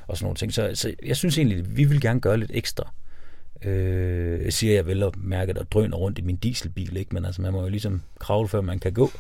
og 0.07 0.17
sådan 0.17 0.25
nogle 0.25 0.37
ting. 0.37 0.55
Så, 0.55 0.71
så 0.75 0.95
jeg 1.05 1.17
synes 1.17 1.39
egentlig, 1.39 1.59
at 1.59 1.77
vi 1.77 1.85
vil 1.85 2.01
gerne 2.01 2.21
gøre 2.21 2.37
lidt 2.37 2.51
ekstra. 2.55 2.93
Øh, 3.63 4.53
siger 4.53 4.75
jeg 4.75 4.87
vel 4.87 5.03
at 5.03 5.17
mærke, 5.17 5.51
at 5.51 5.73
drøner 5.73 5.97
rundt 5.97 6.19
i 6.19 6.23
min 6.23 6.37
dieselbil, 6.37 6.97
ikke? 6.97 7.15
men 7.15 7.25
altså, 7.25 7.43
man 7.43 7.53
må 7.53 7.63
jo 7.63 7.69
ligesom 7.69 8.03
kravle, 8.19 8.49
før 8.49 8.61
man 8.61 8.79
kan 8.79 8.93
gå. 8.93 9.11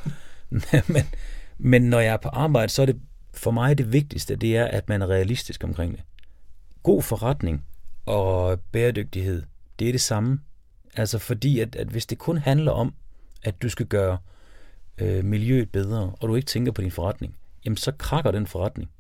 men, 0.88 1.04
men 1.58 1.82
når 1.82 2.00
jeg 2.00 2.12
er 2.12 2.16
på 2.16 2.28
arbejde, 2.28 2.72
så 2.72 2.82
er 2.82 2.86
det 2.86 3.00
for 3.34 3.50
mig 3.50 3.78
det 3.78 3.92
vigtigste, 3.92 4.36
det 4.36 4.56
er, 4.56 4.64
at 4.64 4.88
man 4.88 5.02
er 5.02 5.06
realistisk 5.06 5.64
omkring 5.64 5.92
det. 5.92 6.02
God 6.82 7.02
forretning 7.02 7.64
og 8.06 8.60
bæredygtighed, 8.72 9.42
det 9.78 9.88
er 9.88 9.92
det 9.92 10.00
samme. 10.00 10.40
Altså 10.96 11.18
fordi, 11.18 11.60
at, 11.60 11.76
at 11.76 11.88
hvis 11.88 12.06
det 12.06 12.18
kun 12.18 12.38
handler 12.38 12.72
om, 12.72 12.94
at 13.42 13.62
du 13.62 13.68
skal 13.68 13.86
gøre 13.86 14.18
øh, 14.98 15.24
miljøet 15.24 15.70
bedre, 15.70 16.12
og 16.20 16.28
du 16.28 16.34
ikke 16.34 16.46
tænker 16.46 16.72
på 16.72 16.82
din 16.82 16.90
forretning, 16.90 17.36
jamen 17.64 17.76
så 17.76 17.92
krakker 17.92 18.30
den 18.30 18.46
forretning. 18.46 18.90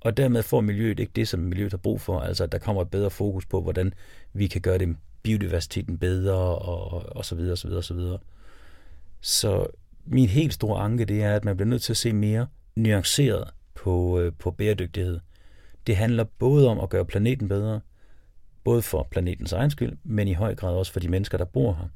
Og 0.00 0.16
dermed 0.16 0.42
får 0.42 0.60
miljøet 0.60 1.00
ikke 1.00 1.12
det, 1.16 1.28
som 1.28 1.40
miljøet 1.40 1.72
har 1.72 1.78
brug 1.78 2.00
for. 2.00 2.20
Altså, 2.20 2.44
at 2.44 2.52
der 2.52 2.58
kommer 2.58 2.82
et 2.82 2.90
bedre 2.90 3.10
fokus 3.10 3.46
på, 3.46 3.62
hvordan 3.62 3.94
vi 4.32 4.46
kan 4.46 4.60
gøre 4.60 4.78
det 4.78 4.96
biodiversiteten 5.22 5.98
bedre, 5.98 6.34
og, 6.58 7.16
og 7.16 7.24
så 7.24 7.34
videre, 7.34 7.52
og 7.52 7.58
så 7.58 7.68
videre, 7.68 7.80
og 7.80 7.84
så 7.84 7.94
videre. 7.94 8.18
Så 9.20 9.66
min 10.10 10.28
helt 10.28 10.52
store 10.54 10.80
anke, 10.80 11.04
det 11.04 11.22
er, 11.22 11.34
at 11.34 11.44
man 11.44 11.56
bliver 11.56 11.68
nødt 11.68 11.82
til 11.82 11.92
at 11.92 11.96
se 11.96 12.12
mere 12.12 12.46
nuanceret 12.76 13.50
på, 13.74 14.20
øh, 14.20 14.32
på 14.38 14.50
bæredygtighed. 14.50 15.20
Det 15.86 15.96
handler 15.96 16.24
både 16.24 16.68
om 16.68 16.80
at 16.80 16.88
gøre 16.88 17.04
planeten 17.04 17.48
bedre, 17.48 17.80
både 18.64 18.82
for 18.82 19.08
planetens 19.10 19.52
egen 19.52 19.70
skyld, 19.70 19.96
men 20.04 20.28
i 20.28 20.32
høj 20.32 20.54
grad 20.54 20.74
også 20.74 20.92
for 20.92 21.00
de 21.00 21.08
mennesker, 21.08 21.38
der 21.38 21.44
bor 21.44 21.72
her. 21.72 21.88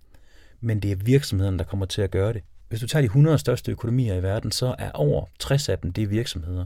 Men 0.61 0.81
det 0.81 0.92
er 0.92 0.97
virksomhederne, 0.97 1.59
der 1.59 1.64
kommer 1.64 1.87
til 1.87 2.02
at 2.02 2.11
gøre 2.11 2.33
det. 2.33 2.42
Hvis 2.69 2.81
du 2.81 2.87
tager 2.87 3.00
de 3.00 3.07
100 3.07 3.38
største 3.38 3.73
økonomier 3.73 4.14
i 4.14 4.23
verden, 4.23 4.52
så 4.52 4.75
er 4.78 4.90
over 4.90 5.25
60 5.38 5.69
af 5.69 5.78
dem 5.78 5.92
det 5.92 6.04
er 6.04 6.09
virksomheder 6.09 6.64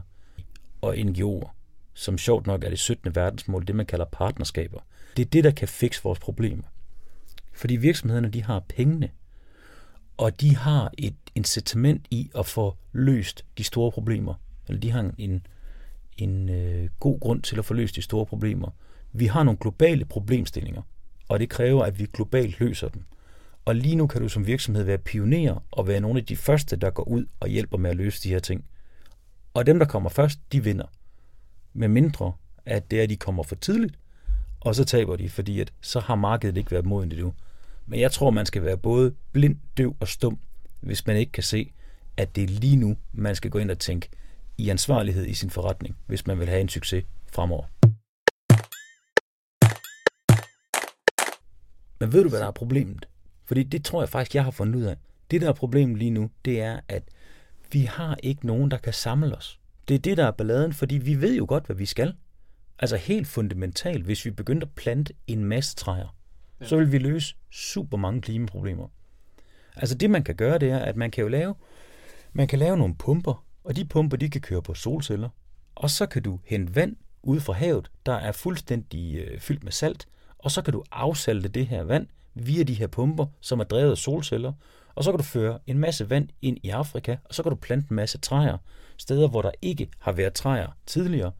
og 0.81 0.95
NGO'er, 0.95 1.49
som 1.93 2.17
sjovt 2.17 2.47
nok 2.47 2.63
er 2.63 2.69
det 2.69 2.79
17. 2.79 3.15
verdensmål, 3.15 3.67
det 3.67 3.75
man 3.75 3.85
kalder 3.85 4.05
partnerskaber. 4.05 4.79
Det 5.17 5.25
er 5.25 5.29
det, 5.29 5.43
der 5.43 5.51
kan 5.51 5.67
fikse 5.67 6.03
vores 6.03 6.19
problemer. 6.19 6.63
Fordi 7.53 7.75
virksomhederne, 7.75 8.29
de 8.29 8.43
har 8.43 8.59
pengene, 8.69 9.09
og 10.17 10.41
de 10.41 10.55
har 10.55 10.91
et 10.97 11.15
incitament 11.35 12.05
i 12.11 12.29
at 12.37 12.45
få 12.45 12.75
løst 12.91 13.45
de 13.57 13.63
store 13.63 13.91
problemer. 13.91 14.33
Eller 14.67 14.79
de 14.79 14.91
har 14.91 15.11
en, 15.17 15.47
en 16.17 16.49
øh, 16.49 16.89
god 16.99 17.19
grund 17.19 17.41
til 17.41 17.59
at 17.59 17.65
få 17.65 17.73
løst 17.73 17.95
de 17.95 18.01
store 18.01 18.25
problemer. 18.25 18.69
Vi 19.13 19.25
har 19.25 19.43
nogle 19.43 19.57
globale 19.57 20.05
problemstillinger, 20.05 20.81
og 21.29 21.39
det 21.39 21.49
kræver, 21.49 21.83
at 21.83 21.99
vi 21.99 22.05
globalt 22.13 22.59
løser 22.59 22.89
dem. 22.89 23.03
Og 23.65 23.75
lige 23.75 23.95
nu 23.95 24.07
kan 24.07 24.21
du 24.21 24.29
som 24.29 24.47
virksomhed 24.47 24.83
være 24.83 24.97
pioner 24.97 25.63
og 25.71 25.87
være 25.87 25.99
nogle 25.99 26.19
af 26.19 26.25
de 26.25 26.35
første, 26.35 26.75
der 26.75 26.89
går 26.89 27.03
ud 27.03 27.25
og 27.39 27.47
hjælper 27.47 27.77
med 27.77 27.89
at 27.89 27.95
løse 27.95 28.23
de 28.23 28.29
her 28.29 28.39
ting. 28.39 28.65
Og 29.53 29.65
dem, 29.65 29.79
der 29.79 29.85
kommer 29.85 30.09
først, 30.09 30.39
de 30.51 30.63
vinder. 30.63 30.85
Med 31.73 31.87
mindre, 31.87 32.33
at 32.65 32.91
det 32.91 32.99
er, 32.99 33.03
at 33.03 33.09
de 33.09 33.15
kommer 33.15 33.43
for 33.43 33.55
tidligt, 33.55 33.99
og 34.59 34.75
så 34.75 34.85
taber 34.85 35.15
de, 35.15 35.29
fordi 35.29 35.59
at 35.59 35.73
så 35.81 35.99
har 35.99 36.15
markedet 36.15 36.57
ikke 36.57 36.71
været 36.71 36.85
moden 36.85 37.11
endnu. 37.11 37.33
Men 37.87 37.99
jeg 37.99 38.11
tror, 38.11 38.29
man 38.29 38.45
skal 38.45 38.63
være 38.63 38.77
både 38.77 39.13
blind, 39.31 39.57
døv 39.77 39.95
og 39.99 40.07
stum, 40.07 40.39
hvis 40.81 41.07
man 41.07 41.17
ikke 41.17 41.31
kan 41.31 41.43
se, 41.43 41.71
at 42.17 42.35
det 42.35 42.43
er 42.43 42.47
lige 42.47 42.75
nu, 42.75 42.97
man 43.13 43.35
skal 43.35 43.51
gå 43.51 43.59
ind 43.59 43.71
og 43.71 43.79
tænke 43.79 44.09
i 44.57 44.69
ansvarlighed 44.69 45.25
i 45.25 45.33
sin 45.33 45.49
forretning, 45.49 45.97
hvis 46.07 46.27
man 46.27 46.39
vil 46.39 46.47
have 46.47 46.61
en 46.61 46.69
succes 46.69 47.05
fremover. 47.31 47.65
Men 51.99 52.13
ved 52.13 52.23
du, 52.23 52.29
hvad 52.29 52.39
der 52.39 52.47
er 52.47 52.51
problemet? 52.51 53.07
Fordi 53.45 53.63
det 53.63 53.85
tror 53.85 54.01
jeg 54.01 54.09
faktisk, 54.09 54.35
jeg 54.35 54.43
har 54.43 54.51
fundet 54.51 54.75
ud 54.75 54.83
af. 54.83 54.97
Det, 55.31 55.41
der 55.41 55.49
er 55.49 55.53
problemet 55.53 55.97
lige 55.97 56.11
nu, 56.11 56.29
det 56.45 56.61
er, 56.61 56.79
at 56.87 57.03
vi 57.71 57.81
har 57.81 58.17
ikke 58.23 58.47
nogen, 58.47 58.71
der 58.71 58.77
kan 58.77 58.93
samle 58.93 59.37
os. 59.37 59.59
Det 59.87 59.95
er 59.95 59.99
det, 59.99 60.17
der 60.17 60.25
er 60.25 60.31
balladen, 60.31 60.73
fordi 60.73 60.97
vi 60.97 61.21
ved 61.21 61.35
jo 61.35 61.45
godt, 61.49 61.65
hvad 61.65 61.75
vi 61.75 61.85
skal. 61.85 62.15
Altså 62.79 62.97
helt 62.97 63.27
fundamentalt, 63.27 64.05
hvis 64.05 64.25
vi 64.25 64.31
begyndte 64.31 64.65
at 64.65 64.71
plante 64.75 65.13
en 65.27 65.43
masse 65.45 65.75
træer, 65.75 66.16
ja. 66.61 66.65
så 66.65 66.77
vil 66.77 66.91
vi 66.91 66.97
løse 66.97 67.35
super 67.51 67.97
mange 67.97 68.21
klimaproblemer. 68.21 68.87
Altså 69.75 69.95
det, 69.95 70.09
man 70.09 70.23
kan 70.23 70.35
gøre, 70.35 70.57
det 70.57 70.69
er, 70.69 70.79
at 70.79 70.95
man 70.95 71.11
kan 71.11 71.21
jo 71.21 71.27
lave, 71.27 71.55
man 72.33 72.47
kan 72.47 72.59
lave 72.59 72.77
nogle 72.77 72.95
pumper, 72.95 73.45
og 73.63 73.75
de 73.75 73.85
pumper, 73.85 74.17
de 74.17 74.29
kan 74.29 74.41
køre 74.41 74.61
på 74.61 74.73
solceller. 74.73 75.29
Og 75.75 75.89
så 75.89 76.05
kan 76.05 76.23
du 76.23 76.39
hente 76.43 76.75
vand 76.75 76.95
ud 77.23 77.39
fra 77.39 77.53
havet, 77.53 77.91
der 78.05 78.13
er 78.13 78.31
fuldstændig 78.31 79.15
øh, 79.15 79.39
fyldt 79.39 79.63
med 79.63 79.71
salt, 79.71 80.07
og 80.37 80.51
så 80.51 80.61
kan 80.61 80.73
du 80.73 80.83
afsalte 80.91 81.49
det 81.49 81.67
her 81.67 81.83
vand 81.83 82.07
via 82.33 82.63
de 82.63 82.73
her 82.73 82.87
pumper, 82.87 83.25
som 83.41 83.59
er 83.59 83.63
drevet 83.63 83.91
af 83.91 83.97
solceller, 83.97 84.53
og 84.95 85.03
så 85.03 85.11
kan 85.11 85.17
du 85.17 85.23
føre 85.23 85.59
en 85.67 85.77
masse 85.77 86.09
vand 86.09 86.29
ind 86.41 86.57
i 86.63 86.69
Afrika, 86.69 87.15
og 87.25 87.35
så 87.35 87.43
kan 87.43 87.49
du 87.49 87.55
plante 87.55 87.87
en 87.91 87.95
masse 87.95 88.17
træer, 88.17 88.57
steder 88.97 89.27
hvor 89.27 89.41
der 89.41 89.51
ikke 89.61 89.89
har 89.99 90.11
været 90.11 90.33
træer 90.33 90.67
tidligere, 90.85 91.31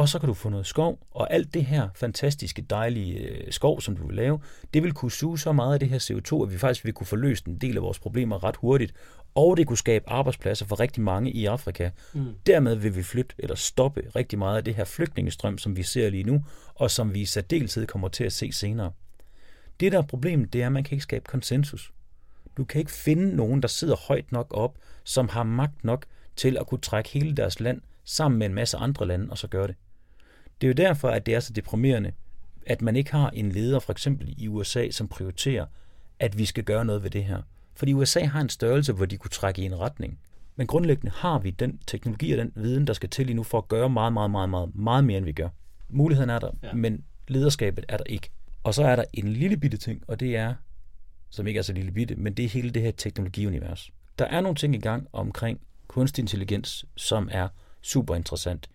og 0.00 0.08
så 0.08 0.18
kan 0.18 0.26
du 0.26 0.34
få 0.34 0.48
noget 0.48 0.66
skov, 0.66 0.98
og 1.10 1.32
alt 1.32 1.54
det 1.54 1.64
her 1.64 1.88
fantastiske, 1.94 2.62
dejlige 2.62 3.18
øh, 3.18 3.52
skov, 3.52 3.80
som 3.80 3.96
du 3.96 4.06
vil 4.06 4.16
lave, 4.16 4.40
det 4.74 4.82
vil 4.82 4.92
kunne 4.92 5.10
suge 5.10 5.38
så 5.38 5.52
meget 5.52 5.74
af 5.74 5.80
det 5.80 5.88
her 5.88 5.98
CO2, 5.98 6.42
at 6.42 6.52
vi 6.52 6.58
faktisk 6.58 6.84
vil 6.84 6.92
kunne 6.92 7.06
få 7.06 7.16
løst 7.16 7.46
en 7.46 7.58
del 7.58 7.76
af 7.76 7.82
vores 7.82 7.98
problemer 7.98 8.44
ret 8.44 8.56
hurtigt, 8.56 8.94
og 9.34 9.56
det 9.56 9.66
kunne 9.66 9.78
skabe 9.78 10.10
arbejdspladser 10.10 10.66
for 10.66 10.80
rigtig 10.80 11.02
mange 11.02 11.30
i 11.30 11.46
Afrika. 11.46 11.90
Mm. 12.12 12.34
Dermed 12.46 12.74
vil 12.74 12.96
vi 12.96 13.02
flytte 13.02 13.34
eller 13.38 13.56
stoppe 13.56 14.02
rigtig 14.16 14.38
meget 14.38 14.56
af 14.56 14.64
det 14.64 14.74
her 14.74 14.84
flygtningestrøm, 14.84 15.58
som 15.58 15.76
vi 15.76 15.82
ser 15.82 16.10
lige 16.10 16.24
nu, 16.24 16.44
og 16.74 16.90
som 16.90 17.14
vi 17.14 17.20
i 17.20 17.24
særdeleshed 17.24 17.86
kommer 17.86 18.08
til 18.08 18.24
at 18.24 18.32
se 18.32 18.52
senere. 18.52 18.92
Det, 19.80 19.92
der 19.92 19.98
er 19.98 20.02
problemet, 20.02 20.52
det 20.52 20.62
er, 20.62 20.66
at 20.66 20.72
man 20.72 20.84
kan 20.84 20.94
ikke 20.94 21.02
skabe 21.02 21.24
konsensus. 21.24 21.92
Du 22.56 22.64
kan 22.64 22.78
ikke 22.78 22.92
finde 22.92 23.36
nogen, 23.36 23.62
der 23.62 23.68
sidder 23.68 23.96
højt 23.96 24.32
nok 24.32 24.46
op, 24.50 24.74
som 25.04 25.28
har 25.28 25.42
magt 25.42 25.84
nok 25.84 26.06
til 26.36 26.56
at 26.60 26.66
kunne 26.66 26.80
trække 26.80 27.10
hele 27.10 27.36
deres 27.36 27.60
land 27.60 27.80
sammen 28.04 28.38
med 28.38 28.46
en 28.46 28.54
masse 28.54 28.76
andre 28.76 29.06
lande, 29.06 29.26
og 29.30 29.38
så 29.38 29.46
gøre 29.46 29.66
det. 29.66 29.74
Det 30.60 30.66
er 30.66 30.68
jo 30.68 30.88
derfor, 30.88 31.08
at 31.08 31.26
det 31.26 31.34
er 31.34 31.40
så 31.40 31.52
deprimerende, 31.52 32.12
at 32.66 32.82
man 32.82 32.96
ikke 32.96 33.10
har 33.10 33.30
en 33.30 33.52
leder, 33.52 33.78
for 33.78 33.92
eksempel 33.92 34.34
i 34.38 34.48
USA, 34.48 34.90
som 34.90 35.08
prioriterer, 35.08 35.66
at 36.18 36.38
vi 36.38 36.44
skal 36.44 36.64
gøre 36.64 36.84
noget 36.84 37.02
ved 37.02 37.10
det 37.10 37.24
her. 37.24 37.42
Fordi 37.74 37.92
USA 37.92 38.24
har 38.24 38.40
en 38.40 38.48
størrelse, 38.48 38.92
hvor 38.92 39.06
de 39.06 39.16
kunne 39.16 39.30
trække 39.30 39.62
i 39.62 39.64
en 39.64 39.80
retning. 39.80 40.18
Men 40.56 40.66
grundlæggende 40.66 41.12
har 41.16 41.38
vi 41.38 41.50
den 41.50 41.80
teknologi 41.86 42.32
og 42.32 42.38
den 42.38 42.52
viden, 42.54 42.86
der 42.86 42.92
skal 42.92 43.08
til 43.08 43.26
lige 43.26 43.36
nu 43.36 43.42
for 43.42 43.58
at 43.58 43.68
gøre 43.68 43.90
meget, 43.90 44.12
meget, 44.12 44.30
meget, 44.30 44.50
meget, 44.50 44.74
meget 44.74 45.04
mere, 45.04 45.18
end 45.18 45.24
vi 45.24 45.32
gør. 45.32 45.48
Muligheden 45.88 46.30
er 46.30 46.38
der, 46.38 46.50
ja. 46.62 46.72
men 46.72 47.04
lederskabet 47.28 47.84
er 47.88 47.96
der 47.96 48.04
ikke. 48.04 48.30
Og 48.62 48.74
så 48.74 48.84
er 48.84 48.96
der 48.96 49.04
en 49.12 49.28
lille 49.28 49.56
bitte 49.56 49.76
ting, 49.76 50.02
og 50.08 50.20
det 50.20 50.36
er, 50.36 50.54
som 51.30 51.46
ikke 51.46 51.58
er 51.58 51.62
så 51.62 51.72
lille 51.72 51.92
bitte, 51.92 52.14
men 52.16 52.34
det 52.34 52.44
er 52.44 52.48
hele 52.48 52.70
det 52.70 52.82
her 52.82 52.90
teknologiunivers. 52.90 53.90
Der 54.18 54.24
er 54.24 54.40
nogle 54.40 54.56
ting 54.56 54.74
i 54.74 54.78
gang 54.78 55.08
omkring 55.12 55.60
kunstig 55.88 56.22
intelligens, 56.22 56.84
som 56.96 57.28
er 57.32 57.48
super 57.82 58.14
interessant. 58.14 58.70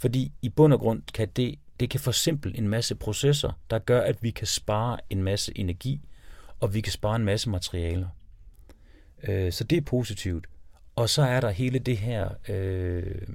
Fordi 0.00 0.32
i 0.42 0.48
bund 0.48 0.72
og 0.72 0.80
grund 0.80 1.02
kan 1.14 1.28
det, 1.36 1.58
det 1.80 1.90
kan 1.90 2.00
forsimple 2.00 2.58
en 2.58 2.68
masse 2.68 2.94
processer, 2.94 3.52
der 3.70 3.78
gør, 3.78 4.00
at 4.00 4.22
vi 4.22 4.30
kan 4.30 4.46
spare 4.46 4.98
en 5.10 5.22
masse 5.22 5.58
energi, 5.58 6.00
og 6.60 6.74
vi 6.74 6.80
kan 6.80 6.92
spare 6.92 7.16
en 7.16 7.24
masse 7.24 7.50
materialer. 7.50 8.08
Øh, 9.28 9.52
så 9.52 9.64
det 9.64 9.78
er 9.78 9.82
positivt. 9.82 10.46
Og 10.96 11.08
så 11.08 11.22
er 11.22 11.40
der 11.40 11.50
hele 11.50 11.78
det 11.78 11.96
her 11.96 12.28
øh, 12.48 13.28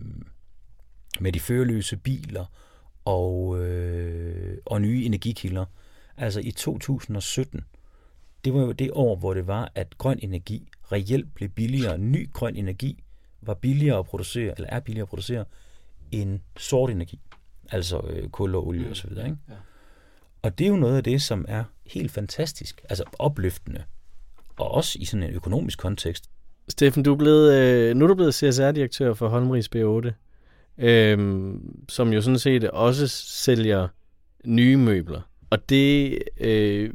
med 1.19 1.31
de 1.31 1.39
førerløse 1.39 1.97
biler 1.97 2.45
og, 3.05 3.59
øh, 3.59 4.57
og 4.65 4.81
nye 4.81 5.05
energikilder. 5.05 5.65
Altså 6.17 6.39
i 6.39 6.51
2017, 6.51 7.61
det 8.45 8.53
var 8.53 8.61
jo 8.61 8.71
det 8.71 8.91
år, 8.93 9.15
hvor 9.15 9.33
det 9.33 9.47
var, 9.47 9.71
at 9.75 9.97
grøn 9.97 10.19
energi 10.21 10.67
reelt 10.91 11.35
blev 11.35 11.49
billigere. 11.49 11.97
Ny 11.97 12.31
grøn 12.33 12.55
energi 12.55 13.03
var 13.41 13.53
billigere 13.53 13.99
at 13.99 14.05
producere, 14.05 14.53
eller 14.57 14.69
er 14.69 14.79
billigere 14.79 15.03
at 15.03 15.09
producere, 15.09 15.45
end 16.11 16.39
sort 16.57 16.89
energi. 16.89 17.19
Altså 17.71 18.01
øh, 18.09 18.29
kul 18.29 18.55
og 18.55 18.67
olie 18.67 18.89
osv. 18.91 19.09
Ikke? 19.09 19.21
Ja. 19.21 19.53
Og 20.41 20.59
det 20.59 20.65
er 20.65 20.69
jo 20.69 20.75
noget 20.75 20.97
af 20.97 21.03
det, 21.03 21.21
som 21.21 21.45
er 21.47 21.63
helt 21.85 22.11
fantastisk, 22.11 22.81
altså 22.89 23.03
opløftende, 23.19 23.83
og 24.57 24.71
også 24.71 24.99
i 25.01 25.05
sådan 25.05 25.23
en 25.23 25.35
økonomisk 25.35 25.79
kontekst. 25.79 26.29
Steffen, 26.69 27.03
du 27.03 27.11
er 27.11 27.17
blevet, 27.17 27.53
øh, 27.53 27.95
nu 27.95 28.05
er 28.05 28.07
du 28.07 28.15
blevet 28.15 28.35
CSR-direktør 28.35 29.13
for 29.13 29.27
Holmris 29.27 29.69
B8, 29.75 30.11
øh, 30.85 31.53
som 31.89 32.13
jo 32.13 32.21
sådan 32.21 32.39
set 32.39 32.69
også 32.69 33.07
sælger 33.07 33.87
nye 34.45 34.77
møbler. 34.77 35.21
Og 35.49 35.69
det 35.69 36.19
øh, 36.37 36.93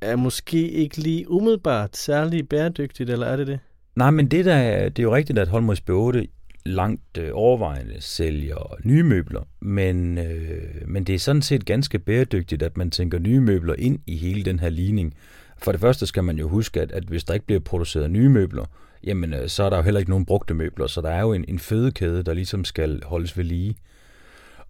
er 0.00 0.16
måske 0.16 0.70
ikke 0.70 0.98
lige 0.98 1.30
umiddelbart 1.30 1.96
særlig 1.96 2.48
bæredygtigt, 2.48 3.10
eller 3.10 3.26
er 3.26 3.36
det 3.36 3.46
det? 3.46 3.60
Nej, 3.96 4.10
men 4.10 4.28
det, 4.28 4.44
der, 4.44 4.88
det 4.88 4.98
er 4.98 5.02
jo 5.02 5.14
rigtigt, 5.14 5.38
at 5.38 5.48
Holmris 5.48 5.82
B8 5.90 6.26
langt 6.68 7.18
øh, 7.18 7.30
overvejende 7.32 7.96
sælger 8.00 8.76
nye 8.84 9.02
møbler, 9.02 9.48
men, 9.60 10.18
øh, 10.18 10.62
men 10.86 11.04
det 11.04 11.14
er 11.14 11.18
sådan 11.18 11.42
set 11.42 11.64
ganske 11.64 11.98
bæredygtigt, 11.98 12.62
at 12.62 12.76
man 12.76 12.90
tænker 12.90 13.18
nye 13.18 13.40
møbler 13.40 13.74
ind 13.78 13.98
i 14.06 14.16
hele 14.16 14.44
den 14.44 14.60
her 14.60 14.68
ligning. 14.68 15.14
For 15.58 15.72
det 15.72 15.80
første 15.80 16.06
skal 16.06 16.24
man 16.24 16.38
jo 16.38 16.48
huske, 16.48 16.80
at, 16.80 16.92
at 16.92 17.04
hvis 17.04 17.24
der 17.24 17.34
ikke 17.34 17.46
bliver 17.46 17.60
produceret 17.60 18.10
nye 18.10 18.28
møbler, 18.28 18.64
jamen 19.04 19.34
øh, 19.34 19.48
så 19.48 19.62
er 19.62 19.70
der 19.70 19.76
jo 19.76 19.82
heller 19.82 19.98
ikke 19.98 20.10
nogen 20.10 20.26
brugte 20.26 20.54
møbler, 20.54 20.86
så 20.86 21.00
der 21.00 21.10
er 21.10 21.20
jo 21.20 21.32
en, 21.32 21.44
en 21.48 21.58
fødekæde, 21.58 22.22
der 22.22 22.34
ligesom 22.34 22.64
skal 22.64 23.02
holdes 23.04 23.38
ved 23.38 23.44
lige. 23.44 23.76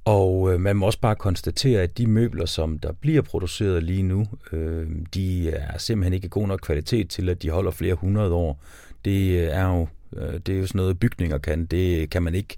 Og 0.05 0.53
øh, 0.53 0.61
man 0.61 0.77
må 0.77 0.87
også 0.87 1.01
bare 1.01 1.17
konstatere, 1.17 1.83
at 1.83 1.99
de 1.99 2.07
møbler, 2.07 2.47
som 2.47 2.79
der 2.79 2.93
bliver 2.93 3.23
produceret 3.23 3.83
lige 3.83 4.03
nu, 4.03 4.27
øh, 4.53 4.87
de 5.15 5.51
er 5.51 5.79
simpelthen 5.79 6.13
ikke 6.13 6.29
god 6.29 6.49
nok 6.49 6.61
kvalitet 6.63 7.09
til, 7.09 7.29
at 7.29 7.43
de 7.43 7.51
holder 7.51 7.71
flere 7.71 7.95
hundrede 7.95 8.33
år. 8.33 8.63
Det 9.05 9.39
øh, 9.39 9.49
er 9.49 9.67
jo, 9.67 9.89
Øh, 10.17 10.41
det 10.47 10.55
er 10.55 10.59
jo 10.59 10.67
sådan 10.67 10.79
noget, 10.79 10.99
bygninger 10.99 11.39
kan. 11.39 11.67
Det 11.67 12.11
kan 12.11 12.23
man 12.23 12.35
ikke 12.35 12.57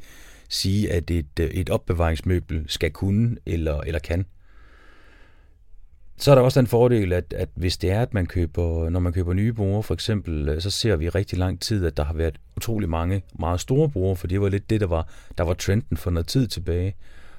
sige, 0.49 0.93
at 0.93 1.11
et, 1.11 1.41
øh, 1.41 1.51
et 1.51 1.71
opbevaringsmøbel 1.71 2.65
skal 2.67 2.91
kunne 2.91 3.37
eller, 3.47 3.81
eller 3.81 3.99
kan. 3.99 4.27
Så 6.17 6.31
er 6.31 6.35
der 6.35 6.43
også 6.43 6.61
den 6.61 6.67
fordel, 6.67 7.13
at, 7.13 7.35
at 7.37 7.49
hvis 7.55 7.77
det 7.77 7.91
er, 7.91 8.03
at 8.03 8.15
man 8.15 8.27
køber, 8.27 8.91
når 8.91 9.01
man 9.01 9.13
køber 9.13 9.33
nye 9.33 9.53
borer 9.53 9.83
for 9.83 9.95
eksempel, 9.95 10.49
øh, 10.49 10.61
så 10.61 10.71
ser 10.71 10.97
vi 10.97 11.09
rigtig 11.09 11.39
lang 11.39 11.61
tid, 11.61 11.87
at 11.87 11.97
der 11.97 12.05
har 12.05 12.15
været 12.15 12.39
utrolig 12.57 12.89
mange 12.89 13.23
meget 13.39 13.61
store 13.61 13.89
borer, 13.89 14.15
for 14.15 14.27
det 14.27 14.41
var 14.41 14.49
lidt 14.49 14.71
det, 14.71 14.81
der 14.81 14.87
var, 14.87 15.09
der 15.39 15.45
var 15.45 15.55
trenden 15.55 15.97
for 15.97 16.11
noget 16.11 16.27
tid 16.27 16.47
tilbage. 16.47 16.95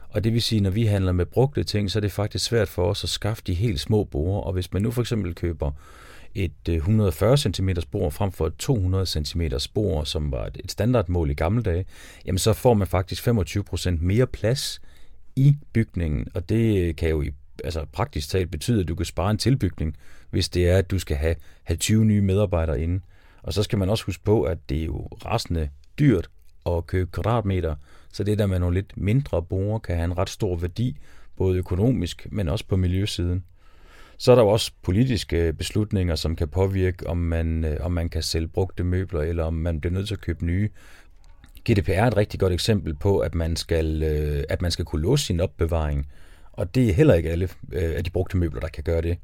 Og 0.10 0.24
det 0.24 0.34
vil 0.34 0.41
sige, 0.41 0.62
når 0.62 0.69
vi 0.69 0.86
handler 0.86 1.12
med 1.12 1.26
brugte 1.26 1.63
ting, 1.63 1.91
så 1.91 2.00
er 2.00 2.02
det 2.02 2.12
faktisk 2.12 2.45
svært 2.45 2.67
for 2.67 2.84
os 2.84 3.04
at 3.04 3.10
skaffe 3.10 3.43
de 3.47 3.54
helt 3.54 3.80
små 3.80 4.04
borer. 4.04 4.41
Og 4.41 4.54
hvis 4.54 4.74
man 4.74 4.82
nu 4.82 4.91
for 4.91 5.02
eksempel 5.02 5.36
køber 5.36 5.71
et 6.36 6.52
140 6.67 7.38
cm 7.38 7.70
spor 7.80 8.10
frem 8.10 8.32
for 8.32 8.48
et 8.48 8.56
200 8.56 9.06
cm 9.06 9.41
spor, 9.58 10.04
som 10.04 10.32
var 10.32 10.50
et 10.56 10.72
standardmål 10.72 11.30
i 11.30 11.34
gamle 11.34 11.63
dage, 11.63 11.86
jamen 12.26 12.39
så 12.39 12.54
får 12.54 12.74
man 12.74 12.88
faktisk 12.88 13.28
25% 13.28 13.89
mere 14.02 14.28
plads 14.28 14.82
i 15.36 15.58
bygningen, 15.74 16.28
og 16.34 16.50
det 16.50 16.96
kan 16.96 17.10
jo 17.10 17.22
i 17.22 17.32
altså 17.63 17.86
praktisk 17.86 18.30
talt 18.30 18.52
betyde, 18.52 18.82
at 18.82 18.88
du 18.88 18.96
kan 18.96 19.06
spare 19.06 19.32
en 19.32 19.38
tilbygning, 19.38 19.98
hvis 20.30 20.50
det 20.50 20.70
er, 20.70 20.78
at 20.78 20.91
du 20.91 21.00
skal 21.00 21.17
have, 21.17 21.36
have 21.63 21.78
20 21.78 22.06
nye 22.06 22.22
medarbejdere 22.22 22.82
inde. 22.82 23.00
Og 23.44 23.54
så 23.54 23.63
skal 23.63 23.80
man 23.80 23.89
også 23.89 24.06
huske 24.06 24.24
på, 24.24 24.44
at 24.44 24.70
det 24.70 24.82
er 24.82 24.86
jo 24.86 25.08
rasende 25.26 25.70
dyrt 26.00 26.30
at 26.65 26.88
købe 26.88 27.12
kvadratmeter, 27.12 27.76
så 28.13 28.24
det 28.24 28.39
der 28.39 28.46
med 28.46 28.60
nogle 28.60 28.74
lidt 28.74 28.98
mindre 28.98 29.44
borer 29.44 29.80
kan 29.80 29.96
have 29.96 30.06
en 30.06 30.17
ret 30.17 30.30
stor 30.30 30.56
værdi, 30.56 30.98
både 31.36 31.58
økonomisk, 31.58 32.28
men 32.32 32.50
også 32.50 32.65
på 32.65 32.76
miljøsiden. 32.76 33.44
Så 34.22 34.32
er 34.32 34.36
der 34.36 34.44
jo 34.44 34.50
også 34.50 34.72
politiske 34.82 35.38
øh, 35.38 35.54
beslutninger, 35.54 36.16
som 36.16 36.36
kan 36.36 36.48
påvirke, 36.48 37.08
om 37.08 37.18
man, 37.18 37.66
øh, 37.66 37.78
om 37.86 37.92
man 37.92 38.10
kan 38.10 38.24
sælge 38.24 38.48
brugte 38.48 38.84
møbler, 38.84 39.22
eller 39.22 39.44
om 39.44 39.54
man 39.54 39.80
bliver 39.80 39.94
nødt 39.94 40.08
til 40.08 40.16
at 40.16 40.22
købe 40.22 40.46
nye. 40.46 40.70
GDPR 41.70 41.92
er 41.92 42.08
et 42.08 42.18
rigtig 42.18 42.40
godt 42.40 42.54
eksempel 42.54 42.94
på, 42.94 43.20
at 43.20 43.36
man 43.36 43.56
skal, 43.56 44.04
øh, 44.04 44.44
at 44.50 44.62
man 44.62 44.72
skal 44.72 44.86
kunne 44.86 45.02
låse 45.02 45.26
sin 45.26 45.40
opbevaring, 45.40 46.08
og 46.52 46.76
det 46.76 46.90
er 46.90 46.94
heller 46.94 47.14
ikke 47.14 47.30
alle 47.30 47.50
af 47.74 48.04
de 48.04 48.10
brugte 48.10 48.38
møbler, 48.38 48.60
der 48.60 48.68
kan 48.68 48.84
gøre 48.84 49.02
det. 49.02 49.18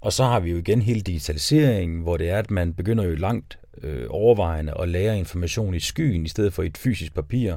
Og 0.00 0.12
så 0.12 0.24
har 0.24 0.40
vi 0.40 0.50
jo 0.50 0.56
igen 0.56 0.82
hele 0.82 1.00
digitaliseringen, 1.00 2.00
hvor 2.02 2.16
det 2.16 2.30
er, 2.30 2.38
at 2.38 2.50
man 2.50 2.74
begynder 2.74 3.04
jo 3.04 3.14
langt 3.14 3.58
øh, 3.82 4.06
overvejende 4.10 4.74
at 4.80 4.88
lære 4.88 5.18
information 5.18 5.74
i 5.74 5.80
skyen, 5.80 6.24
i 6.24 6.28
stedet 6.28 6.52
for 6.52 6.62
i 6.62 6.66
et 6.66 6.78
fysisk 6.78 7.14
papir. 7.14 7.56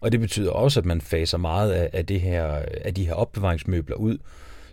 Og 0.00 0.12
det 0.12 0.20
betyder 0.20 0.50
også, 0.50 0.80
at 0.80 0.86
man 0.86 1.00
faser 1.00 1.38
meget 1.38 1.72
af, 1.72 1.90
af, 1.92 2.06
det 2.06 2.20
her, 2.20 2.62
af 2.84 2.94
de 2.94 3.06
her 3.06 3.14
opbevaringsmøbler 3.14 3.96
ud. 3.96 4.18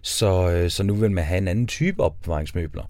Så, 0.02 0.52
øh, 0.52 0.70
så 0.70 0.84
nu 0.84 0.94
vil 0.96 1.12
man 1.12 1.24
have 1.24 1.38
en 1.38 1.48
anden 1.48 1.68
type 1.68 2.04
opbevaringsmøbler. 2.04 2.84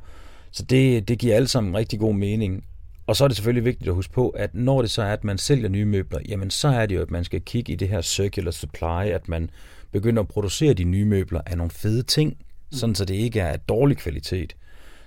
Så 0.52 0.64
det, 0.64 1.08
det 1.08 1.20
giver 1.20 1.36
alt 1.36 1.50
sammen 1.50 1.78
rigtig 1.78 2.00
god 2.00 2.14
mening. 2.14 2.64
Og 3.08 3.16
så 3.16 3.24
er 3.24 3.28
det 3.28 3.38
selvfølgelig 3.38 3.66
vigtigt 3.66 3.88
at 3.88 3.96
huske 3.96 4.14
på, 4.14 4.30
at 4.30 4.56
når 4.56 4.82
det 4.82 4.92
så 4.92 5.02
er, 5.02 5.14
at 5.14 5.24
man 5.24 5.38
sælger 5.38 5.70
nye 5.70 5.86
møbler, 5.86 6.20
jamen 6.28 6.52
så 6.52 6.68
er 6.68 6.86
det 6.86 6.96
jo, 6.96 7.02
at 7.02 7.12
man 7.12 7.24
skal 7.24 7.42
kigge 7.42 7.74
i 7.74 7.76
det 7.76 7.90
her 7.90 8.02
circular 8.02 8.52
supply, 8.52 9.10
at 9.10 9.28
man 9.28 9.50
begynder 9.92 10.22
at 10.22 10.28
producere 10.28 10.74
de 10.74 10.84
nye 10.84 11.06
møbler 11.06 11.42
af 11.46 11.58
nogle 11.58 11.72
fede 11.72 12.04
ting, 12.04 12.38
sådan 12.72 12.96
så 12.96 13.06
det 13.06 13.16
ikke 13.16 13.40
er 13.40 13.48
af 13.48 13.60
dårlig 13.60 13.98
kvalitet. 13.98 14.56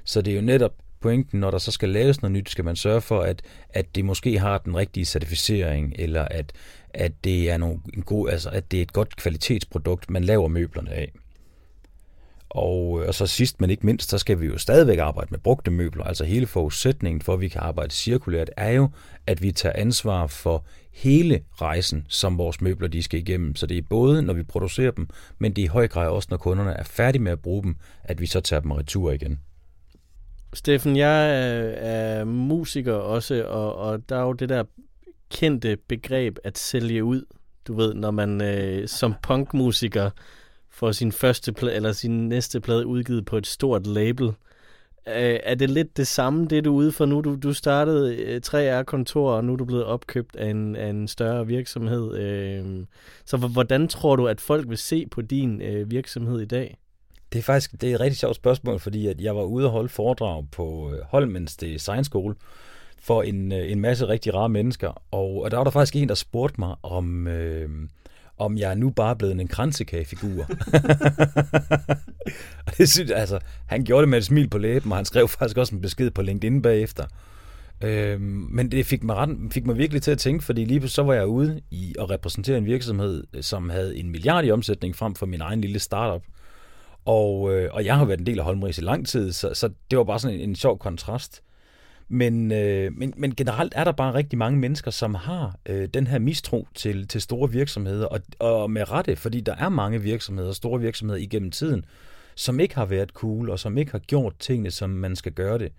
Så 0.04 0.22
det 0.22 0.30
er 0.30 0.34
jo 0.34 0.42
netop 0.42 0.72
pointen, 1.00 1.40
når 1.40 1.50
der 1.50 1.58
så 1.58 1.70
skal 1.70 1.88
laves 1.88 2.22
noget 2.22 2.32
nyt, 2.32 2.50
skal 2.50 2.64
man 2.64 2.76
sørge 2.76 3.00
for, 3.00 3.20
at, 3.20 3.42
at 3.70 3.94
det 3.94 4.04
måske 4.04 4.38
har 4.38 4.58
den 4.58 4.76
rigtige 4.76 5.04
certificering, 5.04 5.94
eller 5.98 6.22
at, 6.30 6.52
at 6.94 7.12
det 7.24 7.50
er 7.50 7.56
nogle, 7.56 7.78
en 7.94 8.02
god, 8.02 8.30
altså, 8.30 8.50
at 8.50 8.70
det 8.70 8.78
er 8.78 8.82
et 8.82 8.92
godt 8.92 9.16
kvalitetsprodukt, 9.16 10.10
man 10.10 10.24
laver 10.24 10.48
møblerne 10.48 10.90
af. 10.90 11.12
Og, 12.54 13.00
øh, 13.00 13.08
og 13.08 13.14
så 13.14 13.26
sidst, 13.26 13.60
men 13.60 13.70
ikke 13.70 13.86
mindst, 13.86 14.10
så 14.10 14.18
skal 14.18 14.40
vi 14.40 14.46
jo 14.46 14.58
stadigvæk 14.58 14.98
arbejde 14.98 15.28
med 15.30 15.38
brugte 15.38 15.70
møbler. 15.70 16.04
Altså 16.04 16.24
hele 16.24 16.46
forudsætningen 16.46 17.20
for, 17.20 17.34
at 17.34 17.40
vi 17.40 17.48
kan 17.48 17.60
arbejde 17.60 17.90
cirkulært, 17.90 18.50
er 18.56 18.70
jo, 18.70 18.88
at 19.26 19.42
vi 19.42 19.52
tager 19.52 19.72
ansvar 19.78 20.26
for 20.26 20.64
hele 20.92 21.40
rejsen, 21.52 22.06
som 22.08 22.38
vores 22.38 22.60
møbler 22.60 22.88
de 22.88 23.02
skal 23.02 23.20
igennem. 23.20 23.56
Så 23.56 23.66
det 23.66 23.78
er 23.78 23.82
både, 23.90 24.22
når 24.22 24.34
vi 24.34 24.42
producerer 24.42 24.90
dem, 24.90 25.08
men 25.38 25.52
det 25.52 25.62
er 25.62 25.66
i 25.66 25.68
høj 25.68 25.88
grad 25.88 26.08
også, 26.08 26.28
når 26.30 26.36
kunderne 26.36 26.70
er 26.72 26.84
færdige 26.84 27.22
med 27.22 27.32
at 27.32 27.40
bruge 27.40 27.62
dem, 27.62 27.76
at 28.04 28.20
vi 28.20 28.26
så 28.26 28.40
tager 28.40 28.60
dem 28.60 28.70
retur 28.70 29.12
igen. 29.12 29.38
Steffen, 30.54 30.96
jeg 30.96 31.30
øh, 31.30 31.74
er 31.76 32.24
musiker 32.24 32.94
også, 32.94 33.44
og, 33.44 33.76
og 33.76 34.08
der 34.08 34.16
er 34.16 34.22
jo 34.22 34.32
det 34.32 34.48
der 34.48 34.64
kendte 35.30 35.76
begreb 35.88 36.38
at 36.44 36.58
sælge 36.58 37.04
ud. 37.04 37.24
Du 37.66 37.74
ved, 37.74 37.94
når 37.94 38.10
man 38.10 38.42
øh, 38.42 38.88
som 38.88 39.14
punkmusiker 39.22 40.10
får 40.72 40.92
sin 40.92 41.12
første 41.12 41.52
plade, 41.52 41.74
eller 41.74 41.92
sin 41.92 42.28
næste 42.28 42.60
plade 42.60 42.86
udgivet 42.86 43.24
på 43.24 43.36
et 43.36 43.46
stort 43.46 43.86
label. 43.86 44.26
Øh, 45.06 45.38
er 45.42 45.54
det 45.54 45.70
lidt 45.70 45.96
det 45.96 46.06
samme, 46.06 46.46
det 46.46 46.64
du 46.64 46.72
er 46.72 46.76
ude 46.76 46.92
for 46.92 47.06
nu? 47.06 47.20
Du, 47.20 47.36
du 47.42 47.52
startede 47.52 48.16
øh, 48.16 48.40
3R-kontor, 48.46 49.32
og 49.32 49.44
nu 49.44 49.52
er 49.52 49.56
du 49.56 49.64
blevet 49.64 49.84
opkøbt 49.84 50.36
af 50.36 50.50
en, 50.50 50.76
af 50.76 50.88
en 50.88 51.08
større 51.08 51.46
virksomhed. 51.46 52.14
Øh, 52.18 52.86
så 53.24 53.36
hvordan 53.36 53.88
tror 53.88 54.16
du, 54.16 54.26
at 54.26 54.40
folk 54.40 54.68
vil 54.68 54.78
se 54.78 55.06
på 55.06 55.22
din 55.22 55.62
øh, 55.62 55.90
virksomhed 55.90 56.40
i 56.40 56.44
dag? 56.44 56.76
Det 57.32 57.38
er 57.38 57.42
faktisk 57.42 57.72
det 57.80 57.90
er 57.90 57.94
et 57.94 58.00
rigtig 58.00 58.18
sjovt 58.18 58.36
spørgsmål, 58.36 58.80
fordi 58.80 59.06
at 59.06 59.20
jeg 59.20 59.36
var 59.36 59.42
ude 59.42 59.66
og 59.66 59.72
holde 59.72 59.88
foredrag 59.88 60.44
på 60.52 60.92
øh, 60.94 60.98
Holmens 61.04 61.56
Design 61.56 62.04
School 62.04 62.36
for 62.98 63.22
en, 63.22 63.52
øh, 63.52 63.72
en 63.72 63.80
masse 63.80 64.08
rigtig 64.08 64.34
rare 64.34 64.48
mennesker, 64.48 65.02
og, 65.10 65.42
og 65.42 65.50
der 65.50 65.56
var 65.56 65.64
der 65.64 65.70
faktisk 65.70 65.96
en, 65.96 66.08
der 66.08 66.14
spurgte 66.14 66.60
mig 66.60 66.74
om... 66.82 67.26
Øh, 67.26 67.70
om 68.38 68.58
jeg 68.58 68.70
er 68.70 68.74
nu 68.74 68.90
bare 68.90 69.16
blevet 69.16 69.40
en 69.40 69.48
kransekagefigur. 69.48 70.42
og 72.66 72.78
det 72.78 72.88
synes, 72.88 73.10
altså, 73.10 73.38
han 73.66 73.84
gjorde 73.84 74.00
det 74.00 74.08
med 74.08 74.18
et 74.18 74.24
smil 74.24 74.48
på 74.48 74.58
læben, 74.58 74.92
og 74.92 74.98
han 74.98 75.04
skrev 75.04 75.28
faktisk 75.28 75.56
også 75.56 75.74
en 75.74 75.80
besked 75.80 76.10
på 76.10 76.22
LinkedIn 76.22 76.62
bagefter. 76.62 77.04
Øhm, 77.84 78.46
men 78.50 78.70
det 78.70 78.86
fik 78.86 79.02
mig, 79.02 79.16
ret, 79.16 79.52
fik 79.52 79.66
mig 79.66 79.78
virkelig 79.78 80.02
til 80.02 80.10
at 80.10 80.18
tænke, 80.18 80.44
fordi 80.44 80.64
lige 80.64 80.88
så 80.88 81.02
var 81.02 81.14
jeg 81.14 81.26
ude 81.26 81.60
i 81.70 81.94
at 81.98 82.10
repræsentere 82.10 82.58
en 82.58 82.66
virksomhed, 82.66 83.24
øh, 83.34 83.42
som 83.42 83.70
havde 83.70 83.96
en 83.96 84.10
milliard 84.10 84.44
i 84.44 84.50
omsætning 84.50 84.96
frem 84.96 85.14
for 85.14 85.26
min 85.26 85.40
egen 85.40 85.60
lille 85.60 85.78
startup. 85.78 86.22
Og, 87.04 87.54
øh, 87.54 87.70
og 87.72 87.84
jeg 87.84 87.96
har 87.96 88.04
været 88.04 88.20
en 88.20 88.26
del 88.26 88.38
af 88.38 88.44
Holmris 88.44 88.78
i 88.78 88.80
lang 88.80 89.06
tid, 89.06 89.32
så, 89.32 89.54
så 89.54 89.70
det 89.90 89.98
var 89.98 90.04
bare 90.04 90.18
sådan 90.18 90.40
en, 90.40 90.48
en 90.48 90.56
sjov 90.56 90.78
kontrast. 90.78 91.42
Men, 92.14 92.52
øh, 92.52 92.92
men, 92.96 93.14
men 93.16 93.34
generelt 93.34 93.72
er 93.76 93.84
der 93.84 93.92
bare 93.92 94.14
rigtig 94.14 94.38
mange 94.38 94.58
mennesker, 94.58 94.90
som 94.90 95.14
har 95.14 95.56
øh, 95.66 95.88
den 95.94 96.06
her 96.06 96.18
mistro 96.18 96.68
til, 96.74 97.08
til 97.08 97.20
store 97.20 97.50
virksomheder, 97.50 98.06
og, 98.06 98.20
og 98.38 98.70
med 98.70 98.90
rette, 98.90 99.16
fordi 99.16 99.40
der 99.40 99.54
er 99.56 99.68
mange 99.68 100.02
virksomheder, 100.02 100.52
store 100.52 100.80
virksomheder 100.80 101.20
igennem 101.20 101.50
tiden, 101.50 101.84
som 102.34 102.60
ikke 102.60 102.74
har 102.74 102.84
været 102.84 103.10
cool, 103.10 103.50
og 103.50 103.58
som 103.58 103.78
ikke 103.78 103.92
har 103.92 103.98
gjort 103.98 104.34
tingene, 104.38 104.70
som 104.70 104.90
man 104.90 105.16
skal 105.16 105.32
gøre 105.32 105.58
det. 105.58 105.72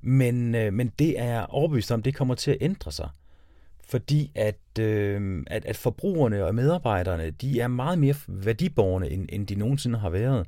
Men, 0.00 0.54
øh, 0.54 0.72
men 0.72 0.92
det 0.98 1.20
er 1.20 1.42
overbevist 1.42 1.92
om, 1.92 2.02
det 2.02 2.14
kommer 2.14 2.34
til 2.34 2.50
at 2.50 2.58
ændre 2.60 2.92
sig. 2.92 3.08
Fordi 3.84 4.32
at, 4.34 4.78
øh, 4.80 5.44
at, 5.46 5.64
at 5.64 5.76
forbrugerne 5.76 6.44
og 6.44 6.54
medarbejderne, 6.54 7.30
de 7.30 7.60
er 7.60 7.68
meget 7.68 7.98
mere 7.98 8.14
værdiborgerne, 8.28 9.10
end, 9.10 9.28
end 9.32 9.46
de 9.46 9.54
nogensinde 9.54 9.98
har 9.98 10.10
været. 10.10 10.46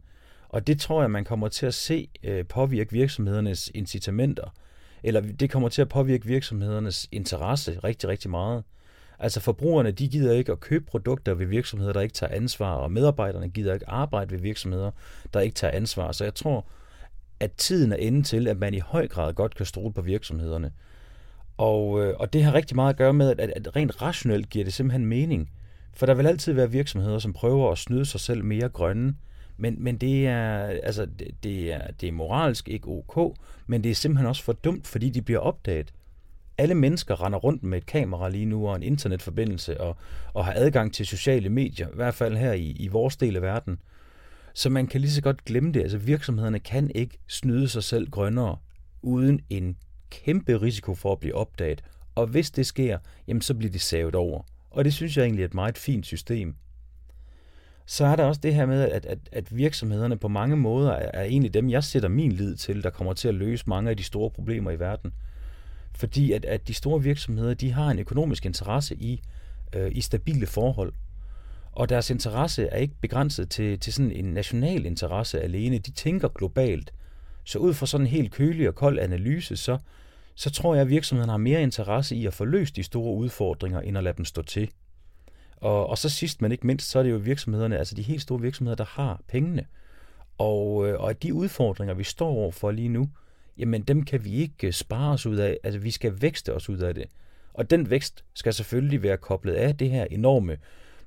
Og 0.48 0.66
det 0.66 0.80
tror 0.80 1.00
jeg, 1.00 1.10
man 1.10 1.24
kommer 1.24 1.48
til 1.48 1.66
at 1.66 1.74
se 1.74 2.08
øh, 2.22 2.46
påvirke 2.46 2.92
virksomhedernes 2.92 3.70
incitamenter 3.74 4.50
eller 5.02 5.20
det 5.20 5.50
kommer 5.50 5.68
til 5.68 5.82
at 5.82 5.88
påvirke 5.88 6.26
virksomhedernes 6.26 7.08
interesse 7.12 7.78
rigtig, 7.84 8.08
rigtig 8.08 8.30
meget. 8.30 8.64
Altså 9.18 9.40
forbrugerne, 9.40 9.90
de 9.90 10.08
gider 10.08 10.32
ikke 10.32 10.52
at 10.52 10.60
købe 10.60 10.84
produkter 10.84 11.34
ved 11.34 11.46
virksomheder, 11.46 11.92
der 11.92 12.00
ikke 12.00 12.12
tager 12.12 12.34
ansvar, 12.34 12.74
og 12.74 12.92
medarbejderne 12.92 13.48
gider 13.48 13.74
ikke 13.74 13.88
arbejde 13.88 14.30
ved 14.30 14.38
virksomheder, 14.38 14.90
der 15.34 15.40
ikke 15.40 15.54
tager 15.54 15.76
ansvar. 15.76 16.12
Så 16.12 16.24
jeg 16.24 16.34
tror, 16.34 16.66
at 17.40 17.52
tiden 17.52 17.92
er 17.92 17.96
inde 17.96 18.22
til, 18.22 18.48
at 18.48 18.58
man 18.58 18.74
i 18.74 18.78
høj 18.78 19.08
grad 19.08 19.34
godt 19.34 19.54
kan 19.54 19.66
stole 19.66 19.92
på 19.92 20.02
virksomhederne. 20.02 20.72
Og, 21.56 22.00
øh, 22.04 22.14
og 22.18 22.32
det 22.32 22.44
har 22.44 22.54
rigtig 22.54 22.76
meget 22.76 22.90
at 22.90 22.96
gøre 22.96 23.12
med, 23.12 23.30
at, 23.38 23.40
at 23.40 23.76
rent 23.76 24.02
rationelt 24.02 24.50
giver 24.50 24.64
det 24.64 24.74
simpelthen 24.74 25.06
mening. 25.06 25.50
For 25.92 26.06
der 26.06 26.14
vil 26.14 26.26
altid 26.26 26.52
være 26.52 26.70
virksomheder, 26.70 27.18
som 27.18 27.32
prøver 27.32 27.72
at 27.72 27.78
snyde 27.78 28.04
sig 28.04 28.20
selv 28.20 28.44
mere 28.44 28.68
grønne, 28.68 29.14
men, 29.60 29.76
men 29.78 29.96
det, 29.96 30.26
er, 30.26 30.58
altså, 30.62 31.06
det, 31.06 31.28
det, 31.42 31.72
er, 31.72 31.90
det 32.00 32.08
er 32.08 32.12
moralsk 32.12 32.68
ikke 32.68 32.88
ok, 32.88 33.36
men 33.66 33.84
det 33.84 33.90
er 33.90 33.94
simpelthen 33.94 34.26
også 34.26 34.42
for 34.42 34.52
dumt, 34.52 34.86
fordi 34.86 35.10
de 35.10 35.22
bliver 35.22 35.40
opdaget. 35.40 35.92
Alle 36.58 36.74
mennesker 36.74 37.24
render 37.24 37.38
rundt 37.38 37.62
med 37.62 37.78
et 37.78 37.86
kamera 37.86 38.28
lige 38.28 38.44
nu 38.44 38.68
og 38.68 38.76
en 38.76 38.82
internetforbindelse 38.82 39.80
og, 39.80 39.96
og 40.34 40.44
har 40.44 40.52
adgang 40.56 40.94
til 40.94 41.06
sociale 41.06 41.48
medier, 41.48 41.88
i 41.88 41.94
hvert 41.94 42.14
fald 42.14 42.36
her 42.36 42.52
i, 42.52 42.70
i 42.70 42.88
vores 42.88 43.16
del 43.16 43.36
af 43.36 43.42
verden. 43.42 43.78
Så 44.54 44.70
man 44.70 44.86
kan 44.86 45.00
lige 45.00 45.10
så 45.10 45.22
godt 45.22 45.44
glemme 45.44 45.72
det. 45.72 45.82
Altså 45.82 45.98
virksomhederne 45.98 46.58
kan 46.58 46.90
ikke 46.94 47.18
snyde 47.28 47.68
sig 47.68 47.84
selv 47.84 48.10
grønnere 48.10 48.56
uden 49.02 49.40
en 49.50 49.76
kæmpe 50.10 50.62
risiko 50.62 50.94
for 50.94 51.12
at 51.12 51.18
blive 51.18 51.34
opdaget. 51.34 51.82
Og 52.14 52.26
hvis 52.26 52.50
det 52.50 52.66
sker, 52.66 52.98
jamen 53.28 53.42
så 53.42 53.54
bliver 53.54 53.72
de 53.72 53.78
savet 53.78 54.14
over. 54.14 54.42
Og 54.70 54.84
det 54.84 54.94
synes 54.94 55.16
jeg 55.16 55.22
egentlig 55.24 55.42
er 55.42 55.46
et 55.46 55.54
meget 55.54 55.78
fint 55.78 56.06
system. 56.06 56.54
Så 57.86 58.04
er 58.04 58.16
der 58.16 58.24
også 58.24 58.40
det 58.42 58.54
her 58.54 58.66
med, 58.66 58.82
at, 58.90 59.06
at, 59.06 59.18
at 59.32 59.56
virksomhederne 59.56 60.18
på 60.18 60.28
mange 60.28 60.56
måder 60.56 60.92
er, 60.92 61.10
er 61.14 61.24
egentlig 61.24 61.54
dem, 61.54 61.70
jeg 61.70 61.84
sætter 61.84 62.08
min 62.08 62.32
lid 62.32 62.56
til, 62.56 62.82
der 62.82 62.90
kommer 62.90 63.12
til 63.12 63.28
at 63.28 63.34
løse 63.34 63.64
mange 63.66 63.90
af 63.90 63.96
de 63.96 64.02
store 64.02 64.30
problemer 64.30 64.70
i 64.70 64.78
verden. 64.78 65.12
Fordi 65.94 66.32
at, 66.32 66.44
at 66.44 66.68
de 66.68 66.74
store 66.74 67.02
virksomheder, 67.02 67.54
de 67.54 67.72
har 67.72 67.90
en 67.90 67.98
økonomisk 67.98 68.46
interesse 68.46 68.94
i, 68.94 69.22
øh, 69.76 69.92
i 69.94 70.00
stabile 70.00 70.46
forhold. 70.46 70.92
Og 71.72 71.88
deres 71.88 72.10
interesse 72.10 72.66
er 72.66 72.76
ikke 72.76 72.94
begrænset 73.00 73.50
til, 73.50 73.80
til 73.80 73.92
sådan 73.92 74.12
en 74.12 74.24
national 74.24 74.86
interesse 74.86 75.40
alene. 75.40 75.78
De 75.78 75.90
tænker 75.90 76.28
globalt. 76.28 76.92
Så 77.44 77.58
ud 77.58 77.74
fra 77.74 77.86
sådan 77.86 78.06
en 78.06 78.10
helt 78.10 78.32
kølig 78.32 78.68
og 78.68 78.74
kold 78.74 78.98
analyse, 78.98 79.56
så, 79.56 79.78
så 80.34 80.50
tror 80.50 80.74
jeg, 80.74 80.82
at 80.82 80.88
virksomheden 80.88 81.30
har 81.30 81.36
mere 81.36 81.62
interesse 81.62 82.16
i 82.16 82.26
at 82.26 82.34
få 82.34 82.44
løst 82.44 82.76
de 82.76 82.82
store 82.82 83.14
udfordringer, 83.14 83.80
end 83.80 83.98
at 83.98 84.04
lade 84.04 84.16
dem 84.16 84.24
stå 84.24 84.42
til. 84.42 84.70
Og, 85.60 85.86
og 85.86 85.98
så 85.98 86.08
sidst, 86.08 86.42
men 86.42 86.52
ikke 86.52 86.66
mindst, 86.66 86.90
så 86.90 86.98
er 86.98 87.02
det 87.02 87.10
jo 87.10 87.16
virksomhederne, 87.16 87.78
altså 87.78 87.94
de 87.94 88.02
helt 88.02 88.22
store 88.22 88.40
virksomheder, 88.40 88.76
der 88.76 88.84
har 88.84 89.20
pengene. 89.28 89.66
Og, 90.38 90.88
øh, 90.88 91.00
og 91.00 91.22
de 91.22 91.34
udfordringer, 91.34 91.94
vi 91.94 92.04
står 92.04 92.28
overfor 92.28 92.70
lige 92.70 92.88
nu, 92.88 93.08
jamen 93.58 93.82
dem 93.82 94.04
kan 94.04 94.24
vi 94.24 94.34
ikke 94.34 94.66
øh, 94.66 94.72
spare 94.72 95.12
os 95.12 95.26
ud 95.26 95.36
af. 95.36 95.58
Altså 95.64 95.80
vi 95.80 95.90
skal 95.90 96.22
vækste 96.22 96.54
os 96.54 96.68
ud 96.68 96.78
af 96.78 96.94
det. 96.94 97.04
Og 97.54 97.70
den 97.70 97.90
vækst 97.90 98.24
skal 98.34 98.54
selvfølgelig 98.54 99.02
være 99.02 99.16
koblet 99.16 99.54
af 99.54 99.76
det 99.76 99.90
her 99.90 100.04
enorme 100.04 100.56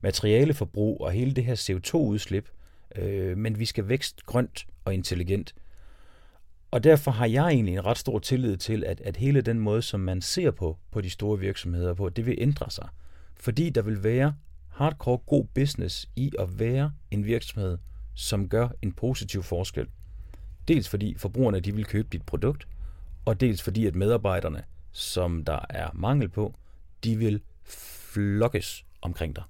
materialeforbrug 0.01 1.01
og 1.01 1.11
hele 1.11 1.33
det 1.33 1.45
her 1.45 1.55
CO2-udslip. 1.55 2.49
Øh, 2.95 3.37
men 3.37 3.59
vi 3.59 3.65
skal 3.65 3.89
vækst 3.89 4.25
grønt 4.25 4.65
og 4.85 4.93
intelligent. 4.93 5.55
Og 6.71 6.83
derfor 6.83 7.11
har 7.11 7.25
jeg 7.25 7.47
egentlig 7.47 7.73
en 7.73 7.85
ret 7.85 7.97
stor 7.97 8.19
tillid 8.19 8.57
til, 8.57 8.83
at, 8.83 9.01
at 9.01 9.17
hele 9.17 9.41
den 9.41 9.59
måde, 9.59 9.81
som 9.81 9.99
man 9.99 10.21
ser 10.21 10.51
på, 10.51 10.77
på 10.91 11.01
de 11.01 11.09
store 11.09 11.39
virksomheder 11.39 11.93
på, 11.93 12.09
det 12.09 12.25
vil 12.25 12.35
ændre 12.37 12.71
sig. 12.71 12.87
Fordi 13.43 13.69
der 13.69 13.81
vil 13.81 14.03
være 14.03 14.35
hardcore 14.69 15.17
god 15.17 15.45
business 15.53 16.09
i 16.15 16.31
at 16.39 16.59
være 16.59 16.91
en 17.11 17.25
virksomhed, 17.25 17.77
som 18.13 18.49
gør 18.49 18.69
en 18.81 18.91
positiv 18.91 19.43
forskel. 19.43 19.87
Dels 20.67 20.89
fordi 20.89 21.15
forbrugerne 21.17 21.59
de 21.59 21.75
vil 21.75 21.85
købe 21.85 22.07
dit 22.11 22.21
produkt, 22.25 22.67
og 23.25 23.39
dels 23.39 23.63
fordi 23.63 23.85
at 23.85 23.95
medarbejderne, 23.95 24.63
som 24.91 25.45
der 25.45 25.59
er 25.69 25.89
mangel 25.93 26.29
på, 26.29 26.55
de 27.03 27.17
vil 27.17 27.41
flokkes 28.13 28.85
omkring 29.01 29.35
dig. 29.35 29.43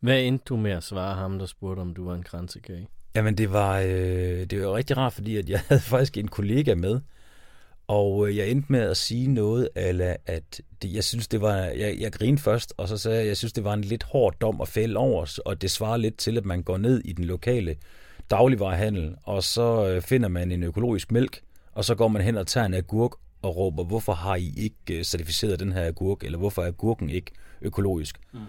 Hvad 0.00 0.22
endte 0.22 0.44
du 0.48 0.56
med 0.56 0.70
at 0.70 0.84
svare 0.84 1.14
ham, 1.14 1.38
der 1.38 1.46
spurgte, 1.46 1.80
om 1.80 1.94
du 1.94 2.04
var 2.04 2.14
en 2.14 2.22
kransekage? 2.22 2.88
Jamen, 3.14 3.38
det 3.38 3.52
var, 3.52 3.78
øh, 3.78 4.44
det 4.44 4.60
var 4.60 4.74
rigtig 4.74 4.96
rart, 4.96 5.12
fordi 5.12 5.36
at 5.36 5.48
jeg 5.48 5.60
havde 5.68 5.82
faktisk 5.82 6.16
en 6.16 6.28
kollega 6.28 6.74
med, 6.74 7.00
og 7.88 8.28
øh, 8.28 8.36
jeg 8.36 8.48
endte 8.48 8.72
med 8.72 8.80
at 8.80 8.96
sige 8.96 9.26
noget, 9.26 9.68
eller 9.76 10.16
at 10.26 10.60
det, 10.82 10.94
jeg 10.94 11.04
synes, 11.04 11.28
det 11.28 11.40
var, 11.40 11.56
jeg, 11.56 11.96
jeg 12.00 12.12
grinede 12.12 12.42
først, 12.42 12.74
og 12.76 12.88
så 12.88 12.98
sagde 12.98 13.16
jeg, 13.16 13.22
at 13.22 13.28
jeg 13.28 13.36
synes, 13.36 13.52
det 13.52 13.64
var 13.64 13.74
en 13.74 13.84
lidt 13.84 14.02
hård 14.02 14.34
dom 14.40 14.60
at 14.60 14.68
fælde 14.68 14.96
over, 14.96 15.38
og 15.44 15.62
det 15.62 15.70
svarer 15.70 15.96
lidt 15.96 16.16
til, 16.16 16.36
at 16.38 16.44
man 16.44 16.62
går 16.62 16.76
ned 16.76 17.00
i 17.04 17.12
den 17.12 17.24
lokale 17.24 17.76
dagligvarehandel, 18.30 19.16
og 19.22 19.42
så 19.44 19.88
øh, 19.88 20.02
finder 20.02 20.28
man 20.28 20.52
en 20.52 20.62
økologisk 20.62 21.12
mælk, 21.12 21.40
og 21.72 21.84
så 21.84 21.94
går 21.94 22.08
man 22.08 22.22
hen 22.22 22.36
og 22.36 22.46
tager 22.46 22.66
en 22.66 22.74
agurk 22.74 23.12
og 23.42 23.56
råber, 23.56 23.84
hvorfor 23.84 24.12
har 24.12 24.36
I 24.36 24.52
ikke 24.56 24.98
øh, 24.98 25.04
certificeret 25.04 25.60
den 25.60 25.72
her 25.72 25.86
agurk, 25.86 26.24
eller 26.24 26.38
hvorfor 26.38 26.62
er 26.62 26.66
agurken 26.66 27.10
ikke 27.10 27.30
økologisk? 27.62 28.20
Mm. 28.32 28.40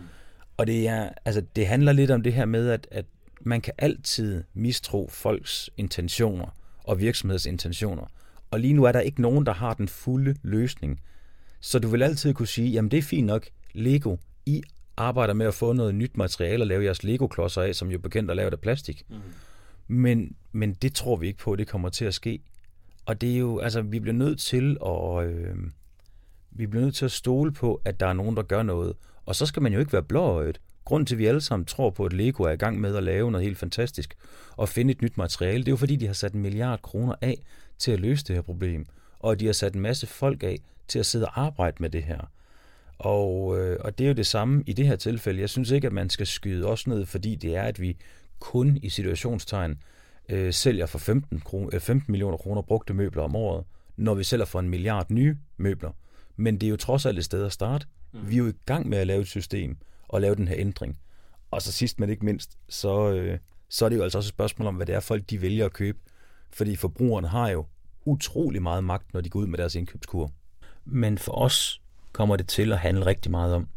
Og 0.58 0.67
det, 0.67 0.88
er, 0.88 1.10
altså, 1.25 1.41
det 1.56 1.67
handler 1.67 1.91
lidt 1.91 2.12
om 2.12 2.21
det 2.21 2.34
her 2.34 2.45
med, 2.45 2.69
at, 2.69 2.88
at 2.91 3.06
man 3.41 3.62
kan 3.62 3.73
altid 3.78 4.43
mistro 4.54 5.10
folks 5.12 5.69
intentioner 5.78 6.56
og 6.84 6.99
virksomheders 6.99 7.45
intentioner. 7.45 8.06
Og 8.51 8.59
lige 8.59 8.73
nu 8.73 8.83
er 8.83 8.91
der 8.91 8.99
ikke 8.99 9.21
nogen, 9.21 9.45
der 9.45 9.53
har 9.53 9.73
den 9.73 9.88
fulde 9.88 10.35
løsning. 10.43 11.01
Så 11.59 11.79
du 11.79 11.88
vil 11.88 12.03
altid 12.03 12.33
kunne 12.33 12.47
sige, 12.47 12.69
jamen 12.69 12.91
det 12.91 12.97
er 12.97 13.01
fint 13.01 13.27
nok, 13.27 13.45
Lego, 13.73 14.17
I 14.45 14.62
arbejder 14.97 15.33
med 15.33 15.45
at 15.45 15.53
få 15.53 15.73
noget 15.73 15.95
nyt 15.95 16.17
materiale 16.17 16.63
og 16.63 16.67
lave 16.67 16.83
jeres 16.83 17.03
Lego-klodser 17.03 17.62
af, 17.62 17.75
som 17.75 17.89
jo 17.89 17.97
er 17.97 18.01
bekendt 18.01 18.31
at 18.31 18.38
lave 18.38 18.51
af 18.51 18.59
plastik. 18.59 19.03
Mm. 19.09 19.15
Men, 19.88 20.35
men 20.51 20.73
det 20.73 20.93
tror 20.93 21.15
vi 21.15 21.27
ikke 21.27 21.39
på, 21.39 21.51
at 21.53 21.59
det 21.59 21.67
kommer 21.67 21.89
til 21.89 22.05
at 22.05 22.13
ske. 22.13 22.39
Og 23.05 23.21
det 23.21 23.33
er 23.33 23.38
jo, 23.38 23.59
altså, 23.59 23.81
vi 23.81 23.99
bliver 23.99 24.15
nødt 24.15 24.39
til 24.39 24.77
at, 24.85 25.27
øh, 25.27 25.55
vi 26.51 26.67
bliver 26.67 26.83
nødt 26.83 26.95
til 26.95 27.05
at 27.05 27.12
stole 27.12 27.51
på, 27.51 27.81
at 27.85 27.99
der 27.99 28.07
er 28.07 28.13
nogen, 28.13 28.35
der 28.35 28.43
gør 28.43 28.63
noget. 28.63 28.95
Og 29.25 29.35
så 29.35 29.45
skal 29.45 29.62
man 29.62 29.73
jo 29.73 29.79
ikke 29.79 29.93
være 29.93 30.03
blåøjet. 30.03 30.59
Grunden 30.89 31.06
til, 31.06 31.15
at 31.15 31.19
vi 31.19 31.25
alle 31.25 31.41
sammen 31.41 31.65
tror 31.65 31.89
på, 31.89 32.06
at 32.06 32.13
Lego 32.13 32.43
er 32.43 32.52
i 32.52 32.56
gang 32.56 32.80
med 32.80 32.95
at 32.95 33.04
lave 33.04 33.32
noget 33.32 33.45
helt 33.45 33.58
fantastisk 33.58 34.15
og 34.58 34.69
finde 34.69 34.91
et 34.91 35.02
nyt 35.02 35.17
materiale, 35.17 35.60
det 35.60 35.67
er 35.67 35.71
jo 35.71 35.78
fordi, 35.78 35.95
de 35.95 36.08
har 36.08 36.13
sat 36.13 36.34
en 36.34 36.41
milliard 36.41 36.82
kroner 36.82 37.15
af 37.21 37.38
til 37.78 37.91
at 37.91 37.99
løse 37.99 38.25
det 38.25 38.36
her 38.36 38.41
problem. 38.41 38.86
Og 39.19 39.39
de 39.39 39.45
har 39.45 39.54
sat 39.54 39.73
en 39.73 39.82
masse 39.82 40.08
folk 40.08 40.43
af 40.43 40.60
til 40.88 40.99
at 40.99 41.06
sidde 41.06 41.25
og 41.25 41.41
arbejde 41.41 41.75
med 41.80 41.89
det 41.89 42.04
her. 42.04 42.32
Og, 42.99 43.60
øh, 43.60 43.78
og 43.80 43.97
det 43.97 44.04
er 44.04 44.08
jo 44.08 44.13
det 44.13 44.28
samme 44.28 44.63
i 44.67 44.73
det 44.73 44.88
her 44.88 44.95
tilfælde. 44.95 45.41
Jeg 45.41 45.49
synes 45.49 45.71
ikke, 45.71 45.88
at 45.88 45.93
man 45.93 46.10
skal 46.10 46.28
skyde 46.28 46.65
os 46.65 46.88
ned, 46.88 47.06
fordi 47.06 47.36
det 47.36 47.56
er, 47.56 47.63
at 47.63 47.82
vi 47.82 47.97
kun 48.39 48.78
i 48.82 48.89
situationstegn 48.89 49.78
øh, 50.30 50.54
sælger 50.54 50.86
for 50.86 50.99
15, 50.99 51.39
kron, 51.39 51.69
øh, 51.73 51.80
15 51.80 52.12
millioner 52.12 52.38
kroner 52.38 52.62
brugte 52.62 52.93
møbler 52.93 53.23
om 53.23 53.36
året, 53.36 53.63
når 53.97 54.13
vi 54.13 54.23
sælger 54.23 54.45
for 54.45 54.60
en 54.60 54.69
milliard 54.69 55.12
nye 55.12 55.38
møbler. 55.58 55.91
Men 56.36 56.58
det 56.58 56.67
er 56.67 56.71
jo 56.71 56.78
trods 56.78 57.06
alt 57.06 57.17
et 57.17 57.25
sted 57.25 57.45
at 57.45 57.54
starte. 57.54 57.86
Mm. 58.13 58.30
Vi 58.30 58.36
er 58.36 58.39
jo 58.39 58.47
i 58.47 58.54
gang 58.65 58.89
med 58.89 58.97
at 58.97 59.08
lave 59.08 59.21
et 59.21 59.28
system 59.28 59.78
og 60.09 60.21
lave 60.21 60.35
den 60.35 60.47
her 60.47 60.55
ændring. 60.57 60.99
Og 61.51 61.61
så 61.61 61.71
sidst 61.71 61.99
men 61.99 62.09
ikke 62.09 62.25
mindst, 62.25 62.57
så, 62.69 63.11
øh, 63.11 63.39
så 63.69 63.85
er 63.85 63.89
det 63.89 63.97
jo 63.97 64.03
altså 64.03 64.17
også 64.17 64.27
et 64.27 64.33
spørgsmål 64.33 64.67
om, 64.67 64.75
hvad 64.75 64.85
det 64.85 64.95
er 64.95 64.99
folk, 64.99 65.29
de 65.29 65.41
vælger 65.41 65.65
at 65.65 65.73
købe. 65.73 65.97
Fordi 66.51 66.75
forbrugerne 66.75 67.27
har 67.27 67.49
jo 67.49 67.65
utrolig 68.05 68.61
meget 68.61 68.83
magt, 68.83 69.13
når 69.13 69.21
de 69.21 69.29
går 69.29 69.39
ud 69.39 69.47
med 69.47 69.57
deres 69.57 69.75
indkøbskur. 69.75 70.31
Men 70.85 71.17
for 71.17 71.31
os 71.31 71.81
kommer 72.11 72.35
det 72.35 72.47
til 72.47 72.71
at 72.71 72.79
handle 72.79 73.05
rigtig 73.05 73.31
meget 73.31 73.53
om, 73.53 73.67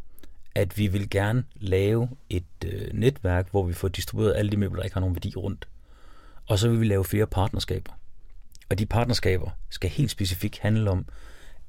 at 0.55 0.79
vi 0.79 0.87
vil 0.87 1.11
gerne 1.11 1.45
lave 1.55 2.09
et 2.31 2.45
øh, 2.65 2.93
netværk, 2.93 3.51
hvor 3.51 3.63
vi 3.63 3.73
får 3.73 3.89
distribueret 3.89 4.37
alle 4.37 4.51
de 4.51 4.57
møbler, 4.57 4.77
der 4.77 4.85
ikke 4.85 4.95
har 4.95 5.01
nogen 5.01 5.17
værdi 5.17 5.37
rundt. 5.37 5.69
Og 6.47 6.59
så 6.59 6.69
vil 6.69 6.81
vi 6.81 6.87
lave 6.87 7.05
flere 7.05 7.27
partnerskaber. 7.27 7.93
Og 8.71 8.79
de 8.79 8.87
partnerskaber 8.87 9.51
skal 9.71 9.91
helt 9.91 10.11
specifikt 10.11 10.59
handle 10.59 10.91
om, 10.91 11.07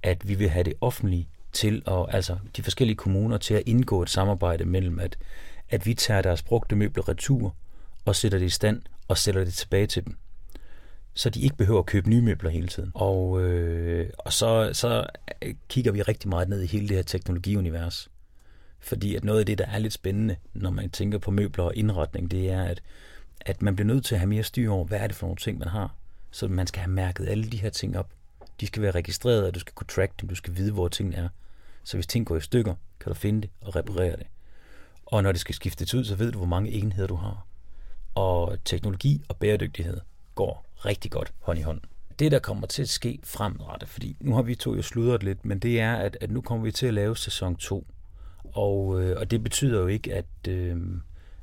at 0.03 0.27
vi 0.27 0.35
vil 0.35 0.49
have 0.49 0.63
det 0.63 0.73
offentlige 0.81 1.27
til 1.53 1.83
at, 1.87 2.05
altså 2.09 2.37
de 2.55 2.63
forskellige 2.63 2.95
kommuner 2.95 3.37
til 3.37 3.53
at 3.53 3.63
indgå 3.65 4.01
et 4.01 4.09
samarbejde 4.09 4.65
mellem, 4.65 4.99
at, 4.99 5.17
at 5.69 5.85
vi 5.85 5.93
tager 5.93 6.21
deres 6.21 6.43
brugte 6.43 6.75
møbler 6.75 7.09
retur 7.09 7.55
og 8.05 8.15
sætter 8.15 8.37
det 8.37 8.45
i 8.45 8.49
stand 8.49 8.81
og 9.07 9.17
sætter 9.17 9.43
det 9.43 9.53
tilbage 9.53 9.87
til 9.87 10.05
dem. 10.05 10.17
Så 11.13 11.29
de 11.29 11.41
ikke 11.41 11.57
behøver 11.57 11.79
at 11.79 11.85
købe 11.85 12.09
nye 12.09 12.21
møbler 12.21 12.49
hele 12.49 12.67
tiden. 12.67 12.91
Og, 12.93 13.41
øh, 13.41 14.09
og 14.17 14.33
så, 14.33 14.69
så 14.73 15.05
kigger 15.69 15.91
vi 15.91 16.01
rigtig 16.01 16.29
meget 16.29 16.49
ned 16.49 16.61
i 16.61 16.65
hele 16.65 16.87
det 16.87 16.95
her 16.95 17.03
teknologiunivers. 17.03 18.09
Fordi 18.79 19.15
at 19.15 19.23
noget 19.23 19.39
af 19.39 19.45
det, 19.45 19.57
der 19.57 19.65
er 19.65 19.77
lidt 19.77 19.93
spændende, 19.93 20.35
når 20.53 20.69
man 20.69 20.89
tænker 20.89 21.17
på 21.17 21.31
møbler 21.31 21.63
og 21.63 21.75
indretning, 21.75 22.31
det 22.31 22.49
er, 22.49 22.63
at, 22.63 22.81
at 23.41 23.61
man 23.61 23.75
bliver 23.75 23.87
nødt 23.87 24.05
til 24.05 24.15
at 24.15 24.19
have 24.19 24.29
mere 24.29 24.43
styr 24.43 24.71
over, 24.71 24.85
hvad 24.85 24.99
er 24.99 25.07
det 25.07 25.15
for 25.15 25.27
nogle 25.27 25.37
ting, 25.37 25.59
man 25.59 25.67
har. 25.67 25.95
Så 26.31 26.47
man 26.47 26.67
skal 26.67 26.81
have 26.81 26.91
mærket 26.91 27.27
alle 27.27 27.43
de 27.43 27.57
her 27.57 27.69
ting 27.69 27.97
op. 27.97 28.09
De 28.59 28.67
skal 28.67 28.81
være 28.81 28.91
registreret, 28.91 29.47
og 29.47 29.55
du 29.55 29.59
skal 29.59 29.73
kunne 29.73 29.87
track 29.87 30.21
dem, 30.21 30.29
du 30.29 30.35
skal 30.35 30.55
vide, 30.55 30.71
hvor 30.71 30.87
tingene 30.87 31.17
er. 31.17 31.29
Så 31.83 31.97
hvis 31.97 32.07
ting 32.07 32.25
går 32.25 32.37
i 32.37 32.41
stykker, 32.41 32.75
kan 32.99 33.09
du 33.09 33.13
finde 33.13 33.41
det 33.41 33.49
og 33.61 33.75
reparere 33.75 34.15
det. 34.15 34.27
Og 35.05 35.23
når 35.23 35.31
det 35.31 35.41
skal 35.41 35.55
skiftes 35.55 35.93
ud, 35.93 36.03
så 36.03 36.15
ved 36.15 36.31
du, 36.31 36.37
hvor 36.37 36.47
mange 36.47 36.71
enheder 36.71 37.07
du 37.07 37.15
har. 37.15 37.47
Og 38.15 38.57
teknologi 38.65 39.23
og 39.29 39.37
bæredygtighed 39.37 40.01
går 40.35 40.65
rigtig 40.85 41.11
godt 41.11 41.33
hånd 41.39 41.59
i 41.59 41.61
hånd. 41.61 41.81
Det, 42.19 42.31
der 42.31 42.39
kommer 42.39 42.67
til 42.67 42.81
at 42.81 42.89
ske 42.89 43.19
fremadrettet, 43.23 43.89
fordi 43.89 44.17
nu 44.19 44.35
har 44.35 44.41
vi 44.41 44.55
to 44.55 44.75
jo 44.75 44.81
sludret 44.81 45.23
lidt, 45.23 45.45
men 45.45 45.59
det 45.59 45.79
er, 45.79 45.95
at, 45.95 46.17
at 46.21 46.31
nu 46.31 46.41
kommer 46.41 46.65
vi 46.65 46.71
til 46.71 46.85
at 46.85 46.93
lave 46.93 47.17
sæson 47.17 47.55
2. 47.55 47.87
Og, 48.43 49.01
øh, 49.01 49.19
og 49.19 49.31
det 49.31 49.43
betyder 49.43 49.79
jo 49.79 49.87
ikke, 49.87 50.13
at, 50.13 50.47
øh, 50.47 50.77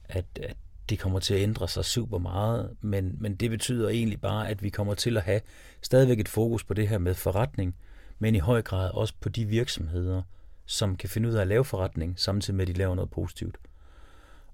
at, 0.09 0.25
at 0.43 0.57
det 0.91 0.99
kommer 0.99 1.19
til 1.19 1.35
at 1.35 1.41
ændre 1.41 1.69
sig 1.69 1.85
super 1.85 2.19
meget, 2.19 2.77
men, 2.81 3.17
men 3.21 3.35
det 3.35 3.51
betyder 3.51 3.89
egentlig 3.89 4.21
bare, 4.21 4.49
at 4.49 4.63
vi 4.63 4.69
kommer 4.69 4.95
til 4.95 5.17
at 5.17 5.23
have 5.23 5.41
stadigvæk 5.83 6.21
et 6.21 6.29
fokus 6.29 6.65
på 6.65 6.75
det 6.75 6.89
her 6.89 6.99
med 6.99 7.15
forretning, 7.15 7.75
men 8.23 8.35
i 8.35 8.39
høj 8.39 8.63
grad 8.63 8.91
også 8.91 9.15
på 9.21 9.29
de 9.29 9.45
virksomheder, 9.45 10.23
som 10.67 10.97
kan 10.97 11.09
finde 11.09 11.29
ud 11.29 11.35
af 11.35 11.41
at 11.41 11.47
lave 11.47 11.65
forretning, 11.65 12.15
samtidig 12.21 12.57
med, 12.57 12.69
at 12.69 12.75
de 12.75 12.79
laver 12.79 12.95
noget 12.95 13.11
positivt. 13.11 13.59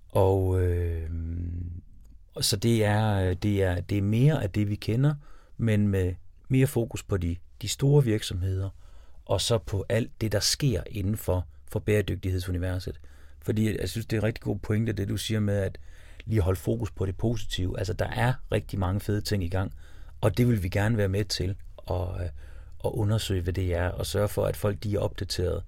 Og 0.09 0.63
øh, 0.63 1.11
så 2.41 2.57
det 2.57 2.85
er, 2.85 3.35
det, 3.35 3.63
er, 3.63 3.81
det 3.81 3.99
er 3.99 4.03
mere 4.03 4.43
af 4.43 4.51
det, 4.51 4.69
vi 4.69 4.75
kender, 4.75 5.15
men 5.57 5.89
med 5.89 6.15
mere 6.49 6.67
fokus 6.67 7.03
på 7.03 7.17
de, 7.17 7.37
de 7.63 7.69
store 7.69 8.05
virksomheder, 8.05 8.71
og 9.25 9.41
så 9.41 9.59
på 9.59 9.85
alt 9.89 10.21
det, 10.21 10.33
der 10.33 10.41
sker 10.41 10.83
inden 10.91 11.17
for, 11.17 11.47
for 11.71 11.79
bæredygtighedsuniverset. 11.79 13.01
Fordi 13.43 13.81
jeg 13.81 13.89
synes, 13.89 14.07
det 14.07 14.17
er 14.17 14.21
en 14.21 14.27
rigtig 14.27 14.43
god 14.43 14.59
pointe, 14.59 14.93
det 14.93 15.09
du 15.09 15.17
siger 15.17 15.41
med, 15.41 15.57
at 15.57 15.79
lige 16.25 16.41
holde 16.41 16.61
fokus 16.61 16.91
på 16.91 17.07
det 17.07 17.17
positive. 17.17 17.79
Altså, 17.79 17.93
der 17.93 18.07
er 18.07 18.33
rigtig 18.53 18.79
mange 18.79 19.01
fede 19.01 19.21
ting 19.21 19.45
i 19.45 19.49
gang, 19.49 19.73
og 20.21 20.37
det 20.37 20.49
vil 20.49 20.63
vi 20.63 20.69
gerne 20.69 20.97
være 20.97 21.09
med 21.09 21.25
til 21.25 21.57
at, 21.91 22.31
at 22.85 22.91
undersøge, 22.91 23.43
hvad 23.43 23.53
det 23.53 23.75
er, 23.75 23.89
og 23.89 24.07
sørge 24.07 24.29
for, 24.29 24.47
at 24.47 24.57
folk 24.57 24.83
de 24.83 24.95
er 24.95 25.01
opdateret. 25.01 25.63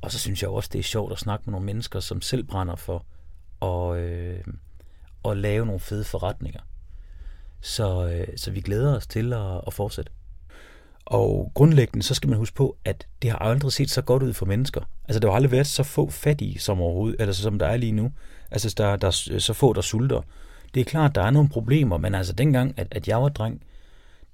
Og 0.00 0.12
så 0.12 0.18
synes 0.18 0.42
jeg 0.42 0.50
også, 0.50 0.70
det 0.72 0.78
er 0.78 0.82
sjovt 0.82 1.12
at 1.12 1.18
snakke 1.18 1.42
med 1.46 1.52
nogle 1.52 1.66
mennesker, 1.66 2.00
som 2.00 2.22
selv 2.22 2.44
brænder 2.44 2.76
for 2.76 3.04
at, 3.62 4.00
øh, 4.00 4.44
at 5.24 5.36
lave 5.36 5.66
nogle 5.66 5.80
fede 5.80 6.04
forretninger. 6.04 6.60
Så, 7.60 8.08
øh, 8.08 8.36
så 8.36 8.50
vi 8.50 8.60
glæder 8.60 8.96
os 8.96 9.06
til 9.06 9.32
at, 9.32 9.60
at 9.66 9.72
fortsætte. 9.72 10.12
Og 11.06 11.52
grundlæggende, 11.54 12.02
så 12.02 12.14
skal 12.14 12.30
man 12.30 12.38
huske 12.38 12.56
på, 12.56 12.76
at 12.84 13.06
det 13.22 13.30
har 13.30 13.38
aldrig 13.38 13.72
set 13.72 13.90
så 13.90 14.02
godt 14.02 14.22
ud 14.22 14.32
for 14.32 14.46
mennesker. 14.46 14.80
Altså, 15.04 15.20
der 15.20 15.28
har 15.28 15.34
aldrig 15.34 15.52
været 15.52 15.66
så 15.66 15.82
få 15.82 16.10
fattige 16.10 16.58
som 16.58 16.80
overhovedet, 16.80 17.20
eller 17.20 17.34
som 17.34 17.58
der 17.58 17.66
er 17.66 17.76
lige 17.76 17.92
nu. 17.92 18.12
Altså, 18.50 18.74
der, 18.76 18.96
der 18.96 19.06
er 19.06 19.38
så 19.38 19.52
få, 19.52 19.72
der 19.72 19.80
sulter. 19.80 20.22
Det 20.74 20.80
er 20.80 20.84
klart, 20.84 21.14
der 21.14 21.22
er 21.22 21.30
nogle 21.30 21.48
problemer, 21.48 21.96
men 21.96 22.14
altså, 22.14 22.32
dengang, 22.32 22.74
at, 22.78 22.86
at 22.90 23.08
jeg 23.08 23.22
var 23.22 23.28
dreng, 23.28 23.62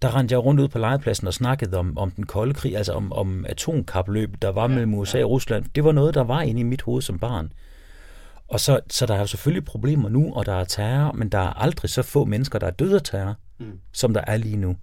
der 0.05 0.17
rendte 0.17 0.33
jeg 0.33 0.45
rundt 0.45 0.61
ud 0.61 0.69
på 0.69 0.79
legepladsen 0.79 1.27
og 1.27 1.35
snakkede 1.35 1.79
om, 1.79 1.99
om 1.99 2.11
den 2.11 2.27
kolde 2.27 2.55
krig, 2.55 2.77
altså 2.77 2.93
om, 2.93 3.13
om 3.13 3.47
atomkapløb, 3.49 4.37
der 4.43 4.49
var 4.49 4.67
mellem 4.67 4.95
USA 4.95 5.25
og 5.25 5.31
Rusland. 5.31 5.65
Det 5.75 5.85
var 5.85 5.93
noget, 5.93 6.15
der 6.15 6.25
var 6.25 6.43
inde 6.43 6.61
i 6.61 6.65
mit 6.65 6.83
hoved 6.83 7.03
som 7.03 7.19
barn. 7.19 7.53
Og 8.49 8.61
så, 8.61 8.81
så 8.91 9.07
der 9.07 9.15
er 9.15 9.19
jo 9.19 9.27
selvfølgelig 9.27 9.65
problemer 9.65 10.09
nu, 10.09 10.35
og 10.35 10.47
der 10.47 10.53
er 10.53 10.65
terror, 10.65 11.13
men 11.13 11.29
der 11.29 11.39
er 11.39 11.63
aldrig 11.63 11.91
så 11.91 12.03
få 12.03 12.25
mennesker, 12.25 12.59
der 12.59 12.67
er 12.67 12.71
døde 12.71 12.95
af 12.95 13.03
terror, 13.03 13.35
mm. 13.59 13.79
som 13.93 14.15
der 14.15 14.21
er 14.27 14.37
lige 14.37 14.57
nu. 14.57 14.77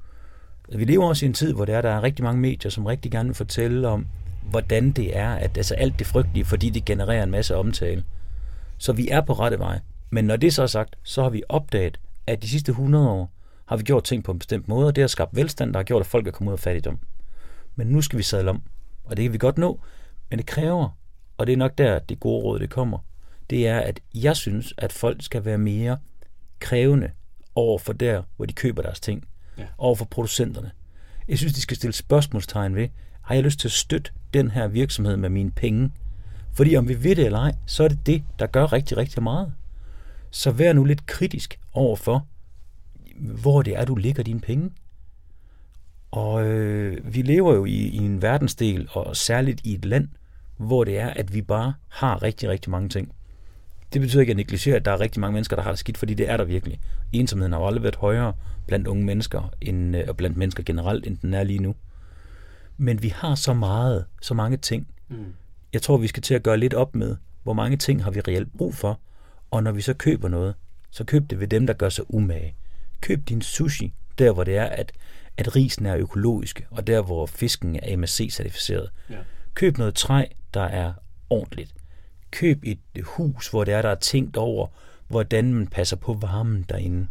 Vi 0.76 0.86
lever 0.86 1.08
også 1.08 1.26
i 1.26 1.28
en 1.28 1.34
tid, 1.34 1.54
hvor 1.54 1.66
der 1.66 1.78
er, 1.78 1.82
der 1.82 1.90
er 1.90 2.04
rigtig 2.04 2.24
mange 2.24 2.42
medier, 2.42 2.72
som 2.72 2.86
rigtig 2.86 3.12
gerne 3.12 3.30
vil 3.30 3.36
fortælle 3.36 3.88
om, 3.88 4.08
hvordan 4.50 4.92
det 4.92 5.18
er, 5.18 5.30
at 5.30 5.58
altså 5.58 5.76
alt 5.76 6.00
det 6.00 6.08
frygtelige, 6.08 6.46
fordi 6.46 6.70
det 6.70 6.86
genererer 6.86 7.24
en 7.24 7.32
masse 7.32 7.56
omtale. 7.56 8.04
Så 8.78 8.94
vi 8.94 9.08
er 9.08 9.22
på 9.22 9.34
rette 9.34 9.60
vej. 9.60 9.80
Men 10.10 10.26
når 10.26 10.36
det 10.36 10.54
så 10.54 10.64
er 10.64 10.68
sagt, 10.68 10.96
så 11.04 11.24
har 11.24 11.30
vi 11.30 11.44
opdaget, 11.50 12.00
at 12.28 12.44
de 12.44 12.50
sidste 12.50 12.70
100 12.70 13.10
år 13.10 13.32
har 13.72 13.78
vi 13.78 13.84
gjort 13.84 14.04
ting 14.04 14.24
på 14.24 14.32
en 14.32 14.40
bestemt 14.40 14.68
måde, 14.68 14.88
og 14.88 14.96
det 14.96 15.02
har 15.02 15.08
skabt 15.08 15.36
velstand, 15.36 15.74
der 15.74 15.80
har 15.80 15.84
gjort, 15.84 16.00
at 16.00 16.06
folk 16.06 16.28
er 16.28 16.32
kommet 16.32 16.52
ud 16.52 16.56
af 16.56 16.60
fattigdom. 16.60 17.00
Men 17.76 17.88
nu 17.88 18.02
skal 18.02 18.18
vi 18.18 18.24
sadle 18.24 18.50
om, 18.50 18.62
og 19.04 19.18
det 19.18 19.24
kan 19.24 19.34
vi 19.34 19.38
godt 19.38 19.58
nå, 19.58 19.80
men 20.30 20.40
det 20.40 20.46
kræver, 20.46 20.98
og 21.38 21.48
det 21.48 21.54
er 21.54 21.58
nok 21.58 21.78
der, 21.78 22.00
det 22.00 22.20
gode 22.20 22.44
råd 22.44 22.60
det 22.60 22.70
kommer, 22.70 23.00
det 23.50 23.68
er, 23.68 23.80
at 23.80 24.00
jeg 24.16 24.38
synes, 24.38 24.74
at 24.78 24.92
folk 24.92 25.24
skal 25.24 25.46
være 25.46 25.58
mere 25.58 25.98
krævende 26.60 27.12
over 27.56 27.80
for 27.80 27.94
der, 27.94 28.24
hvor 28.36 28.46
de 28.46 28.54
køber 28.54 28.82
deres 28.82 29.00
ting, 29.00 29.28
ja. 29.58 29.66
over 29.78 29.96
for 29.96 30.06
producenterne. 30.06 30.72
Jeg 31.28 31.38
synes, 31.38 31.54
de 31.54 31.62
skal 31.62 31.78
stille 31.78 31.94
spørgsmålstegn 31.94 32.76
ved, 32.76 32.88
har 33.22 33.36
jeg 33.36 33.44
lyst 33.44 33.60
til 33.60 33.68
at 33.68 33.72
støtte 33.72 34.12
den 34.34 34.52
her 34.52 34.68
virksomhed 34.68 35.18
med 35.18 35.30
mine 35.30 35.52
penge? 35.52 35.92
Fordi 36.54 36.76
om 36.76 36.88
vi 36.88 37.04
ved 37.04 37.16
det 37.16 37.26
eller 37.26 37.40
ej, 37.40 37.56
så 37.66 37.84
er 37.84 37.88
det 37.88 38.06
det, 38.06 38.24
der 38.40 38.48
gør 38.48 38.74
rigtig, 38.74 38.98
rigtig 38.98 39.24
meget. 39.24 39.54
Så 40.32 40.52
vær 40.52 40.74
nu 40.74 40.84
lidt 40.84 41.06
kritisk 41.06 41.60
over 41.74 41.96
for, 41.96 42.28
hvor 43.20 43.62
det 43.62 43.78
er, 43.78 43.86
du 43.86 43.96
ligger 43.96 44.24
dine 44.24 44.40
penge. 44.40 44.72
Og 46.12 46.46
øh, 46.46 47.14
vi 47.16 47.22
lever 47.22 47.56
jo 47.56 47.66
i, 47.66 47.72
i 47.74 47.98
en 47.98 48.22
verdensdel, 48.22 48.88
og 48.92 49.18
særligt 49.18 49.62
i 49.64 49.74
et 49.74 49.86
land, 49.86 50.08
hvor 50.58 50.84
det 50.84 51.00
er, 51.00 51.08
at 51.08 51.34
vi 51.34 51.42
bare 51.42 51.74
har 51.88 52.24
rigtig, 52.24 52.50
rigtig 52.50 52.72
mange 52.72 52.90
ting. 52.90 53.12
Det 53.94 54.02
betyder 54.02 54.22
ikke, 54.22 54.32
at 54.32 54.38
jeg 54.38 54.44
negligerer, 54.44 54.76
at 54.76 54.86
der 54.86 54.92
er 54.92 55.00
rigtig 55.00 55.20
mange 55.22 55.34
mennesker, 55.34 55.56
der 55.56 55.64
har 55.64 55.72
det 55.72 55.80
skidt, 55.80 55.98
fordi 55.98 56.14
det 56.14 56.30
er 56.30 56.38
der 56.38 56.44
virkelig. 56.44 56.80
Ensomheden 57.14 57.54
har 57.54 57.60
jo 57.60 57.68
aldrig 57.68 57.84
været 57.84 57.96
højere 57.96 58.34
blandt 58.68 58.88
unge 58.88 59.06
mennesker, 59.06 59.54
end, 59.62 59.98
øh, 59.98 60.04
og 60.08 60.18
blandt 60.18 60.38
mennesker 60.38 60.64
generelt, 60.64 61.08
end 61.08 61.18
den 61.18 61.34
er 61.34 61.44
lige 61.44 61.60
nu. 61.60 61.76
Men 62.78 63.04
vi 63.04 63.10
har 63.16 63.36
så 63.36 63.54
meget, 63.54 64.06
så 64.22 64.34
mange 64.34 64.58
ting. 64.58 64.88
Mm. 65.10 65.34
Jeg 65.74 65.82
tror, 65.82 65.98
vi 65.98 66.08
skal 66.08 66.24
til 66.24 66.34
at 66.34 66.44
gøre 66.44 66.58
lidt 66.58 66.74
op 66.74 66.96
med, 66.96 67.16
hvor 67.44 67.54
mange 67.54 67.78
ting 67.78 68.04
har 68.04 68.12
vi 68.12 68.20
reelt 68.20 68.58
brug 68.58 68.76
for, 68.76 69.00
og 69.52 69.64
når 69.64 69.72
vi 69.72 69.82
så 69.82 69.94
køber 69.94 70.28
noget, 70.28 70.56
så 70.92 71.04
køb 71.04 71.30
det 71.30 71.40
ved 71.40 71.48
dem, 71.48 71.68
der 71.68 71.74
gør 71.74 71.90
sig 71.90 72.14
umage. 72.14 72.56
Køb 73.02 73.30
din 73.30 73.42
sushi, 73.42 73.94
der 74.18 74.32
hvor 74.32 74.44
det 74.44 74.58
er, 74.58 74.66
at, 74.66 74.92
at 75.38 75.56
risen 75.56 75.86
er 75.86 75.98
økologisk, 75.98 76.68
og 76.72 76.88
der 76.88 77.02
hvor 77.02 77.26
fisken 77.26 77.76
er 77.76 77.98
MSC-certificeret. 77.98 78.90
Ja. 79.10 79.18
Køb 79.54 79.78
noget 79.78 79.96
træ, 79.96 80.26
der 80.54 80.62
er 80.62 80.94
ordentligt. 81.30 81.74
Køb 82.32 82.60
et 82.64 82.80
hus, 83.04 83.48
hvor 83.48 83.64
det 83.64 83.74
er, 83.74 83.82
der 83.82 83.90
er 83.90 83.96
tænkt 83.96 84.38
over, 84.38 84.68
hvordan 85.08 85.54
man 85.54 85.68
passer 85.68 85.96
på 85.96 86.14
varmen 86.14 86.66
derinde. 86.70 87.08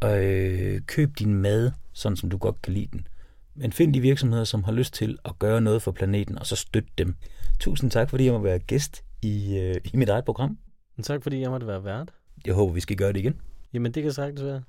Og 0.00 0.24
øh, 0.24 0.80
køb 0.86 1.18
din 1.18 1.34
mad, 1.34 1.72
sådan 1.92 2.16
som 2.16 2.30
du 2.30 2.36
godt 2.36 2.62
kan 2.62 2.72
lide 2.72 2.88
den. 2.92 3.06
Men 3.54 3.72
find 3.72 3.94
de 3.94 4.00
virksomheder, 4.00 4.44
som 4.44 4.64
har 4.64 4.72
lyst 4.72 4.94
til 4.94 5.18
at 5.24 5.38
gøre 5.38 5.60
noget 5.60 5.82
for 5.82 5.92
planeten, 5.92 6.38
og 6.38 6.46
så 6.46 6.56
støt 6.56 6.84
dem. 6.98 7.14
Tusind 7.60 7.90
tak, 7.90 8.10
fordi 8.10 8.24
jeg 8.24 8.32
må 8.32 8.38
være 8.38 8.58
gæst 8.58 9.04
i, 9.22 9.58
øh, 9.58 9.76
i 9.92 9.96
mit 9.96 10.08
eget 10.08 10.24
program. 10.24 10.58
Tak, 11.02 11.22
fordi 11.22 11.40
jeg 11.40 11.50
måtte 11.50 11.66
være 11.66 11.84
vært. 11.84 12.08
Jeg 12.46 12.54
håber, 12.54 12.72
vi 12.74 12.80
skal 12.80 12.96
gøre 12.96 13.12
det 13.12 13.18
igen. 13.18 13.40
Jamen, 13.72 13.92
det 13.92 14.02
kan 14.02 14.12
sagtens 14.12 14.44
være. 14.44 14.62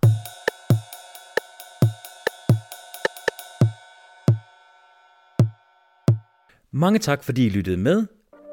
Mange 6.77 6.99
tak, 6.99 7.23
fordi 7.23 7.45
I 7.45 7.49
lyttede 7.49 7.77
med. 7.77 8.05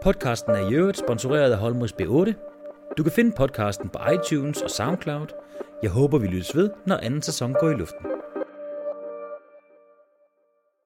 Podcasten 0.03 0.53
er 0.53 0.71
i 0.71 0.75
øvrigt 0.75 0.99
sponsoreret 0.99 1.53
af 1.53 1.59
Holmrids 1.59 1.93
B8. 1.93 2.33
Du 2.99 3.03
kan 3.03 3.13
finde 3.13 3.33
podcasten 3.37 3.89
på 3.89 3.99
iTunes 4.15 4.63
og 4.63 4.71
SoundCloud. 4.71 5.27
Jeg 5.83 5.91
håber, 5.91 6.19
vi 6.19 6.27
lyttes 6.27 6.57
ved, 6.57 6.71
når 6.87 6.97
anden 6.97 7.23
sæson 7.23 7.53
går 7.61 7.71
i 7.71 7.75
luften. 7.75 8.07